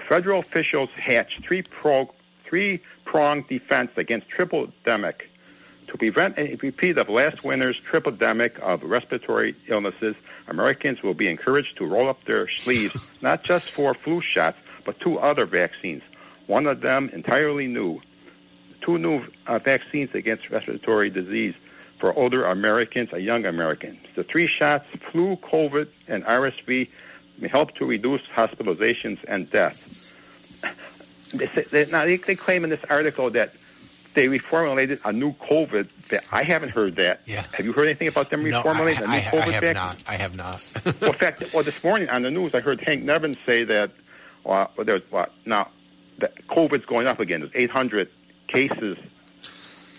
federal 0.08 0.40
officials 0.40 0.90
hatched 0.96 1.44
three 1.46 1.62
pro, 1.62 2.10
three 2.46 2.82
pronged 3.06 3.48
defense 3.48 3.92
against 3.98 4.30
triple 4.30 4.72
demic 4.86 5.22
to 5.90 5.98
prevent 5.98 6.38
a 6.38 6.56
repeat 6.62 6.98
of 6.98 7.10
last 7.10 7.44
winter's 7.44 7.80
triple 7.82 8.12
demic 8.12 8.60
of 8.60 8.84
respiratory 8.84 9.56
illnesses, 9.68 10.16
Americans 10.48 11.02
will 11.02 11.14
be 11.14 11.28
encouraged 11.28 11.78
to 11.78 11.86
roll 11.86 12.10
up 12.10 12.24
their 12.26 12.48
sleeves, 12.48 13.10
not 13.22 13.44
just 13.44 13.72
for 13.72 13.94
flu 13.94 14.22
shots, 14.22 14.60
but 14.86 15.00
two 15.00 15.18
other 15.20 15.46
vaccines. 15.46 16.04
One 16.48 16.68
of 16.68 16.82
them 16.82 17.10
entirely 17.12 17.68
new. 17.68 18.02
Two 18.82 18.98
new 18.98 19.26
uh, 19.48 19.60
vaccines 19.60 20.10
against 20.14 20.50
respiratory 20.50 21.10
disease 21.10 21.56
for 22.00 22.14
older 22.14 22.46
Americans 22.46 23.10
and 23.12 23.24
young 23.24 23.46
Americans. 23.46 24.00
The 24.16 24.24
three 24.24 24.48
shots, 24.48 24.86
flu, 25.12 25.38
COVID, 25.38 25.90
and 26.08 26.24
RSV, 26.24 26.90
may 27.40 27.48
help 27.48 27.76
to 27.76 27.86
reduce 27.86 28.22
hospitalizations 28.36 29.18
and 29.28 29.50
deaths. 29.50 30.14
They, 31.34 31.48
say, 31.48 31.62
they, 31.64 31.86
now, 31.92 32.06
they, 32.06 32.18
they 32.18 32.36
claim 32.36 32.64
in 32.64 32.70
this 32.70 32.84
article 32.90 33.30
that 33.32 33.54
they 34.20 34.28
reformulated 34.28 35.00
a 35.06 35.14
new 35.14 35.32
COVID. 35.34 35.88
That 36.10 36.26
I 36.32 36.44
haven't 36.44 36.70
heard 36.70 36.98
that. 36.98 37.22
Yeah. 37.26 37.46
Have 37.54 37.66
you 37.66 37.72
heard 37.72 37.86
anything 37.88 38.10
about 38.10 38.30
them 38.30 38.44
No, 38.44 38.62
reformulating 38.62 39.02
I, 39.02 39.04
a 39.04 39.08
new 39.08 39.14
I, 39.14 39.22
COVID 39.22 39.48
I 39.48 39.52
have 39.52 39.62
vaccine? 39.62 39.74
not. 39.74 40.04
I 40.08 40.14
have 40.18 40.36
not. 40.36 40.72
well, 41.02 41.12
in 41.12 41.18
fact, 41.18 41.54
well, 41.54 41.64
this 41.64 41.82
morning 41.84 42.10
on 42.10 42.24
the 42.24 42.32
news, 42.32 42.54
I 42.54 42.60
heard 42.60 42.82
Hank 42.86 43.04
Nevin 43.04 43.38
say 43.46 43.64
that 43.64 43.92
uh, 44.46 44.68
well, 44.76 44.86
there's 44.86 45.04
what 45.10 45.32
now 45.46 45.70
that 46.20 46.34
COVID's 46.48 46.86
going 46.86 47.08
up 47.08 47.20
again. 47.22 47.40
There's 47.40 47.52
800 47.56 48.10
cases. 48.50 48.98
yeah, 48.98 49.46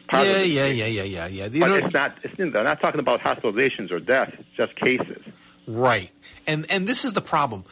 positive 0.09 0.47
yeah, 0.49 0.67
yeah, 0.67 0.87
yeah, 0.87 1.03
yeah, 1.03 1.27
yeah. 1.27 1.47
You 1.47 1.61
But 1.61 1.67
know- 1.69 1.75
it's 1.77 1.95
not. 1.95 2.25
It's, 2.25 2.35
they're 2.37 2.51
not 2.51 2.81
talking 2.83 3.01
about 3.01 3.21
hospitalizations 3.21 3.91
or 3.91 4.01
deaths. 4.01 4.37
It's 4.39 4.49
just 4.57 4.77
cases. 4.77 5.23
Right. 5.67 6.11
And 6.47 6.71
and 6.71 6.87
this 6.87 7.05
is 7.07 7.15
the 7.15 7.21
problem. 7.23 7.65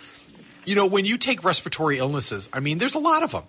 You 0.65 0.75
know, 0.77 0.87
when 0.87 1.05
you 1.05 1.19
take 1.19 1.45
respiratory 1.45 1.99
illnesses, 1.99 2.49
I 2.53 2.61
mean, 2.61 2.79
there's 2.79 2.95
a 2.95 2.99
lot 3.01 3.23
of 3.23 3.33
them. 3.33 3.45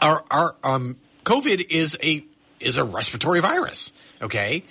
Our 0.00 0.24
our 0.30 0.56
um 0.62 0.96
COVID 1.28 1.66
is 1.68 1.94
a 2.02 2.24
is 2.58 2.78
a 2.78 2.84
respiratory 2.84 3.40
virus, 3.40 3.92
okay? 4.22 4.64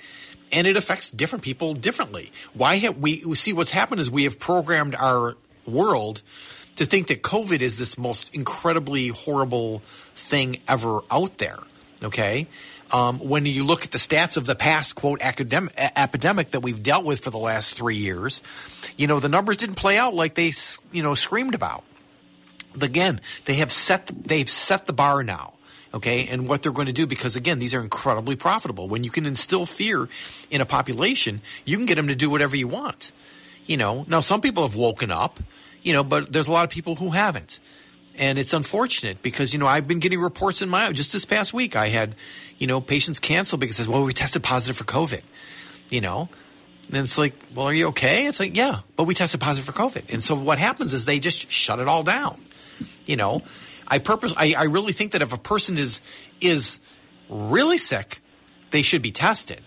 And 0.52 0.65
it 0.65 0.76
affects 0.76 1.12
different 1.12 1.43
people 1.43 1.76
differently. 1.76 2.32
Why 2.56 2.78
have 2.78 2.98
we 2.98 3.24
we 3.24 3.36
see 3.36 3.54
what's 3.54 3.70
happened 3.70 4.02
is 4.02 4.10
we 4.10 4.24
have 4.24 4.39
programmed 4.39 4.96
our 4.96 5.38
world 5.67 6.24
to 6.78 6.86
think 6.86 7.08
that 7.08 7.22
COVID 7.22 7.62
is 7.62 7.78
this 7.78 7.96
most 7.96 8.34
incredibly 8.34 9.10
horrible 9.10 9.84
thing 10.15 10.58
ever 10.67 11.02
out 11.12 11.38
there. 11.38 11.60
Okay. 12.04 12.48
Um, 12.91 13.20
when 13.20 13.46
you 13.46 13.63
look 13.63 13.84
at 13.84 13.91
the 13.91 14.00
stats 14.00 14.36
of 14.36 14.48
the 14.48 14.56
past, 14.56 14.96
quote, 14.96 15.22
academic, 15.22 15.74
epidemic 15.78 16.52
that 16.52 16.62
we've 16.62 16.82
dealt 16.82 17.04
with 17.04 17.20
for 17.20 17.29
the 17.29 17.38
last 17.38 17.75
three 17.75 17.98
years, 17.98 18.42
you 18.96 19.06
know, 19.06 19.19
the 19.19 19.29
numbers 19.29 19.58
didn't 19.58 19.75
play 19.75 19.98
out 19.98 20.15
like 20.15 20.34
they, 20.34 20.54
you 20.92 21.04
know, 21.04 21.13
screamed 21.13 21.54
about. 21.54 21.84
Again, 22.82 23.19
they 23.46 23.56
have 23.56 23.71
set, 23.71 24.10
they've 24.23 24.50
set 24.50 24.88
the 24.88 24.94
bar 24.94 25.21
now. 25.21 25.57
Okay. 25.94 26.27
And 26.27 26.48
what 26.48 26.63
they're 26.63 26.71
going 26.71 26.88
to 26.88 26.94
do, 26.94 27.08
because 27.08 27.35
again, 27.35 27.60
these 27.60 27.73
are 27.73 27.81
incredibly 27.81 28.35
profitable. 28.35 28.88
When 28.88 29.04
you 29.04 29.10
can 29.10 29.25
instill 29.25 29.65
fear 29.65 30.10
in 30.52 30.62
a 30.62 30.65
population, 30.65 31.42
you 31.65 31.77
can 31.77 31.85
get 31.85 31.96
them 31.96 32.08
to 32.08 32.15
do 32.15 32.29
whatever 32.29 32.56
you 32.56 32.67
want. 32.67 33.12
You 33.65 33.77
know, 33.77 34.06
now 34.08 34.19
some 34.21 34.42
people 34.42 34.63
have 34.63 34.75
woken 34.75 35.12
up, 35.12 35.40
you 35.81 35.94
know, 35.94 36.04
but 36.04 36.31
there's 36.31 36.48
a 36.48 36.52
lot 36.52 36.63
of 36.63 36.69
people 36.69 36.96
who 36.96 37.12
haven't. 37.12 37.60
And 38.19 38.40
it's 38.40 38.54
unfortunate 38.54 39.21
because, 39.21 39.54
you 39.54 39.60
know, 39.60 39.67
I've 39.67 39.88
been 39.88 40.00
getting 40.00 40.19
reports 40.19 40.62
in 40.62 40.69
my, 40.69 40.92
just 40.92 41.13
this 41.13 41.25
past 41.25 41.54
week, 41.54 41.75
I 41.75 41.90
had, 41.90 42.15
you 42.58 42.65
know, 42.65 42.81
patients 42.81 43.19
cancel 43.19 43.58
because, 43.58 43.88
well, 43.88 44.04
we 44.04 44.12
tested 44.12 44.42
positive 44.42 44.75
for 44.75 44.85
COVID, 44.85 45.21
you 45.90 46.02
know, 46.02 46.29
And 46.90 46.98
it's 46.98 47.17
like, 47.17 47.33
well, 47.54 47.67
are 47.67 47.73
you 47.73 47.88
okay? 47.88 48.27
It's 48.27 48.40
like, 48.40 48.56
yeah, 48.56 48.79
but 48.96 49.04
we 49.04 49.13
tested 49.13 49.42
positive 49.42 49.65
for 49.65 49.79
COVID. 49.79 50.06
And 50.10 50.23
so 50.23 50.35
what 50.35 50.58
happens 50.58 50.94
is 50.94 51.06
they 51.06 51.19
just 51.19 51.52
shut 51.52 51.79
it 51.79 51.88
all 51.88 52.04
down. 52.04 52.40
You 53.06 53.17
know, 53.17 53.42
I 53.88 54.00
purpose, 54.00 54.33
I, 54.35 54.56
I 54.58 54.63
really 54.65 54.94
think 54.94 55.13
that 55.13 55.21
if 55.21 55.33
a 55.33 55.38
person 55.38 55.77
is, 55.77 56.02
is 56.42 56.79
really 57.29 57.77
sick, 57.77 58.21
they 58.71 58.81
should 58.81 59.02
be 59.02 59.12
tested. 59.12 59.62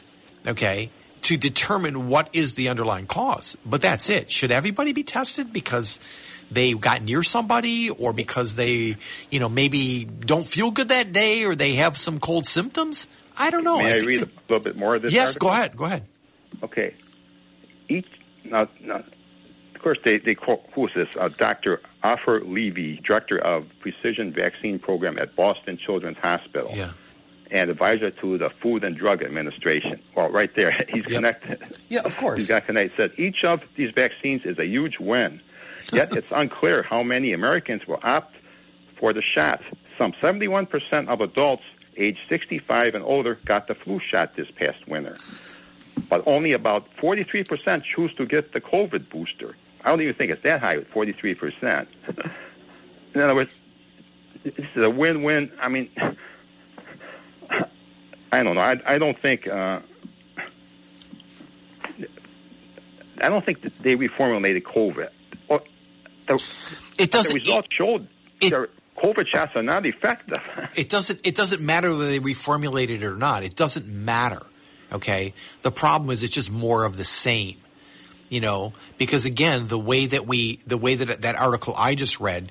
Okay. 0.46 0.90
To 1.22 1.36
determine 1.36 2.08
what 2.08 2.30
is 2.32 2.54
the 2.54 2.68
underlying 2.68 3.06
cause. 3.06 3.56
But 3.64 3.82
that's 3.82 4.10
it. 4.10 4.30
Should 4.30 4.50
everybody 4.50 4.92
be 4.92 5.02
tested 5.02 5.52
because 5.52 6.00
they 6.50 6.72
got 6.72 7.02
near 7.02 7.22
somebody 7.22 7.90
or 7.90 8.12
because 8.12 8.56
they, 8.56 8.96
you 9.30 9.38
know, 9.38 9.48
maybe 9.48 10.04
don't 10.04 10.44
feel 10.44 10.70
good 10.70 10.88
that 10.88 11.12
day 11.12 11.44
or 11.44 11.54
they 11.54 11.74
have 11.74 11.96
some 11.96 12.18
cold 12.18 12.46
symptoms? 12.46 13.06
I 13.36 13.50
don't 13.50 13.64
know. 13.64 13.78
May 13.78 13.88
I, 13.88 13.92
think 13.92 14.06
read 14.06 14.20
that- 14.20 14.28
a 14.28 14.52
little 14.52 14.64
bit 14.64 14.76
more 14.76 14.94
of 14.96 15.02
this? 15.02 15.12
Yes, 15.12 15.30
article? 15.30 15.48
go 15.48 15.54
ahead. 15.54 15.76
Go 15.76 15.84
ahead. 15.84 16.06
Okay. 16.62 16.94
Each 17.88 18.06
now, 18.44 18.68
now 18.80 19.04
of 19.74 19.82
course, 19.82 19.98
they 20.04 20.18
they 20.18 20.34
quote 20.34 20.62
who 20.74 20.88
is 20.88 20.94
this? 20.94 21.08
Uh, 21.18 21.28
Dr. 21.28 21.80
Ofer 22.03 22.40
Levy, 22.44 23.01
director 23.05 23.38
of 23.38 23.66
Precision 23.80 24.32
Vaccine 24.32 24.78
Program 24.78 25.18
at 25.18 25.36
Boston 25.36 25.76
Children's 25.76 26.18
Hospital, 26.18 26.72
Yeah. 26.74 26.92
and 27.51 27.68
advisor 27.70 28.11
to 28.11 28.38
the 28.38 28.48
Food 28.51 28.84
and 28.84 28.96
Drug 28.96 29.22
Administration. 29.22 30.01
Well, 30.14 30.30
right 30.30 30.55
there, 30.55 30.70
he's 30.88 31.03
Yep. 31.05 31.12
connected. 31.12 31.62
Yeah, 31.88 32.01
of 32.01 32.16
course. 32.16 32.38
He's 32.38 32.48
got 32.48 32.66
connected. 32.66 32.96
Said 32.96 33.12
each 33.18 33.44
of 33.44 33.62
these 33.76 33.90
vaccines 33.94 34.44
is 34.46 34.59
a 34.59 34.66
huge 34.66 34.98
win. 34.98 35.40
Yet 35.92 36.12
it's 36.16 36.30
unclear 36.32 36.82
how 36.82 37.03
many 37.03 37.32
Americans 37.32 37.86
will 37.86 38.01
opt 38.03 38.36
for 38.96 39.12
the 39.12 39.22
shot. 39.22 39.62
Some 39.98 40.12
71% 40.22 41.09
of 41.09 41.20
adults 41.20 41.62
aged 41.96 42.20
65 42.28 42.94
and 42.94 43.05
older 43.05 43.34
got 43.44 43.66
the 43.66 43.74
flu 43.74 43.98
shot 44.01 44.36
this 44.36 44.51
past 44.51 44.86
winter. 44.88 45.16
But 46.09 46.22
only 46.26 46.53
about 46.53 46.86
43% 46.96 47.82
choose 47.84 48.14
to 48.14 48.24
get 48.26 48.53
the 48.53 48.61
COVID 48.61 49.11
booster. 49.11 49.57
I 49.84 49.90
don't 49.90 50.00
even 50.02 50.14
think 50.14 50.30
it's 50.30 50.42
that 50.42 50.60
high, 50.60 50.76
43%. 50.78 51.86
In 53.14 53.20
other 53.20 53.34
words, 53.34 53.50
this 54.44 54.54
is 54.76 54.84
a 54.84 54.90
win-win. 54.90 55.52
I 55.60 55.68
mean, 55.68 55.90
I 58.32 58.42
don't 58.42 58.54
know. 58.54 58.60
I, 58.60 58.80
I 58.86 58.98
don't 58.98 59.20
think. 59.20 59.48
Uh, 59.48 59.80
I 63.20 63.28
don't 63.28 63.44
think 63.44 63.62
that 63.62 63.72
they 63.82 63.96
reformulated 63.96 64.62
COVID. 64.62 65.10
Or 65.48 65.62
the, 66.26 66.42
It 66.98 67.10
doesn't. 67.10 67.34
The 67.34 67.40
results 67.40 67.68
showed 67.76 68.08
it- 68.40 68.50
their 68.50 68.68
COVID 68.96 69.26
shots 69.26 69.52
are 69.56 69.62
not 69.62 69.86
effective. 69.86 70.38
It 70.76 70.88
doesn't. 70.88 71.20
It 71.24 71.34
doesn't 71.34 71.60
matter 71.60 71.90
whether 71.90 72.06
they 72.06 72.20
reformulated 72.20 72.90
it 72.90 73.02
or 73.02 73.16
not. 73.16 73.42
It 73.42 73.56
doesn't 73.56 73.86
matter. 73.88 74.42
Okay. 74.92 75.34
The 75.62 75.72
problem 75.72 76.10
is 76.10 76.22
it's 76.22 76.34
just 76.34 76.50
more 76.50 76.84
of 76.84 76.96
the 76.96 77.04
same. 77.04 77.56
You 78.30 78.40
know, 78.40 78.72
because 78.96 79.26
again, 79.26 79.66
the 79.66 79.78
way 79.78 80.06
that 80.06 80.26
we, 80.26 80.60
the 80.66 80.78
way 80.78 80.94
that 80.94 81.22
that 81.22 81.34
article 81.34 81.74
I 81.76 81.94
just 81.94 82.20
read, 82.20 82.50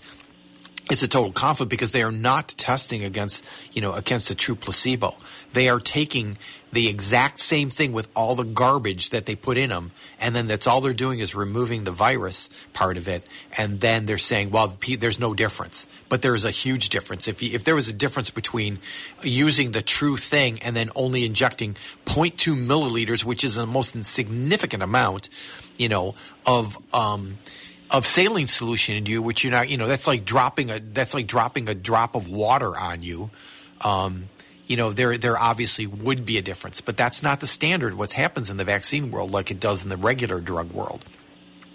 is 0.92 1.04
a 1.04 1.08
total 1.08 1.32
conflict 1.32 1.70
because 1.70 1.92
they 1.92 2.04
are 2.04 2.12
not 2.12 2.50
testing 2.50 3.04
against, 3.04 3.46
you 3.74 3.82
know, 3.82 3.94
against 3.94 4.32
a 4.32 4.36
true 4.36 4.56
placebo. 4.56 5.16
They 5.54 5.70
are 5.70 5.80
taking 5.80 6.38
the 6.72 6.88
exact 6.88 7.40
same 7.40 7.70
thing 7.70 7.94
with 7.94 8.08
all 8.16 8.36
the 8.36 8.44
garbage 8.44 9.10
that 9.10 9.26
they 9.26 9.36
put 9.36 9.58
in 9.58 9.70
them, 9.70 9.92
and 10.20 10.36
then 10.36 10.48
that's 10.48 10.68
all 10.68 10.82
they're 10.82 10.94
doing 10.94 11.20
is 11.20 11.34
removing 11.34 11.84
the 11.84 11.92
virus 11.92 12.50
part 12.74 12.98
of 12.98 13.08
it, 13.08 13.26
and 13.58 13.80
then 13.80 14.06
they're 14.06 14.18
saying, 14.18 14.52
well, 14.52 14.78
there's 15.00 15.20
no 15.20 15.34
difference, 15.34 15.88
but 16.10 16.22
there 16.22 16.36
is 16.36 16.46
a 16.46 16.52
huge 16.52 16.90
difference. 16.90 17.28
If 17.28 17.42
you, 17.42 17.52
if 17.54 17.64
there 17.64 17.76
was 17.76 17.88
a 17.88 17.94
difference 17.94 18.30
between 18.30 18.80
using 19.24 19.72
the 19.72 19.82
true 19.82 20.18
thing 20.18 20.60
and 20.62 20.76
then 20.76 20.90
only 20.96 21.26
injecting 21.26 21.74
0.2 22.06 22.56
milliliters, 22.56 23.24
which 23.24 23.44
is 23.44 23.56
the 23.56 23.66
most 23.66 23.96
insignificant 23.96 24.84
amount, 24.84 25.30
you 25.78 25.90
know, 25.90 26.14
of 26.46 26.78
um, 26.94 27.40
of 27.92 28.06
saline 28.06 28.48
solution 28.48 28.96
into 28.96 29.12
you, 29.12 29.22
which 29.22 29.44
you're 29.44 29.52
not, 29.52 29.70
you 29.70 29.78
know, 29.78 29.88
that's 29.88 30.08
like 30.08 30.26
dropping 30.26 30.70
a 30.72 30.80
that's 30.80 31.14
like 31.14 31.28
dropping 31.28 31.70
a 31.70 31.76
drop 31.76 32.16
of 32.16 32.28
water 32.28 32.78
on 32.78 33.04
you. 33.04 33.30
Um, 33.82 34.30
you 34.68 34.78
know, 34.78 34.92
there 34.92 35.18
there 35.18 35.38
obviously 35.38 35.88
would 35.88 36.26
be 36.26 36.38
a 36.38 36.42
difference, 36.42 36.82
but 36.82 36.98
that's 36.98 37.24
not 37.24 37.40
the 37.40 37.48
standard. 37.48 37.96
What 37.96 38.12
happens 38.12 38.50
in 38.50 38.58
the 38.58 38.64
vaccine 38.64 39.10
world, 39.12 39.32
like 39.32 39.50
it 39.52 39.60
does 39.60 39.84
in 39.84 39.90
the 39.90 39.98
regular 39.98 40.40
drug 40.40 40.72
world. 40.72 41.04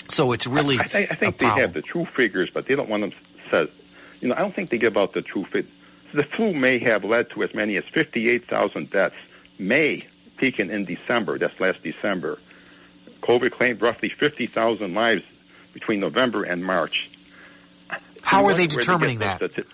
So 0.08 0.32
it's 0.32 0.46
really 0.46 0.78
I, 0.78 0.84
think- 0.86 1.10
I 1.10 1.14
a 1.14 1.16
think 1.16 1.38
they 1.38 1.46
have 1.46 1.72
the 1.72 1.82
true 1.82 2.06
figures, 2.16 2.50
but 2.50 2.66
they 2.66 2.76
don't 2.76 2.88
want 2.88 3.02
them 3.02 3.12
said. 3.50 3.68
You 4.20 4.28
know, 4.28 4.34
I 4.36 4.38
don't 4.38 4.54
think 4.54 4.70
they 4.70 4.78
give 4.78 4.96
out 4.96 5.12
the 5.12 5.22
true 5.22 5.44
figures. 5.44 5.72
The 6.12 6.24
flu 6.24 6.52
may 6.52 6.78
have 6.78 7.04
led 7.04 7.30
to 7.30 7.42
as 7.42 7.52
many 7.54 7.76
as 7.76 7.84
58,000 7.86 8.88
deaths. 8.90 9.16
May 9.58 10.06
peaking 10.36 10.70
in 10.70 10.84
December. 10.84 11.38
That's 11.38 11.58
last 11.60 11.82
December. 11.82 12.38
COVID 13.22 13.50
claimed 13.50 13.82
roughly 13.82 14.08
50,000 14.08 14.94
lives 14.94 15.24
between 15.74 16.00
November 16.00 16.44
and 16.44 16.64
March. 16.64 17.10
How 18.22 18.46
are 18.46 18.54
they 18.54 18.66
determining 18.66 19.18
get 19.18 19.40
that? 19.40 19.52
stati- 19.52 19.66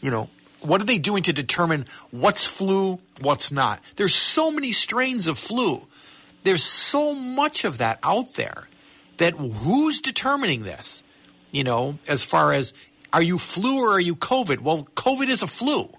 you 0.00 0.10
know 0.10 0.30
what 0.62 0.80
are 0.80 0.84
they 0.84 0.98
doing 0.98 1.22
to 1.24 1.32
determine 1.32 1.84
what's 2.10 2.46
flu 2.46 2.98
what's 3.20 3.52
not? 3.52 3.82
There's 3.96 4.14
so 4.14 4.50
many 4.50 4.72
strains 4.72 5.26
of 5.26 5.36
flu. 5.36 5.86
There's 6.42 6.64
so 6.64 7.14
much 7.14 7.64
of 7.64 7.78
that 7.78 7.98
out 8.02 8.34
there 8.34 8.68
that 9.18 9.34
who's 9.34 10.00
determining 10.00 10.62
this? 10.62 11.04
You 11.50 11.64
know 11.64 11.98
as 12.08 12.24
far 12.24 12.52
as 12.52 12.72
are 13.12 13.22
you 13.22 13.36
flu 13.36 13.80
or 13.80 13.92
are 13.92 14.00
you 14.00 14.16
covid? 14.16 14.60
Well 14.60 14.88
covid 14.94 15.28
is 15.28 15.42
a 15.42 15.46
flu 15.46 15.90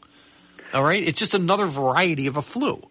all 0.74 0.84
right? 0.84 1.04
It's 1.06 1.20
just 1.20 1.34
another 1.34 1.66
variety 1.66 2.28
of 2.28 2.38
a 2.38 2.42
flu 2.42 2.82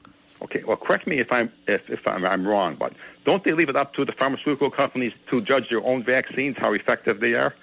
Okay, 0.42 0.62
well, 0.64 0.76
correct 0.76 1.06
me 1.06 1.18
if 1.18 1.32
I'm 1.32 1.52
if, 1.66 1.88
if 1.90 2.06
I'm, 2.06 2.24
I'm 2.24 2.46
wrong, 2.46 2.74
but 2.74 2.92
don't 3.24 3.44
they 3.44 3.52
leave 3.52 3.68
it 3.68 3.76
up 3.76 3.92
to 3.94 4.04
the 4.04 4.12
pharmaceutical 4.12 4.70
companies 4.70 5.12
to 5.30 5.40
judge 5.40 5.68
their 5.68 5.84
own 5.84 6.02
vaccines 6.02 6.56
how 6.58 6.72
effective 6.72 7.20
they 7.20 7.34
are? 7.34 7.54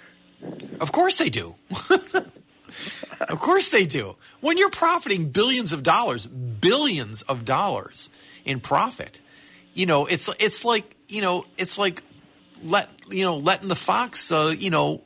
Of 0.79 0.91
course 0.91 1.17
they 1.17 1.29
do. 1.29 1.55
of 3.21 3.39
course 3.39 3.69
they 3.69 3.85
do. 3.85 4.15
When 4.41 4.57
you're 4.57 4.69
profiting 4.69 5.29
billions 5.29 5.73
of 5.73 5.81
dollars, 5.81 6.27
billions 6.27 7.23
of 7.23 7.45
dollars 7.45 8.11
in 8.45 8.59
profit, 8.59 9.19
you 9.73 9.85
know, 9.85 10.05
it's 10.05 10.29
it's 10.39 10.63
like 10.63 10.95
you 11.07 11.21
know, 11.21 11.45
it's 11.57 11.77
like 11.77 12.03
let 12.63 12.89
you 13.09 13.23
know 13.23 13.37
letting 13.37 13.67
the 13.67 13.75
fox, 13.75 14.31
uh, 14.31 14.53
you 14.55 14.69
know, 14.69 15.01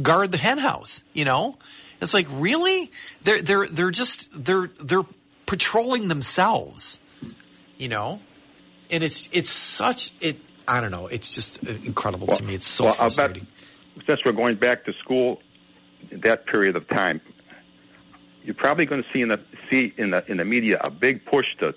guard 0.00 0.32
the 0.32 0.38
hen 0.38 0.58
house. 0.58 1.04
You 1.12 1.26
know, 1.26 1.58
it's 2.00 2.14
like 2.14 2.26
really 2.30 2.90
they're 3.22 3.42
they're 3.42 3.66
they're 3.66 3.90
just 3.90 4.44
they're 4.44 4.70
they're 4.80 5.06
patrolling 5.46 6.08
themselves. 6.08 6.98
You 7.82 7.88
know, 7.88 8.20
and 8.92 9.02
it's 9.02 9.28
it's 9.32 9.50
such 9.50 10.12
it. 10.20 10.36
I 10.68 10.80
don't 10.80 10.92
know. 10.92 11.08
It's 11.08 11.34
just 11.34 11.64
incredible 11.64 12.28
to 12.28 12.44
me. 12.44 12.54
It's 12.54 12.64
so 12.64 12.84
well, 12.84 13.10
bet 13.10 13.38
since 14.06 14.20
we're 14.24 14.30
going 14.30 14.54
back 14.54 14.84
to 14.84 14.92
school, 14.92 15.42
that 16.12 16.46
period 16.46 16.76
of 16.76 16.86
time, 16.86 17.20
you're 18.44 18.54
probably 18.54 18.86
going 18.86 19.02
to 19.02 19.08
see 19.12 19.20
in 19.20 19.30
the 19.30 19.40
see 19.68 19.92
in 19.96 20.10
the 20.10 20.24
in 20.30 20.36
the 20.36 20.44
media 20.44 20.78
a 20.80 20.90
big 20.90 21.24
push 21.24 21.46
to 21.58 21.74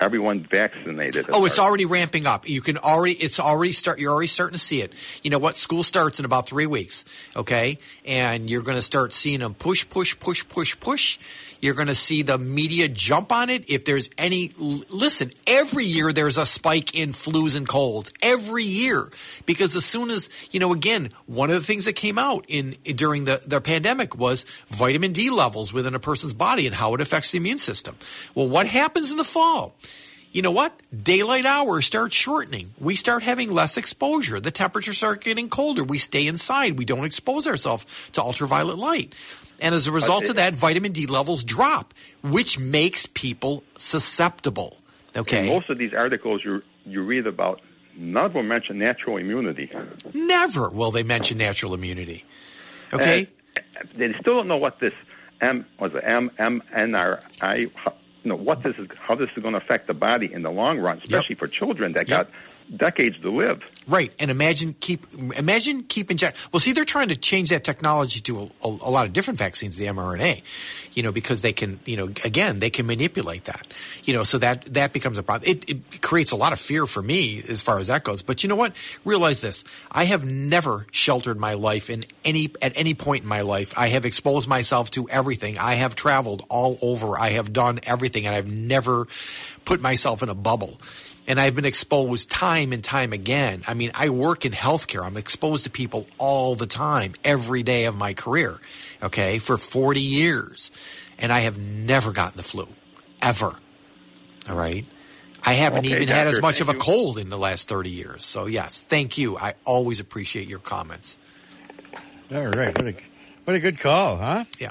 everyone 0.00 0.46
vaccinated. 0.50 1.26
Oh, 1.32 1.44
it's 1.44 1.58
already 1.58 1.84
ramping 1.84 2.26
up. 2.26 2.48
You 2.48 2.60
can 2.60 2.78
already, 2.78 3.14
it's 3.14 3.40
already 3.40 3.72
start, 3.72 3.98
you're 3.98 4.12
already 4.12 4.26
starting 4.26 4.54
to 4.54 4.58
see 4.58 4.82
it. 4.82 4.92
You 5.22 5.30
know 5.30 5.38
what? 5.38 5.56
School 5.56 5.82
starts 5.82 6.18
in 6.18 6.24
about 6.24 6.48
three 6.48 6.66
weeks. 6.66 7.04
Okay. 7.36 7.78
And 8.04 8.50
you're 8.50 8.62
going 8.62 8.76
to 8.76 8.82
start 8.82 9.12
seeing 9.12 9.40
them 9.40 9.54
push, 9.54 9.88
push, 9.88 10.18
push, 10.18 10.46
push, 10.48 10.78
push. 10.78 11.18
You're 11.60 11.74
going 11.74 11.88
to 11.88 11.94
see 11.94 12.22
the 12.22 12.38
media 12.38 12.88
jump 12.88 13.32
on 13.32 13.50
it. 13.50 13.68
If 13.68 13.84
there's 13.84 14.10
any, 14.18 14.50
listen, 14.58 15.30
every 15.46 15.84
year 15.84 16.12
there's 16.12 16.38
a 16.38 16.46
spike 16.46 16.94
in 16.94 17.10
flus 17.10 17.56
and 17.56 17.66
colds. 17.66 18.10
Every 18.22 18.64
year. 18.64 19.10
Because 19.46 19.74
as 19.76 19.84
soon 19.84 20.10
as, 20.10 20.28
you 20.50 20.60
know, 20.60 20.72
again, 20.72 21.10
one 21.26 21.50
of 21.50 21.56
the 21.56 21.64
things 21.64 21.84
that 21.86 21.94
came 21.94 22.18
out 22.18 22.44
in, 22.48 22.76
during 22.84 23.24
the, 23.24 23.42
the 23.46 23.60
pandemic 23.60 24.16
was 24.16 24.44
vitamin 24.68 25.12
D 25.12 25.30
levels 25.30 25.72
within 25.72 25.94
a 25.94 26.00
person's 26.00 26.34
body 26.34 26.66
and 26.66 26.74
how 26.74 26.94
it 26.94 27.00
affects 27.00 27.32
the 27.32 27.38
immune 27.38 27.58
system. 27.58 27.96
Well, 28.34 28.48
what 28.48 28.66
happens 28.66 29.10
in 29.10 29.16
the 29.16 29.24
fall? 29.24 29.74
you 30.34 30.42
know 30.42 30.50
what? 30.50 30.78
Daylight 30.94 31.46
hours 31.46 31.86
start 31.86 32.12
shortening. 32.12 32.74
We 32.80 32.96
start 32.96 33.22
having 33.22 33.52
less 33.52 33.76
exposure. 33.76 34.40
The 34.40 34.50
temperatures 34.50 34.96
start 34.96 35.22
getting 35.22 35.48
colder. 35.48 35.84
We 35.84 35.98
stay 35.98 36.26
inside. 36.26 36.76
We 36.76 36.84
don't 36.84 37.04
expose 37.04 37.46
ourselves 37.46 37.86
to 38.12 38.20
ultraviolet 38.20 38.76
light. 38.76 39.14
And 39.60 39.74
as 39.74 39.86
a 39.86 39.92
result 39.92 40.28
of 40.28 40.36
that, 40.36 40.56
vitamin 40.56 40.92
D 40.92 41.06
levels 41.06 41.44
drop, 41.44 41.94
which 42.22 42.58
makes 42.58 43.06
people 43.06 43.62
susceptible. 43.78 44.78
Okay. 45.16 45.46
most 45.46 45.70
of 45.70 45.78
these 45.78 45.94
articles 45.94 46.42
you 46.44 46.62
you 46.84 47.02
read 47.02 47.26
about, 47.26 47.60
none 47.96 48.26
of 48.26 48.32
them 48.32 48.48
mention 48.48 48.78
natural 48.78 49.16
immunity. 49.16 49.70
Never 50.12 50.70
will 50.70 50.90
they 50.90 51.02
mention 51.04 51.38
natural 51.38 51.72
immunity. 51.72 52.24
Okay. 52.92 53.28
And 53.78 53.88
they 53.94 54.12
still 54.20 54.34
don't 54.34 54.48
know 54.48 54.56
what 54.56 54.80
this 54.80 54.92
M 55.40 55.66
was 55.78 55.94
it 55.94 56.02
M 56.04 56.30
M 56.38 56.62
N 56.74 56.94
R 56.94 57.20
I. 57.40 57.54
You 57.56 57.70
know 58.24 58.36
what 58.36 58.62
this 58.62 58.74
is, 58.78 58.88
how 58.98 59.14
this 59.14 59.28
is 59.36 59.42
going 59.42 59.54
to 59.54 59.60
affect 59.60 59.86
the 59.86 59.94
body 59.94 60.32
in 60.32 60.42
the 60.42 60.50
long 60.50 60.78
run, 60.78 61.00
especially 61.02 61.34
for 61.36 61.46
children 61.46 61.92
that 61.92 62.08
Yep. 62.08 62.30
got 62.30 62.38
decades 62.76 63.18
to 63.20 63.30
live. 63.30 63.62
Right, 63.86 64.12
and 64.18 64.30
imagine 64.30 64.74
keep 64.80 65.06
imagine 65.36 65.82
keeping 65.82 66.16
jack. 66.16 66.36
Well, 66.52 66.60
see, 66.60 66.72
they're 66.72 66.86
trying 66.86 67.08
to 67.08 67.16
change 67.16 67.50
that 67.50 67.64
technology 67.64 68.20
to 68.20 68.38
a, 68.38 68.42
a, 68.42 68.68
a, 68.68 68.90
lot 68.90 69.06
of 69.06 69.12
different 69.12 69.38
vaccines, 69.38 69.76
the 69.76 69.86
mRNA, 69.86 70.42
you 70.94 71.02
know, 71.02 71.12
because 71.12 71.42
they 71.42 71.52
can, 71.52 71.78
you 71.84 71.96
know, 71.96 72.06
again, 72.24 72.60
they 72.60 72.70
can 72.70 72.86
manipulate 72.86 73.44
that, 73.44 73.66
you 74.04 74.14
know, 74.14 74.22
so 74.22 74.38
that 74.38 74.64
that 74.72 74.94
becomes 74.94 75.18
a 75.18 75.22
problem. 75.22 75.50
It, 75.50 75.68
it 75.68 76.00
creates 76.00 76.32
a 76.32 76.36
lot 76.36 76.54
of 76.54 76.60
fear 76.60 76.86
for 76.86 77.02
me 77.02 77.42
as 77.46 77.60
far 77.60 77.78
as 77.78 77.88
that 77.88 78.04
goes. 78.04 78.22
But 78.22 78.42
you 78.42 78.48
know 78.48 78.56
what? 78.56 78.74
Realize 79.04 79.42
this: 79.42 79.64
I 79.92 80.04
have 80.04 80.24
never 80.24 80.86
sheltered 80.90 81.38
my 81.38 81.54
life 81.54 81.90
in 81.90 82.04
any 82.24 82.52
at 82.62 82.72
any 82.76 82.94
point 82.94 83.24
in 83.24 83.28
my 83.28 83.42
life. 83.42 83.74
I 83.76 83.88
have 83.88 84.06
exposed 84.06 84.48
myself 84.48 84.90
to 84.92 85.10
everything. 85.10 85.58
I 85.58 85.74
have 85.74 85.94
traveled 85.94 86.44
all 86.48 86.78
over. 86.80 87.18
I 87.18 87.30
have 87.30 87.52
done 87.52 87.80
everything, 87.82 88.26
and 88.26 88.34
I've 88.34 88.50
never 88.50 89.08
put 89.66 89.82
myself 89.82 90.22
in 90.22 90.30
a 90.30 90.34
bubble 90.34 90.80
and 91.26 91.40
I've 91.40 91.54
been 91.54 91.64
exposed 91.64 92.30
time 92.30 92.72
and 92.72 92.82
time 92.84 93.12
again. 93.12 93.62
I 93.66 93.74
mean, 93.74 93.90
I 93.94 94.10
work 94.10 94.44
in 94.44 94.52
healthcare. 94.52 95.04
I'm 95.04 95.16
exposed 95.16 95.64
to 95.64 95.70
people 95.70 96.06
all 96.18 96.54
the 96.54 96.66
time, 96.66 97.12
every 97.24 97.62
day 97.62 97.84
of 97.86 97.96
my 97.96 98.14
career, 98.14 98.58
okay, 99.02 99.38
for 99.38 99.56
40 99.56 100.00
years. 100.00 100.70
And 101.18 101.32
I 101.32 101.40
have 101.40 101.58
never 101.58 102.12
gotten 102.12 102.36
the 102.36 102.42
flu, 102.42 102.66
ever. 103.22 103.54
All 104.48 104.56
right. 104.56 104.86
I 105.46 105.52
haven't 105.54 105.86
Okay, 105.86 105.94
even 105.96 106.08
had 106.08 106.26
as 106.26 106.40
much 106.42 106.60
of 106.60 106.68
a 106.68 106.72
you. 106.72 106.78
cold 106.78 107.18
in 107.18 107.28
the 107.30 107.36
last 107.38 107.68
30 107.68 107.90
years. 107.90 108.24
So, 108.24 108.46
yes, 108.46 108.82
thank 108.82 109.16
you. 109.18 109.36
I 109.36 109.54
always 109.64 110.00
appreciate 110.00 110.48
your 110.48 110.58
comments. 110.58 111.18
All 112.32 112.46
right. 112.46 112.76
What 112.76 112.86
a, 112.88 112.94
what 113.44 113.56
a 113.56 113.60
good 113.60 113.78
call, 113.78 114.16
huh? 114.16 114.44
Yeah. 114.58 114.70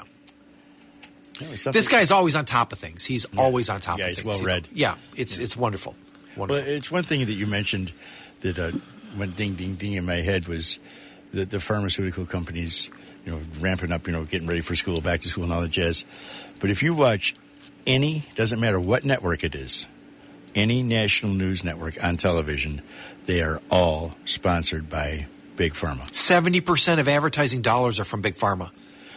That 1.40 1.50
was 1.50 1.62
something- 1.62 1.78
This 1.78 1.88
guy's 1.88 2.10
always 2.10 2.36
on 2.36 2.44
top 2.44 2.72
of 2.72 2.78
things. 2.78 3.04
He's 3.04 3.24
always 3.36 3.70
on 3.70 3.80
top 3.80 3.98
Yeah, 3.98 4.04
of 4.04 4.08
he's 4.10 4.18
things. 4.18 4.26
well 4.28 4.36
you 4.38 4.42
know. 4.42 4.52
read. 4.54 4.68
Yeah, 4.72 4.94
it's 5.16 5.38
it's 5.38 5.56
wonderful. 5.56 5.94
Well, 6.36 6.50
it's 6.52 6.90
one 6.90 7.04
thing 7.04 7.24
that 7.26 7.32
you 7.32 7.46
mentioned 7.46 7.92
that 8.40 8.58
uh, 8.58 8.72
went 9.16 9.36
ding, 9.36 9.54
ding, 9.54 9.74
ding 9.74 9.92
in 9.92 10.04
my 10.04 10.16
head 10.16 10.48
was 10.48 10.78
that 11.32 11.50
the 11.50 11.60
pharmaceutical 11.60 12.26
companies, 12.26 12.90
you 13.24 13.32
know, 13.32 13.40
ramping 13.60 13.92
up, 13.92 14.06
you 14.06 14.12
know, 14.12 14.24
getting 14.24 14.46
ready 14.48 14.60
for 14.60 14.74
school, 14.76 15.00
back 15.00 15.20
to 15.22 15.28
school, 15.28 15.44
and 15.44 15.52
all 15.52 15.60
that 15.60 15.70
jazz. 15.70 16.04
But 16.60 16.70
if 16.70 16.82
you 16.82 16.94
watch 16.94 17.34
any, 17.86 18.24
doesn't 18.34 18.60
matter 18.60 18.78
what 18.80 19.04
network 19.04 19.44
it 19.44 19.54
is, 19.54 19.86
any 20.54 20.82
national 20.82 21.32
news 21.32 21.64
network 21.64 22.02
on 22.02 22.16
television, 22.16 22.82
they 23.26 23.42
are 23.42 23.60
all 23.70 24.14
sponsored 24.24 24.88
by 24.88 25.26
Big 25.56 25.72
Pharma. 25.72 26.12
Seventy 26.14 26.60
percent 26.60 27.00
of 27.00 27.08
advertising 27.08 27.62
dollars 27.62 28.00
are 28.00 28.04
from 28.04 28.22
big 28.22 28.34
pharma. 28.34 28.70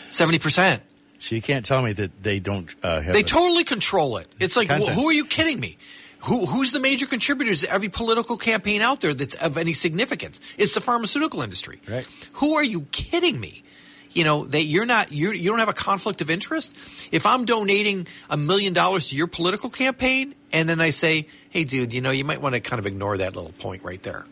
Seventy 0.10 0.40
percent. 0.40 0.84
So 1.20 1.34
you 1.36 1.42
can't 1.42 1.66
tell 1.66 1.82
me 1.82 1.94
that 1.94 2.22
they 2.22 2.40
don't 2.40 2.74
uh, 2.84 3.02
have. 3.02 3.14
They 3.14 3.22
a- 3.22 3.24
totally 3.24 3.64
control 3.64 4.18
it. 4.18 4.28
It's 4.40 4.56
like, 4.56 4.68
Content. 4.68 4.92
wh- 4.92 4.94
who 4.94 5.10
are 5.10 5.14
you 5.14 5.26
kidding 5.26 5.60
me? 5.60 5.78
Who, 6.22 6.46
who's 6.46 6.72
the 6.72 6.80
major 6.80 7.06
contributors 7.06 7.62
to 7.62 7.72
every 7.72 7.90
political 7.90 8.38
campaign 8.38 8.82
out 8.82 9.02
there 9.02 9.14
that's 9.14 9.36
of 9.36 9.58
any 9.58 9.74
significance? 9.74 10.40
It's 10.58 10.74
the 10.74 10.82
pharmaceutical 10.82 11.42
industry. 11.42 11.80
Right. 11.88 12.08
Who 12.34 12.56
are 12.56 12.64
you 12.64 12.82
kidding 12.92 13.40
me? 13.40 13.64
You 14.12 14.24
know 14.24 14.46
that 14.46 14.64
you're 14.64 14.86
not 14.86 15.12
you're, 15.12 15.34
you 15.34 15.50
don't 15.50 15.60
have 15.60 15.70
a 15.70 15.74
conflict 15.74 16.22
of 16.22 16.32
interest. 16.32 16.76
If 17.12 17.26
I'm 17.26 17.46
donating 17.46 18.08
a 18.30 18.38
million 18.38 18.74
dollars 18.74 19.10
to 19.10 19.16
your 19.16 19.28
political 19.28 19.70
campaign, 19.70 20.34
and 20.52 20.68
then 20.68 20.82
I 20.82 20.90
say, 20.90 21.28
"Hey, 21.50 21.66
dude, 21.66 21.94
you 21.94 22.02
know 22.02 22.10
you 22.10 22.26
might 22.26 22.42
want 22.42 22.56
to 22.56 22.62
kind 22.62 22.80
of 22.80 22.88
ignore 22.88 23.18
that 23.18 23.36
little 23.36 23.52
point 23.52 23.84
right 23.84 24.02
there." 24.02 24.26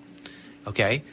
Okay. 0.66 1.04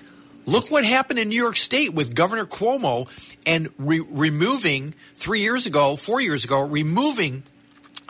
Look 0.47 0.71
what 0.71 0.85
happened 0.85 1.19
in 1.19 1.29
New 1.29 1.37
York 1.37 1.57
State 1.57 1.93
with 1.93 2.15
Governor 2.15 2.47
Cuomo 2.47 3.09
and 3.47 3.69
re- 3.79 4.01
removing 4.01 4.95
three 5.15 5.41
years 5.41 5.67
ago, 5.67 5.95
four 5.95 6.21
years 6.21 6.45
ago, 6.45 6.63
removing 6.63 7.45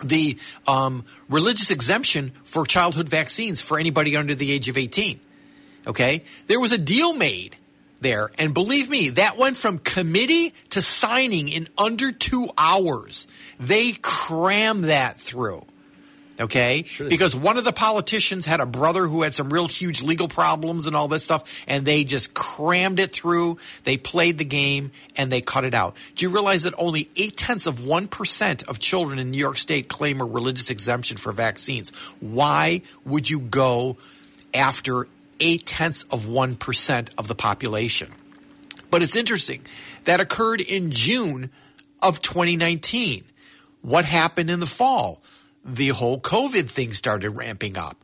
the 0.04 0.38
um, 0.66 1.04
religious 1.28 1.70
exemption 1.70 2.32
for 2.44 2.64
childhood 2.64 3.08
vaccines 3.08 3.60
for 3.60 3.78
anybody 3.78 4.16
under 4.16 4.34
the 4.34 4.50
age 4.52 4.68
of 4.68 4.76
18. 4.76 5.20
Okay? 5.86 6.24
There 6.46 6.60
was 6.60 6.72
a 6.72 6.78
deal 6.78 7.14
made 7.14 7.56
there, 8.00 8.30
and 8.38 8.52
believe 8.52 8.90
me, 8.90 9.10
that 9.10 9.38
went 9.38 9.56
from 9.56 9.78
committee 9.78 10.54
to 10.70 10.82
signing 10.82 11.48
in 11.48 11.68
under 11.78 12.12
two 12.12 12.48
hours. 12.58 13.28
They 13.58 13.92
crammed 13.92 14.84
that 14.84 15.18
through. 15.18 15.64
Okay? 16.42 16.82
Sure 16.84 17.08
because 17.08 17.34
one 17.34 17.56
of 17.56 17.64
the 17.64 17.72
politicians 17.72 18.44
had 18.46 18.60
a 18.60 18.66
brother 18.66 19.06
who 19.06 19.22
had 19.22 19.34
some 19.34 19.52
real 19.52 19.66
huge 19.66 20.02
legal 20.02 20.28
problems 20.28 20.86
and 20.86 20.94
all 20.96 21.08
this 21.08 21.24
stuff, 21.24 21.44
and 21.66 21.84
they 21.84 22.04
just 22.04 22.34
crammed 22.34 22.98
it 22.98 23.12
through. 23.12 23.58
They 23.84 23.96
played 23.96 24.38
the 24.38 24.44
game 24.44 24.90
and 25.16 25.30
they 25.30 25.40
cut 25.40 25.64
it 25.64 25.74
out. 25.74 25.96
Do 26.14 26.24
you 26.24 26.30
realize 26.30 26.64
that 26.64 26.74
only 26.76 27.08
eight 27.16 27.36
tenths 27.36 27.66
of 27.66 27.80
1% 27.80 28.68
of 28.68 28.78
children 28.78 29.18
in 29.18 29.30
New 29.30 29.38
York 29.38 29.56
State 29.56 29.88
claim 29.88 30.20
a 30.20 30.24
religious 30.24 30.70
exemption 30.70 31.16
for 31.16 31.32
vaccines? 31.32 31.90
Why 32.20 32.82
would 33.04 33.30
you 33.30 33.38
go 33.38 33.96
after 34.52 35.06
eight 35.40 35.66
tenths 35.66 36.04
of 36.10 36.26
1% 36.26 37.08
of 37.18 37.28
the 37.28 37.34
population? 37.34 38.12
But 38.90 39.02
it's 39.02 39.16
interesting. 39.16 39.62
That 40.04 40.20
occurred 40.20 40.60
in 40.60 40.90
June 40.90 41.50
of 42.02 42.20
2019. 42.20 43.24
What 43.80 44.04
happened 44.04 44.50
in 44.50 44.60
the 44.60 44.66
fall? 44.66 45.22
The 45.64 45.88
whole 45.88 46.20
COVID 46.20 46.68
thing 46.70 46.92
started 46.92 47.30
ramping 47.30 47.76
up. 47.76 47.96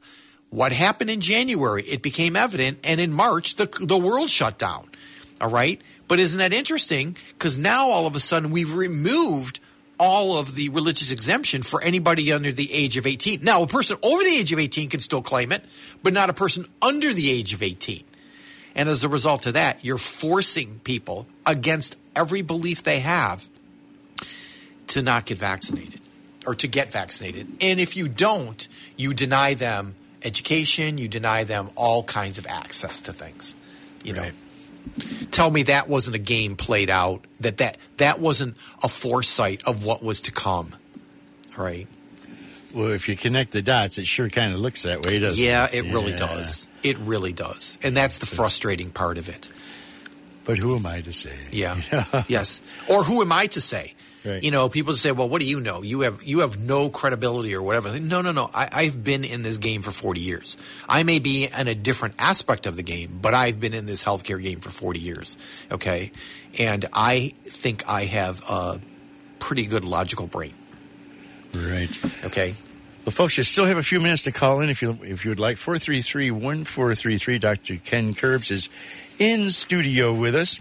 What 0.50 0.72
happened 0.72 1.10
in 1.10 1.20
January? 1.20 1.82
It 1.82 2.02
became 2.02 2.36
evident, 2.36 2.78
and 2.84 3.00
in 3.00 3.12
March, 3.12 3.56
the 3.56 3.66
the 3.80 3.98
world 3.98 4.30
shut 4.30 4.58
down. 4.58 4.88
All 5.40 5.50
right, 5.50 5.80
but 6.06 6.18
isn't 6.18 6.38
that 6.38 6.52
interesting? 6.52 7.16
Because 7.30 7.58
now 7.58 7.90
all 7.90 8.06
of 8.06 8.14
a 8.14 8.20
sudden 8.20 8.50
we've 8.50 8.74
removed 8.74 9.60
all 9.98 10.38
of 10.38 10.54
the 10.54 10.68
religious 10.68 11.10
exemption 11.10 11.62
for 11.62 11.82
anybody 11.82 12.32
under 12.32 12.52
the 12.52 12.72
age 12.72 12.96
of 12.96 13.06
18. 13.06 13.42
Now, 13.42 13.62
a 13.62 13.66
person 13.66 13.96
over 14.02 14.22
the 14.22 14.36
age 14.36 14.52
of 14.52 14.58
18 14.58 14.88
can 14.88 15.00
still 15.00 15.22
claim 15.22 15.50
it, 15.50 15.64
but 16.02 16.12
not 16.12 16.30
a 16.30 16.32
person 16.32 16.66
under 16.80 17.12
the 17.12 17.30
age 17.30 17.52
of 17.52 17.62
18. 17.62 18.04
And 18.76 18.88
as 18.88 19.02
a 19.02 19.08
result 19.08 19.46
of 19.46 19.54
that, 19.54 19.84
you're 19.84 19.98
forcing 19.98 20.80
people 20.84 21.26
against 21.44 21.96
every 22.14 22.42
belief 22.42 22.84
they 22.84 23.00
have 23.00 23.48
to 24.88 25.02
not 25.02 25.26
get 25.26 25.38
vaccinated 25.38 25.97
or 26.48 26.54
to 26.54 26.66
get 26.66 26.90
vaccinated. 26.90 27.46
And 27.60 27.78
if 27.78 27.94
you 27.94 28.08
don't, 28.08 28.66
you 28.96 29.12
deny 29.12 29.52
them 29.52 29.94
education, 30.22 30.96
you 30.96 31.06
deny 31.06 31.44
them 31.44 31.68
all 31.76 32.02
kinds 32.02 32.38
of 32.38 32.46
access 32.46 33.02
to 33.02 33.12
things. 33.12 33.54
You 34.02 34.14
know. 34.14 34.30
Tell 35.30 35.50
me 35.50 35.64
that 35.64 35.90
wasn't 35.90 36.16
a 36.16 36.18
game 36.18 36.56
played 36.56 36.88
out, 36.88 37.22
that 37.40 37.58
that, 37.58 37.76
that 37.98 38.18
wasn't 38.18 38.56
a 38.82 38.88
foresight 38.88 39.62
of 39.64 39.84
what 39.84 40.02
was 40.02 40.22
to 40.22 40.32
come. 40.32 40.74
Right? 41.54 41.86
Well, 42.72 42.92
if 42.92 43.10
you 43.10 43.16
connect 43.16 43.52
the 43.52 43.60
dots, 43.60 43.98
it 43.98 44.06
sure 44.06 44.30
kind 44.30 44.54
of 44.54 44.60
looks 44.60 44.84
that 44.84 45.04
way, 45.04 45.18
doesn't 45.18 45.42
it? 45.42 45.46
Yeah, 45.46 45.66
it? 45.66 45.84
it 45.84 45.92
really 45.92 46.14
does. 46.14 46.70
It 46.82 46.96
really 46.98 47.34
does. 47.34 47.76
And 47.82 47.94
that's 47.94 48.20
the 48.20 48.26
frustrating 48.26 48.90
part 48.90 49.18
of 49.18 49.28
it. 49.28 49.52
But 50.44 50.56
who 50.56 50.74
am 50.74 50.86
I 50.86 51.02
to 51.02 51.12
say? 51.12 51.36
Yeah. 51.52 52.24
yes. 52.28 52.62
Or 52.88 53.04
who 53.04 53.20
am 53.20 53.32
I 53.32 53.48
to 53.48 53.60
say? 53.60 53.92
Right. 54.24 54.42
You 54.42 54.50
know, 54.50 54.68
people 54.68 54.94
say, 54.94 55.12
"Well, 55.12 55.28
what 55.28 55.40
do 55.40 55.46
you 55.46 55.60
know? 55.60 55.82
You 55.82 56.00
have 56.00 56.22
you 56.24 56.40
have 56.40 56.58
no 56.58 56.90
credibility 56.90 57.54
or 57.54 57.62
whatever." 57.62 57.98
No, 58.00 58.20
no, 58.20 58.32
no. 58.32 58.50
I, 58.52 58.68
I've 58.72 59.04
been 59.04 59.24
in 59.24 59.42
this 59.42 59.58
game 59.58 59.82
for 59.82 59.90
forty 59.90 60.20
years. 60.20 60.56
I 60.88 61.02
may 61.04 61.18
be 61.18 61.46
in 61.46 61.68
a 61.68 61.74
different 61.74 62.14
aspect 62.18 62.66
of 62.66 62.76
the 62.76 62.82
game, 62.82 63.18
but 63.22 63.34
I've 63.34 63.60
been 63.60 63.74
in 63.74 63.86
this 63.86 64.02
healthcare 64.02 64.42
game 64.42 64.60
for 64.60 64.70
forty 64.70 65.00
years. 65.00 65.36
Okay, 65.70 66.10
and 66.58 66.84
I 66.92 67.34
think 67.44 67.88
I 67.88 68.06
have 68.06 68.42
a 68.48 68.80
pretty 69.38 69.66
good 69.66 69.84
logical 69.84 70.26
brain. 70.26 70.54
Right. 71.54 72.24
Okay. 72.24 72.54
Well, 73.04 73.12
folks, 73.12 73.38
you 73.38 73.44
still 73.44 73.64
have 73.64 73.78
a 73.78 73.82
few 73.82 74.00
minutes 74.00 74.22
to 74.22 74.32
call 74.32 74.60
in 74.60 74.68
if 74.68 74.82
you 74.82 74.98
if 75.02 75.24
you 75.24 75.30
would 75.30 75.40
like. 75.40 75.56
433-1433. 75.56 77.40
Dr. 77.40 77.76
Ken 77.76 78.12
Kurbs 78.12 78.50
is 78.50 78.68
in 79.18 79.50
studio 79.50 80.12
with 80.12 80.34
us. 80.34 80.60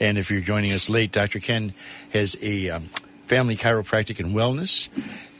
And 0.00 0.18
if 0.18 0.30
you're 0.30 0.40
joining 0.40 0.72
us 0.72 0.90
late, 0.90 1.12
Dr. 1.12 1.38
Ken 1.38 1.72
has 2.16 2.36
a 2.40 2.70
um, 2.70 2.82
family 3.26 3.56
chiropractic 3.56 4.20
and 4.20 4.34
wellness 4.34 4.88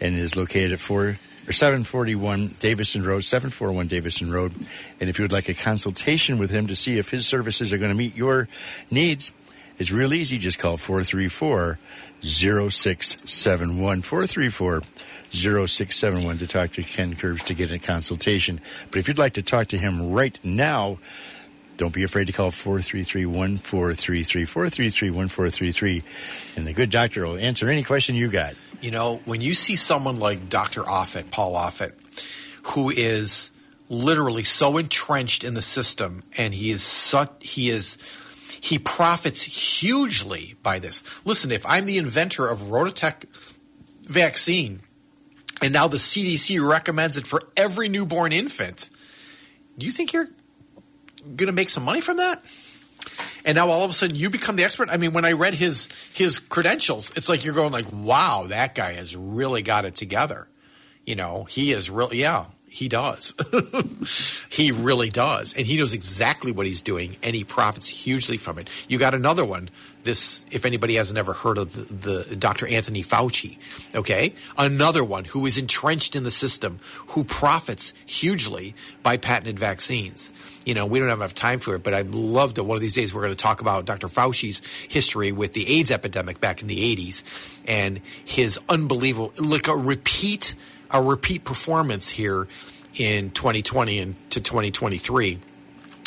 and 0.01 0.15
is 0.15 0.37
located 0.37 0.73
at 0.73 0.79
4 0.79 1.19
or 1.49 1.53
741 1.53 2.57
Davison 2.59 3.05
Road, 3.05 3.23
741 3.23 3.87
Davison 3.87 4.31
Road. 4.31 4.53
And 5.01 5.09
if 5.09 5.19
you 5.19 5.23
would 5.23 5.33
like 5.33 5.49
a 5.49 5.55
consultation 5.55 6.39
with 6.39 6.51
him 6.51 6.67
to 6.67 6.77
see 6.77 6.99
if 6.99 7.11
his 7.11 7.27
services 7.27 7.73
are 7.73 7.79
going 7.79 7.93
to 7.93 7.97
meet 7.97 8.17
your 8.17 8.49
needs, 8.91 9.33
it's 9.79 9.93
real 9.93 10.13
easy. 10.13 10.39
Just 10.39 10.59
call 10.59 10.77
434 10.77 11.79
0671. 12.21 14.03
434 14.03 14.83
0671 15.31 16.39
to 16.39 16.47
talk 16.47 16.73
to 16.73 16.83
Ken 16.83 17.15
Kurbs 17.15 17.45
to 17.45 17.55
get 17.55 17.71
a 17.71 17.79
consultation. 17.79 18.61
But 18.91 18.99
if 18.99 19.09
you'd 19.09 19.19
like 19.19 19.35
to 19.35 19.43
talk 19.43 19.69
to 19.69 19.79
him 19.79 20.13
right 20.13 20.39
now, 20.43 20.99
don't 21.77 21.93
be 21.93 22.05
afraid 22.05 22.29
to 22.29 22.33
call 22.33 22.51
433-1433, 22.51 23.59
433-1433, 24.47 26.03
and 26.57 26.67
the 26.67 26.73
good 26.73 26.91
doctor 26.91 27.25
will 27.25 27.37
answer 27.37 27.69
any 27.69 27.83
question 27.83 28.15
you 28.15 28.29
got. 28.29 28.55
You 28.81 28.91
know, 28.91 29.21
when 29.25 29.41
you 29.41 29.55
see 29.55 29.77
someone 29.77 30.19
like 30.19 30.49
Dr. 30.49 30.83
Offit, 30.83 31.31
Paul 31.31 31.55
Offit, 31.55 31.93
who 32.63 32.91
is 32.91 33.51
literally 33.89 34.43
so 34.43 34.79
entrenched 34.79 35.45
in 35.45 35.55
the 35.55 35.63
system 35.63 36.23
and 36.37 36.53
he 36.53 36.71
is 36.71 36.83
such, 36.83 37.31
he 37.41 37.71
is, 37.71 37.99
he 38.61 38.79
profits 38.79 39.43
hugely 39.43 40.57
by 40.63 40.79
this. 40.79 41.03
Listen, 41.25 41.53
if 41.53 41.65
I'm 41.67 41.87
the 41.87 41.99
inventor 41.99 42.47
of 42.47 42.61
RotaTeq 42.61 43.25
vaccine 44.03 44.81
and 45.63 45.73
now 45.73 45.89
the 45.89 45.97
CDC 45.97 46.67
recommends 46.67 47.17
it 47.17 47.27
for 47.27 47.43
every 47.57 47.89
newborn 47.89 48.33
infant, 48.33 48.91
do 49.79 49.87
you 49.87 49.93
think 49.93 50.13
you're 50.13 50.29
going 51.35 51.47
to 51.47 51.53
make 51.53 51.71
some 51.71 51.85
money 51.85 52.01
from 52.01 52.19
that? 52.19 52.45
And 53.45 53.55
now 53.55 53.69
all 53.69 53.85
of 53.85 53.91
a 53.91 53.93
sudden 53.93 54.17
you 54.17 54.31
become 54.31 54.57
the 54.57 54.65
expert. 54.65 54.89
I 54.91 54.97
mean, 54.97 55.13
when 55.13 55.25
I 55.25 55.33
read 55.33 55.55
his 55.55 55.89
his 56.15 56.39
credentials, 56.39 57.13
it's 57.17 57.29
like 57.29 57.45
you're 57.45 57.55
going 57.55 57.73
like, 57.73 57.87
wow, 57.93 58.47
that 58.49 58.75
guy 58.75 58.95
has 58.95 59.15
really 59.15 59.63
got 59.63 59.85
it 59.85 59.95
together. 59.95 60.49
You 61.05 61.15
know, 61.15 61.45
he 61.45 61.73
is 61.73 61.89
really 61.89 62.21
yeah, 62.21 62.47
he 62.69 62.89
does. 62.89 63.35
he 64.51 64.73
really 64.73 65.09
does. 65.09 65.55
And 65.55 65.65
he 65.65 65.77
knows 65.77 65.93
exactly 65.93 66.51
what 66.51 66.67
he's 66.67 66.83
doing 66.83 67.17
and 67.23 67.35
he 67.35 67.45
profits 67.45 67.87
hugely 67.87 68.37
from 68.37 68.59
it. 68.59 68.69
You 68.89 68.99
got 68.99 69.15
another 69.15 69.45
one. 69.45 69.71
This, 70.07 70.47
if 70.51 70.65
anybody 70.65 70.95
hasn't 70.95 71.19
ever 71.19 71.35
heard 71.35 71.59
of 71.59 71.75
the, 71.75 72.25
the 72.25 72.37
Dr. 72.37 72.67
Anthony 72.67 73.03
Fauci, 73.03 73.59
okay? 73.95 74.33
Another 74.57 75.05
one 75.05 75.27
who 75.27 75.45
is 75.45 75.59
entrenched 75.59 76.17
in 76.17 76.23
the 76.23 76.31
system, 76.31 76.79
who 77.09 77.25
profits 77.25 77.93
hugely 78.07 78.75
by 79.03 79.19
patented 79.19 79.59
vaccines 79.59 80.33
you 80.67 80.75
know, 80.75 80.85
we 80.85 80.99
don't 80.99 81.09
have 81.09 81.19
enough 81.19 81.33
time 81.33 81.61
for 81.61 81.77
it, 81.77 81.85
but 81.85 81.95
I'd 81.95 82.15
love 82.15 82.55
to. 82.55 82.65
One 82.65 82.75
of 82.75 82.81
these 82.81 82.93
days, 82.93 83.15
we're 83.15 83.23
going 83.23 83.33
to 83.33 83.43
talk 83.43 83.61
about 83.61 83.87
Dr. 83.87 84.09
Fauci's 84.09 84.61
history 84.93 85.31
with 85.31 85.53
the 85.53 85.79
AIDS 85.79 85.93
epidemic 85.93 86.41
back 86.41 86.61
in 86.61 86.67
the 86.67 86.97
80s 86.97 87.23
and 87.69 88.01
his 88.25 88.59
unbelievable, 88.69 89.33
like 89.39 89.69
a 89.69 89.77
repeat, 89.77 90.57
a 90.91 91.01
repeat 91.01 91.45
performance 91.45 92.09
here 92.09 92.49
in 92.97 93.31
2020 93.31 94.01
and 94.01 94.31
to 94.31 94.41
2023 94.41 95.39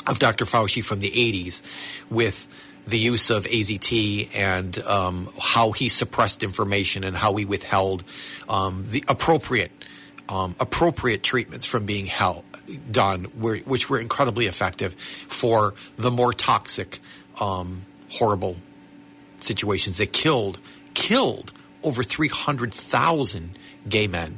of 0.07 0.19
Dr. 0.19 0.43
Fauci 0.43 0.83
from 0.83 0.99
the 0.99 1.09
80s 1.09 1.61
with 2.09 2.45
the 2.89 2.99
use 2.99 3.29
of 3.29 3.45
AZT 3.45 4.35
and 4.35 4.77
um, 4.83 5.31
how 5.39 5.71
he 5.71 5.89
suppressed 5.89 6.43
information 6.43 7.03
and 7.03 7.15
how 7.15 7.35
he 7.35 7.45
withheld 7.45 8.03
um, 8.47 8.83
the 8.85 9.03
appropriate 9.07 9.71
um, 10.27 10.55
appropriate 10.59 11.23
treatments 11.23 11.65
from 11.65 11.85
being 11.85 12.05
held, 12.05 12.43
done, 12.91 13.25
which 13.25 13.89
were 13.89 13.99
incredibly 13.99 14.45
effective 14.45 14.93
for 14.93 15.73
the 15.97 16.11
more 16.11 16.31
toxic, 16.31 16.99
um, 17.41 17.81
horrible 18.11 18.55
situations. 19.39 19.97
That 19.97 20.13
killed 20.13 20.59
killed 20.93 21.51
over 21.83 22.03
three 22.03 22.27
hundred 22.27 22.73
thousand 22.73 23.57
gay 23.87 24.07
men, 24.07 24.37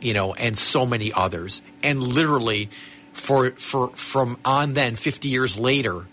you 0.00 0.14
know, 0.14 0.34
and 0.34 0.56
so 0.56 0.86
many 0.86 1.12
others, 1.12 1.62
and 1.82 2.00
literally 2.00 2.70
for 3.12 3.50
for 3.52 3.88
from 3.88 4.38
on 4.44 4.74
then 4.74 4.94
fifty 4.94 5.28
years 5.28 5.58
later, 5.58 6.06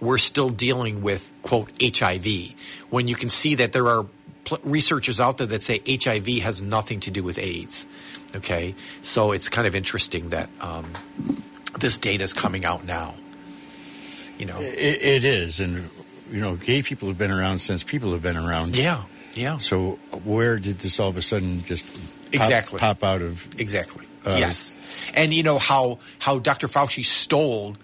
we're 0.00 0.18
still 0.18 0.50
dealing 0.50 1.02
with 1.02 1.32
quote 1.42 1.70
HIV 1.82 2.54
when 2.90 3.08
you 3.08 3.14
can 3.14 3.28
see 3.28 3.56
that 3.56 3.72
there 3.72 3.88
are 3.88 4.06
researchers 4.62 5.20
out 5.20 5.38
there 5.38 5.46
that 5.48 5.62
say 5.62 5.80
HIV 5.88 6.26
has 6.42 6.62
nothing 6.62 7.00
to 7.00 7.10
do 7.10 7.22
with 7.22 7.38
AIDS. 7.38 7.86
Okay, 8.34 8.74
so 9.02 9.32
it's 9.32 9.48
kind 9.48 9.66
of 9.66 9.74
interesting 9.74 10.30
that 10.30 10.50
um, 10.60 10.84
this 11.78 11.98
data 11.98 12.24
is 12.24 12.32
coming 12.32 12.64
out 12.64 12.84
now. 12.84 13.14
You 14.38 14.46
know, 14.46 14.60
it, 14.60 15.02
it 15.02 15.24
is, 15.24 15.60
and 15.60 15.88
you 16.30 16.40
know, 16.40 16.56
gay 16.56 16.82
people 16.82 17.08
have 17.08 17.16
been 17.16 17.30
around 17.30 17.58
since 17.58 17.82
people 17.82 18.12
have 18.12 18.22
been 18.22 18.36
around. 18.36 18.76
Yeah, 18.76 19.02
yeah. 19.34 19.58
So 19.58 19.92
where 20.24 20.58
did 20.58 20.78
this 20.78 21.00
all 21.00 21.08
of 21.08 21.16
a 21.16 21.22
sudden 21.22 21.64
just 21.64 21.86
pop, 21.86 22.34
exactly 22.34 22.78
pop 22.78 23.02
out 23.02 23.22
of? 23.22 23.48
Exactly. 23.58 24.04
Uh, 24.26 24.36
yes, 24.38 24.74
and 25.14 25.32
you 25.32 25.42
know 25.42 25.58
how 25.58 25.98
how 26.18 26.38
Dr. 26.38 26.66
Fauci 26.66 27.04
stole 27.04 27.76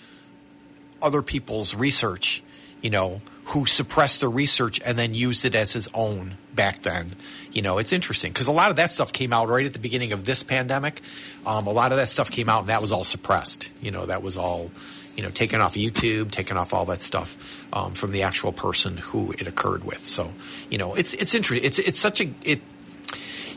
other 1.03 1.22
people's 1.22 1.74
research. 1.74 2.42
You 2.80 2.90
know, 2.90 3.20
who 3.46 3.66
suppressed 3.66 4.20
the 4.20 4.28
research 4.28 4.80
and 4.84 4.98
then 4.98 5.14
used 5.14 5.44
it 5.44 5.55
as 5.55 5.72
his 5.72 5.88
own 5.94 6.36
back 6.55 6.80
then. 6.80 7.14
You 7.50 7.62
know, 7.62 7.78
it's 7.78 7.92
interesting 7.92 8.32
because 8.32 8.46
a 8.46 8.53
lot 8.53 8.70
of 8.70 8.76
that 8.76 8.90
stuff 8.90 9.12
came 9.12 9.32
out 9.32 9.48
right 9.48 9.66
at 9.66 9.72
the 9.72 9.78
beginning 9.78 10.12
of 10.12 10.24
this 10.24 10.42
pandemic. 10.42 11.03
Um, 11.44 11.66
a 11.66 11.72
lot 11.72 11.92
of 11.92 11.98
that 11.98 12.09
stuff 12.09 12.30
came 12.30 12.48
out 12.48 12.61
and 12.61 12.68
that 12.68 12.80
was 12.80 12.92
all 12.92 13.05
suppressed. 13.05 13.70
You 13.80 13.90
know, 13.90 14.07
that 14.07 14.22
was 14.22 14.36
all, 14.36 14.70
you 15.16 15.22
know, 15.22 15.30
taken 15.30 15.61
off 15.61 15.74
YouTube, 15.74 16.30
taken 16.30 16.57
off 16.57 16.72
all 16.72 16.86
that 16.86 17.03
stuff 17.03 17.68
um, 17.72 17.94
from 17.94 18.12
the 18.12 18.22
actual 18.22 18.53
person 18.53 18.96
who 18.96 19.32
it 19.32 19.46
occurred 19.46 19.84
with. 19.84 20.00
So, 20.00 20.32
you 20.70 20.78
know, 20.78 20.94
it's 20.94 21.14
it's 21.14 21.34
interesting. 21.34 21.66
It's 21.66 21.78
it's 21.78 21.98
such 21.98 22.20
a 22.20 22.30
it. 22.44 22.61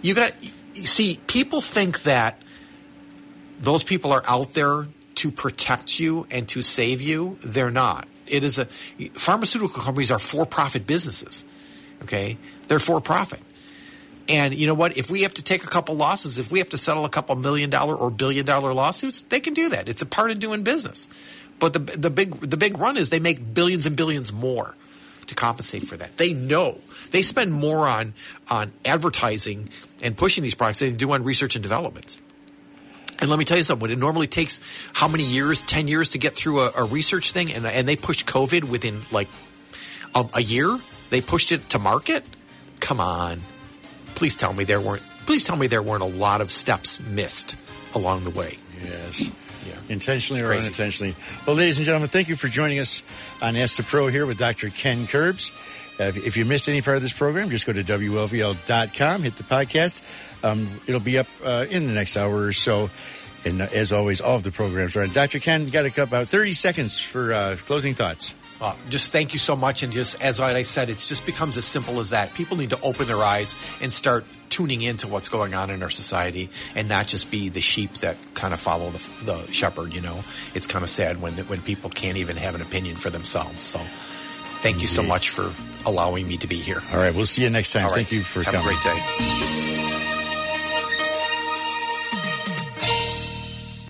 You 0.01 0.13
got 0.13 0.33
you 0.43 0.85
see, 0.85 1.19
people 1.27 1.61
think 1.61 2.03
that 2.03 2.41
those 3.61 3.83
people 3.83 4.11
are 4.11 4.23
out 4.27 4.53
there 4.53 4.87
to 5.15 5.31
protect 5.31 5.99
you 5.99 6.27
and 6.29 6.47
to 6.49 6.61
save 6.61 7.01
you. 7.01 7.37
They're 7.43 7.71
not 7.71 8.07
it 8.27 8.43
is 8.43 8.57
a 8.57 8.65
pharmaceutical 9.13 9.81
companies 9.81 10.11
are 10.11 10.19
for-profit 10.19 10.87
businesses. 10.87 11.45
Okay, 12.03 12.37
they're 12.67 12.79
for 12.79 12.99
profit. 13.01 13.39
And 14.27 14.53
you 14.55 14.67
know 14.67 14.73
what? 14.73 14.97
If 14.97 15.11
we 15.11 15.21
have 15.21 15.35
to 15.35 15.43
take 15.43 15.63
a 15.63 15.67
couple 15.67 15.95
losses, 15.95 16.39
if 16.39 16.51
we 16.51 16.59
have 16.59 16.69
to 16.71 16.77
settle 16.77 17.05
a 17.05 17.09
couple 17.09 17.35
million 17.35 17.69
dollar 17.69 17.95
or 17.95 18.09
billion 18.09 18.45
dollar 18.45 18.73
lawsuits, 18.73 19.23
they 19.23 19.39
can 19.39 19.53
do 19.53 19.69
that. 19.69 19.87
It's 19.87 20.01
a 20.01 20.05
part 20.05 20.31
of 20.31 20.39
doing 20.39 20.63
business. 20.63 21.07
But 21.59 21.73
the 21.73 21.79
the 21.79 22.09
big 22.09 22.39
the 22.41 22.57
big 22.57 22.77
run 22.77 22.97
is 22.97 23.09
they 23.09 23.19
make 23.19 23.53
billions 23.53 23.85
and 23.85 23.95
billions 23.95 24.33
more 24.33 24.75
to 25.27 25.35
compensate 25.35 25.83
for 25.83 25.95
that. 25.97 26.17
They 26.17 26.33
know 26.33 26.79
they 27.11 27.21
spend 27.21 27.53
more 27.53 27.87
on 27.87 28.13
on 28.49 28.73
advertising 28.83 29.69
and 30.03 30.17
pushing 30.17 30.43
these 30.43 30.55
products 30.55 30.79
than 30.79 30.91
they 30.91 30.97
do 30.97 31.11
on 31.11 31.23
research 31.23 31.55
and 31.55 31.63
development. 31.63 32.19
And 33.19 33.29
let 33.29 33.39
me 33.39 33.45
tell 33.45 33.57
you 33.57 33.63
something. 33.63 33.89
It 33.89 33.97
normally 33.97 34.27
takes 34.27 34.59
how 34.93 35.07
many 35.07 35.23
years, 35.23 35.61
ten 35.61 35.87
years, 35.87 36.09
to 36.09 36.17
get 36.17 36.35
through 36.35 36.61
a, 36.61 36.71
a 36.75 36.83
research 36.83 37.31
thing, 37.31 37.51
and 37.51 37.65
and 37.65 37.87
they 37.87 37.95
pushed 37.95 38.25
COVID 38.25 38.65
within 38.65 38.99
like 39.11 39.29
a, 40.13 40.25
a 40.33 40.41
year, 40.41 40.77
they 41.09 41.21
pushed 41.21 41.51
it 41.51 41.69
to 41.69 41.79
market. 41.79 42.25
Come 42.79 42.99
on, 42.99 43.41
please 44.15 44.35
tell 44.35 44.53
me 44.53 44.63
there 44.63 44.81
weren't. 44.81 45.01
Please 45.25 45.43
tell 45.43 45.55
me 45.55 45.67
there 45.67 45.81
weren't 45.81 46.03
a 46.03 46.07
lot 46.07 46.41
of 46.41 46.51
steps 46.51 46.99
missed 46.99 47.55
along 47.93 48.25
the 48.25 48.29
way. 48.29 48.57
Yes. 48.83 49.29
Yeah. 49.67 49.73
Intentionally 49.89 50.41
or 50.41 50.47
Crazy. 50.47 50.67
unintentionally. 50.67 51.15
Well, 51.47 51.55
ladies 51.55 51.77
and 51.77 51.85
gentlemen, 51.85 52.09
thank 52.09 52.29
you 52.29 52.35
for 52.35 52.47
joining 52.47 52.79
us 52.79 53.01
on 53.41 53.55
Ask 53.55 53.77
the 53.77 53.83
Pro 53.83 54.07
here 54.07 54.25
with 54.27 54.37
Dr. 54.37 54.69
Ken 54.69 55.07
Kurbs. 55.07 55.51
Uh, 55.99 56.11
if 56.13 56.37
you 56.37 56.45
missed 56.45 56.67
any 56.69 56.81
part 56.81 56.97
of 56.97 57.01
this 57.01 57.13
program, 57.13 57.49
just 57.49 57.65
go 57.65 57.73
to 57.73 57.83
WLVL.com, 57.83 59.23
hit 59.23 59.35
the 59.37 59.43
podcast. 59.43 60.01
Um, 60.43 60.69
it'll 60.87 61.01
be 61.01 61.17
up 61.17 61.27
uh, 61.43 61.65
in 61.69 61.87
the 61.87 61.93
next 61.93 62.17
hour 62.17 62.35
or 62.35 62.53
so. 62.53 62.89
And 63.45 63.61
uh, 63.61 63.67
as 63.73 63.91
always, 63.91 64.21
all 64.21 64.35
of 64.35 64.43
the 64.43 64.51
programs 64.51 64.95
are 64.95 65.03
on. 65.03 65.09
Dr. 65.09 65.39
Ken, 65.39 65.69
got 65.69 65.85
about 65.97 66.27
30 66.27 66.53
seconds 66.53 66.99
for 66.99 67.33
uh, 67.33 67.55
closing 67.59 67.93
thoughts. 67.93 68.33
Uh, 68.59 68.73
just 68.89 69.11
thank 69.11 69.33
you 69.33 69.39
so 69.39 69.55
much. 69.55 69.83
And 69.83 69.91
just 69.91 70.21
as 70.21 70.39
I 70.39 70.63
said, 70.63 70.89
it 70.89 70.97
just 70.97 71.25
becomes 71.25 71.57
as 71.57 71.65
simple 71.65 71.99
as 71.99 72.11
that. 72.11 72.33
People 72.33 72.57
need 72.57 72.69
to 72.69 72.81
open 72.81 73.07
their 73.07 73.21
eyes 73.21 73.55
and 73.81 73.91
start 73.91 74.25
tuning 74.49 74.81
into 74.81 75.07
what's 75.07 75.27
going 75.27 75.53
on 75.53 75.69
in 75.69 75.83
our 75.83 75.89
society 75.89 76.49
and 76.75 76.87
not 76.87 77.07
just 77.07 77.29
be 77.29 77.49
the 77.49 77.59
sheep 77.59 77.93
that 77.95 78.15
kind 78.33 78.53
of 78.53 78.59
follow 78.59 78.89
the, 78.89 79.25
the 79.25 79.51
shepherd, 79.51 79.93
you 79.93 79.99
know. 79.99 80.23
It's 80.53 80.67
kind 80.67 80.83
of 80.83 80.89
sad 80.89 81.21
when, 81.21 81.33
when 81.33 81.61
people 81.61 81.89
can't 81.89 82.17
even 82.17 82.37
have 82.37 82.55
an 82.55 82.61
opinion 82.61 82.95
for 82.95 83.09
themselves. 83.09 83.61
So 83.61 83.79
thank 83.79 84.75
Indeed. 84.75 84.81
you 84.81 84.87
so 84.87 85.03
much 85.03 85.29
for 85.29 85.51
allowing 85.85 86.27
me 86.27 86.37
to 86.37 86.47
be 86.47 86.55
here. 86.55 86.81
All 86.93 86.97
right. 86.97 87.13
We'll 87.13 87.25
see 87.25 87.43
you 87.43 87.49
next 87.49 87.73
time. 87.73 87.91
Thank 87.91 88.13
you 88.13 88.21
for 88.21 88.43
have 88.43 88.53
coming. 88.53 88.73
Have 88.73 88.85
a 88.85 88.99
great 88.99 89.89
day. 89.89 89.94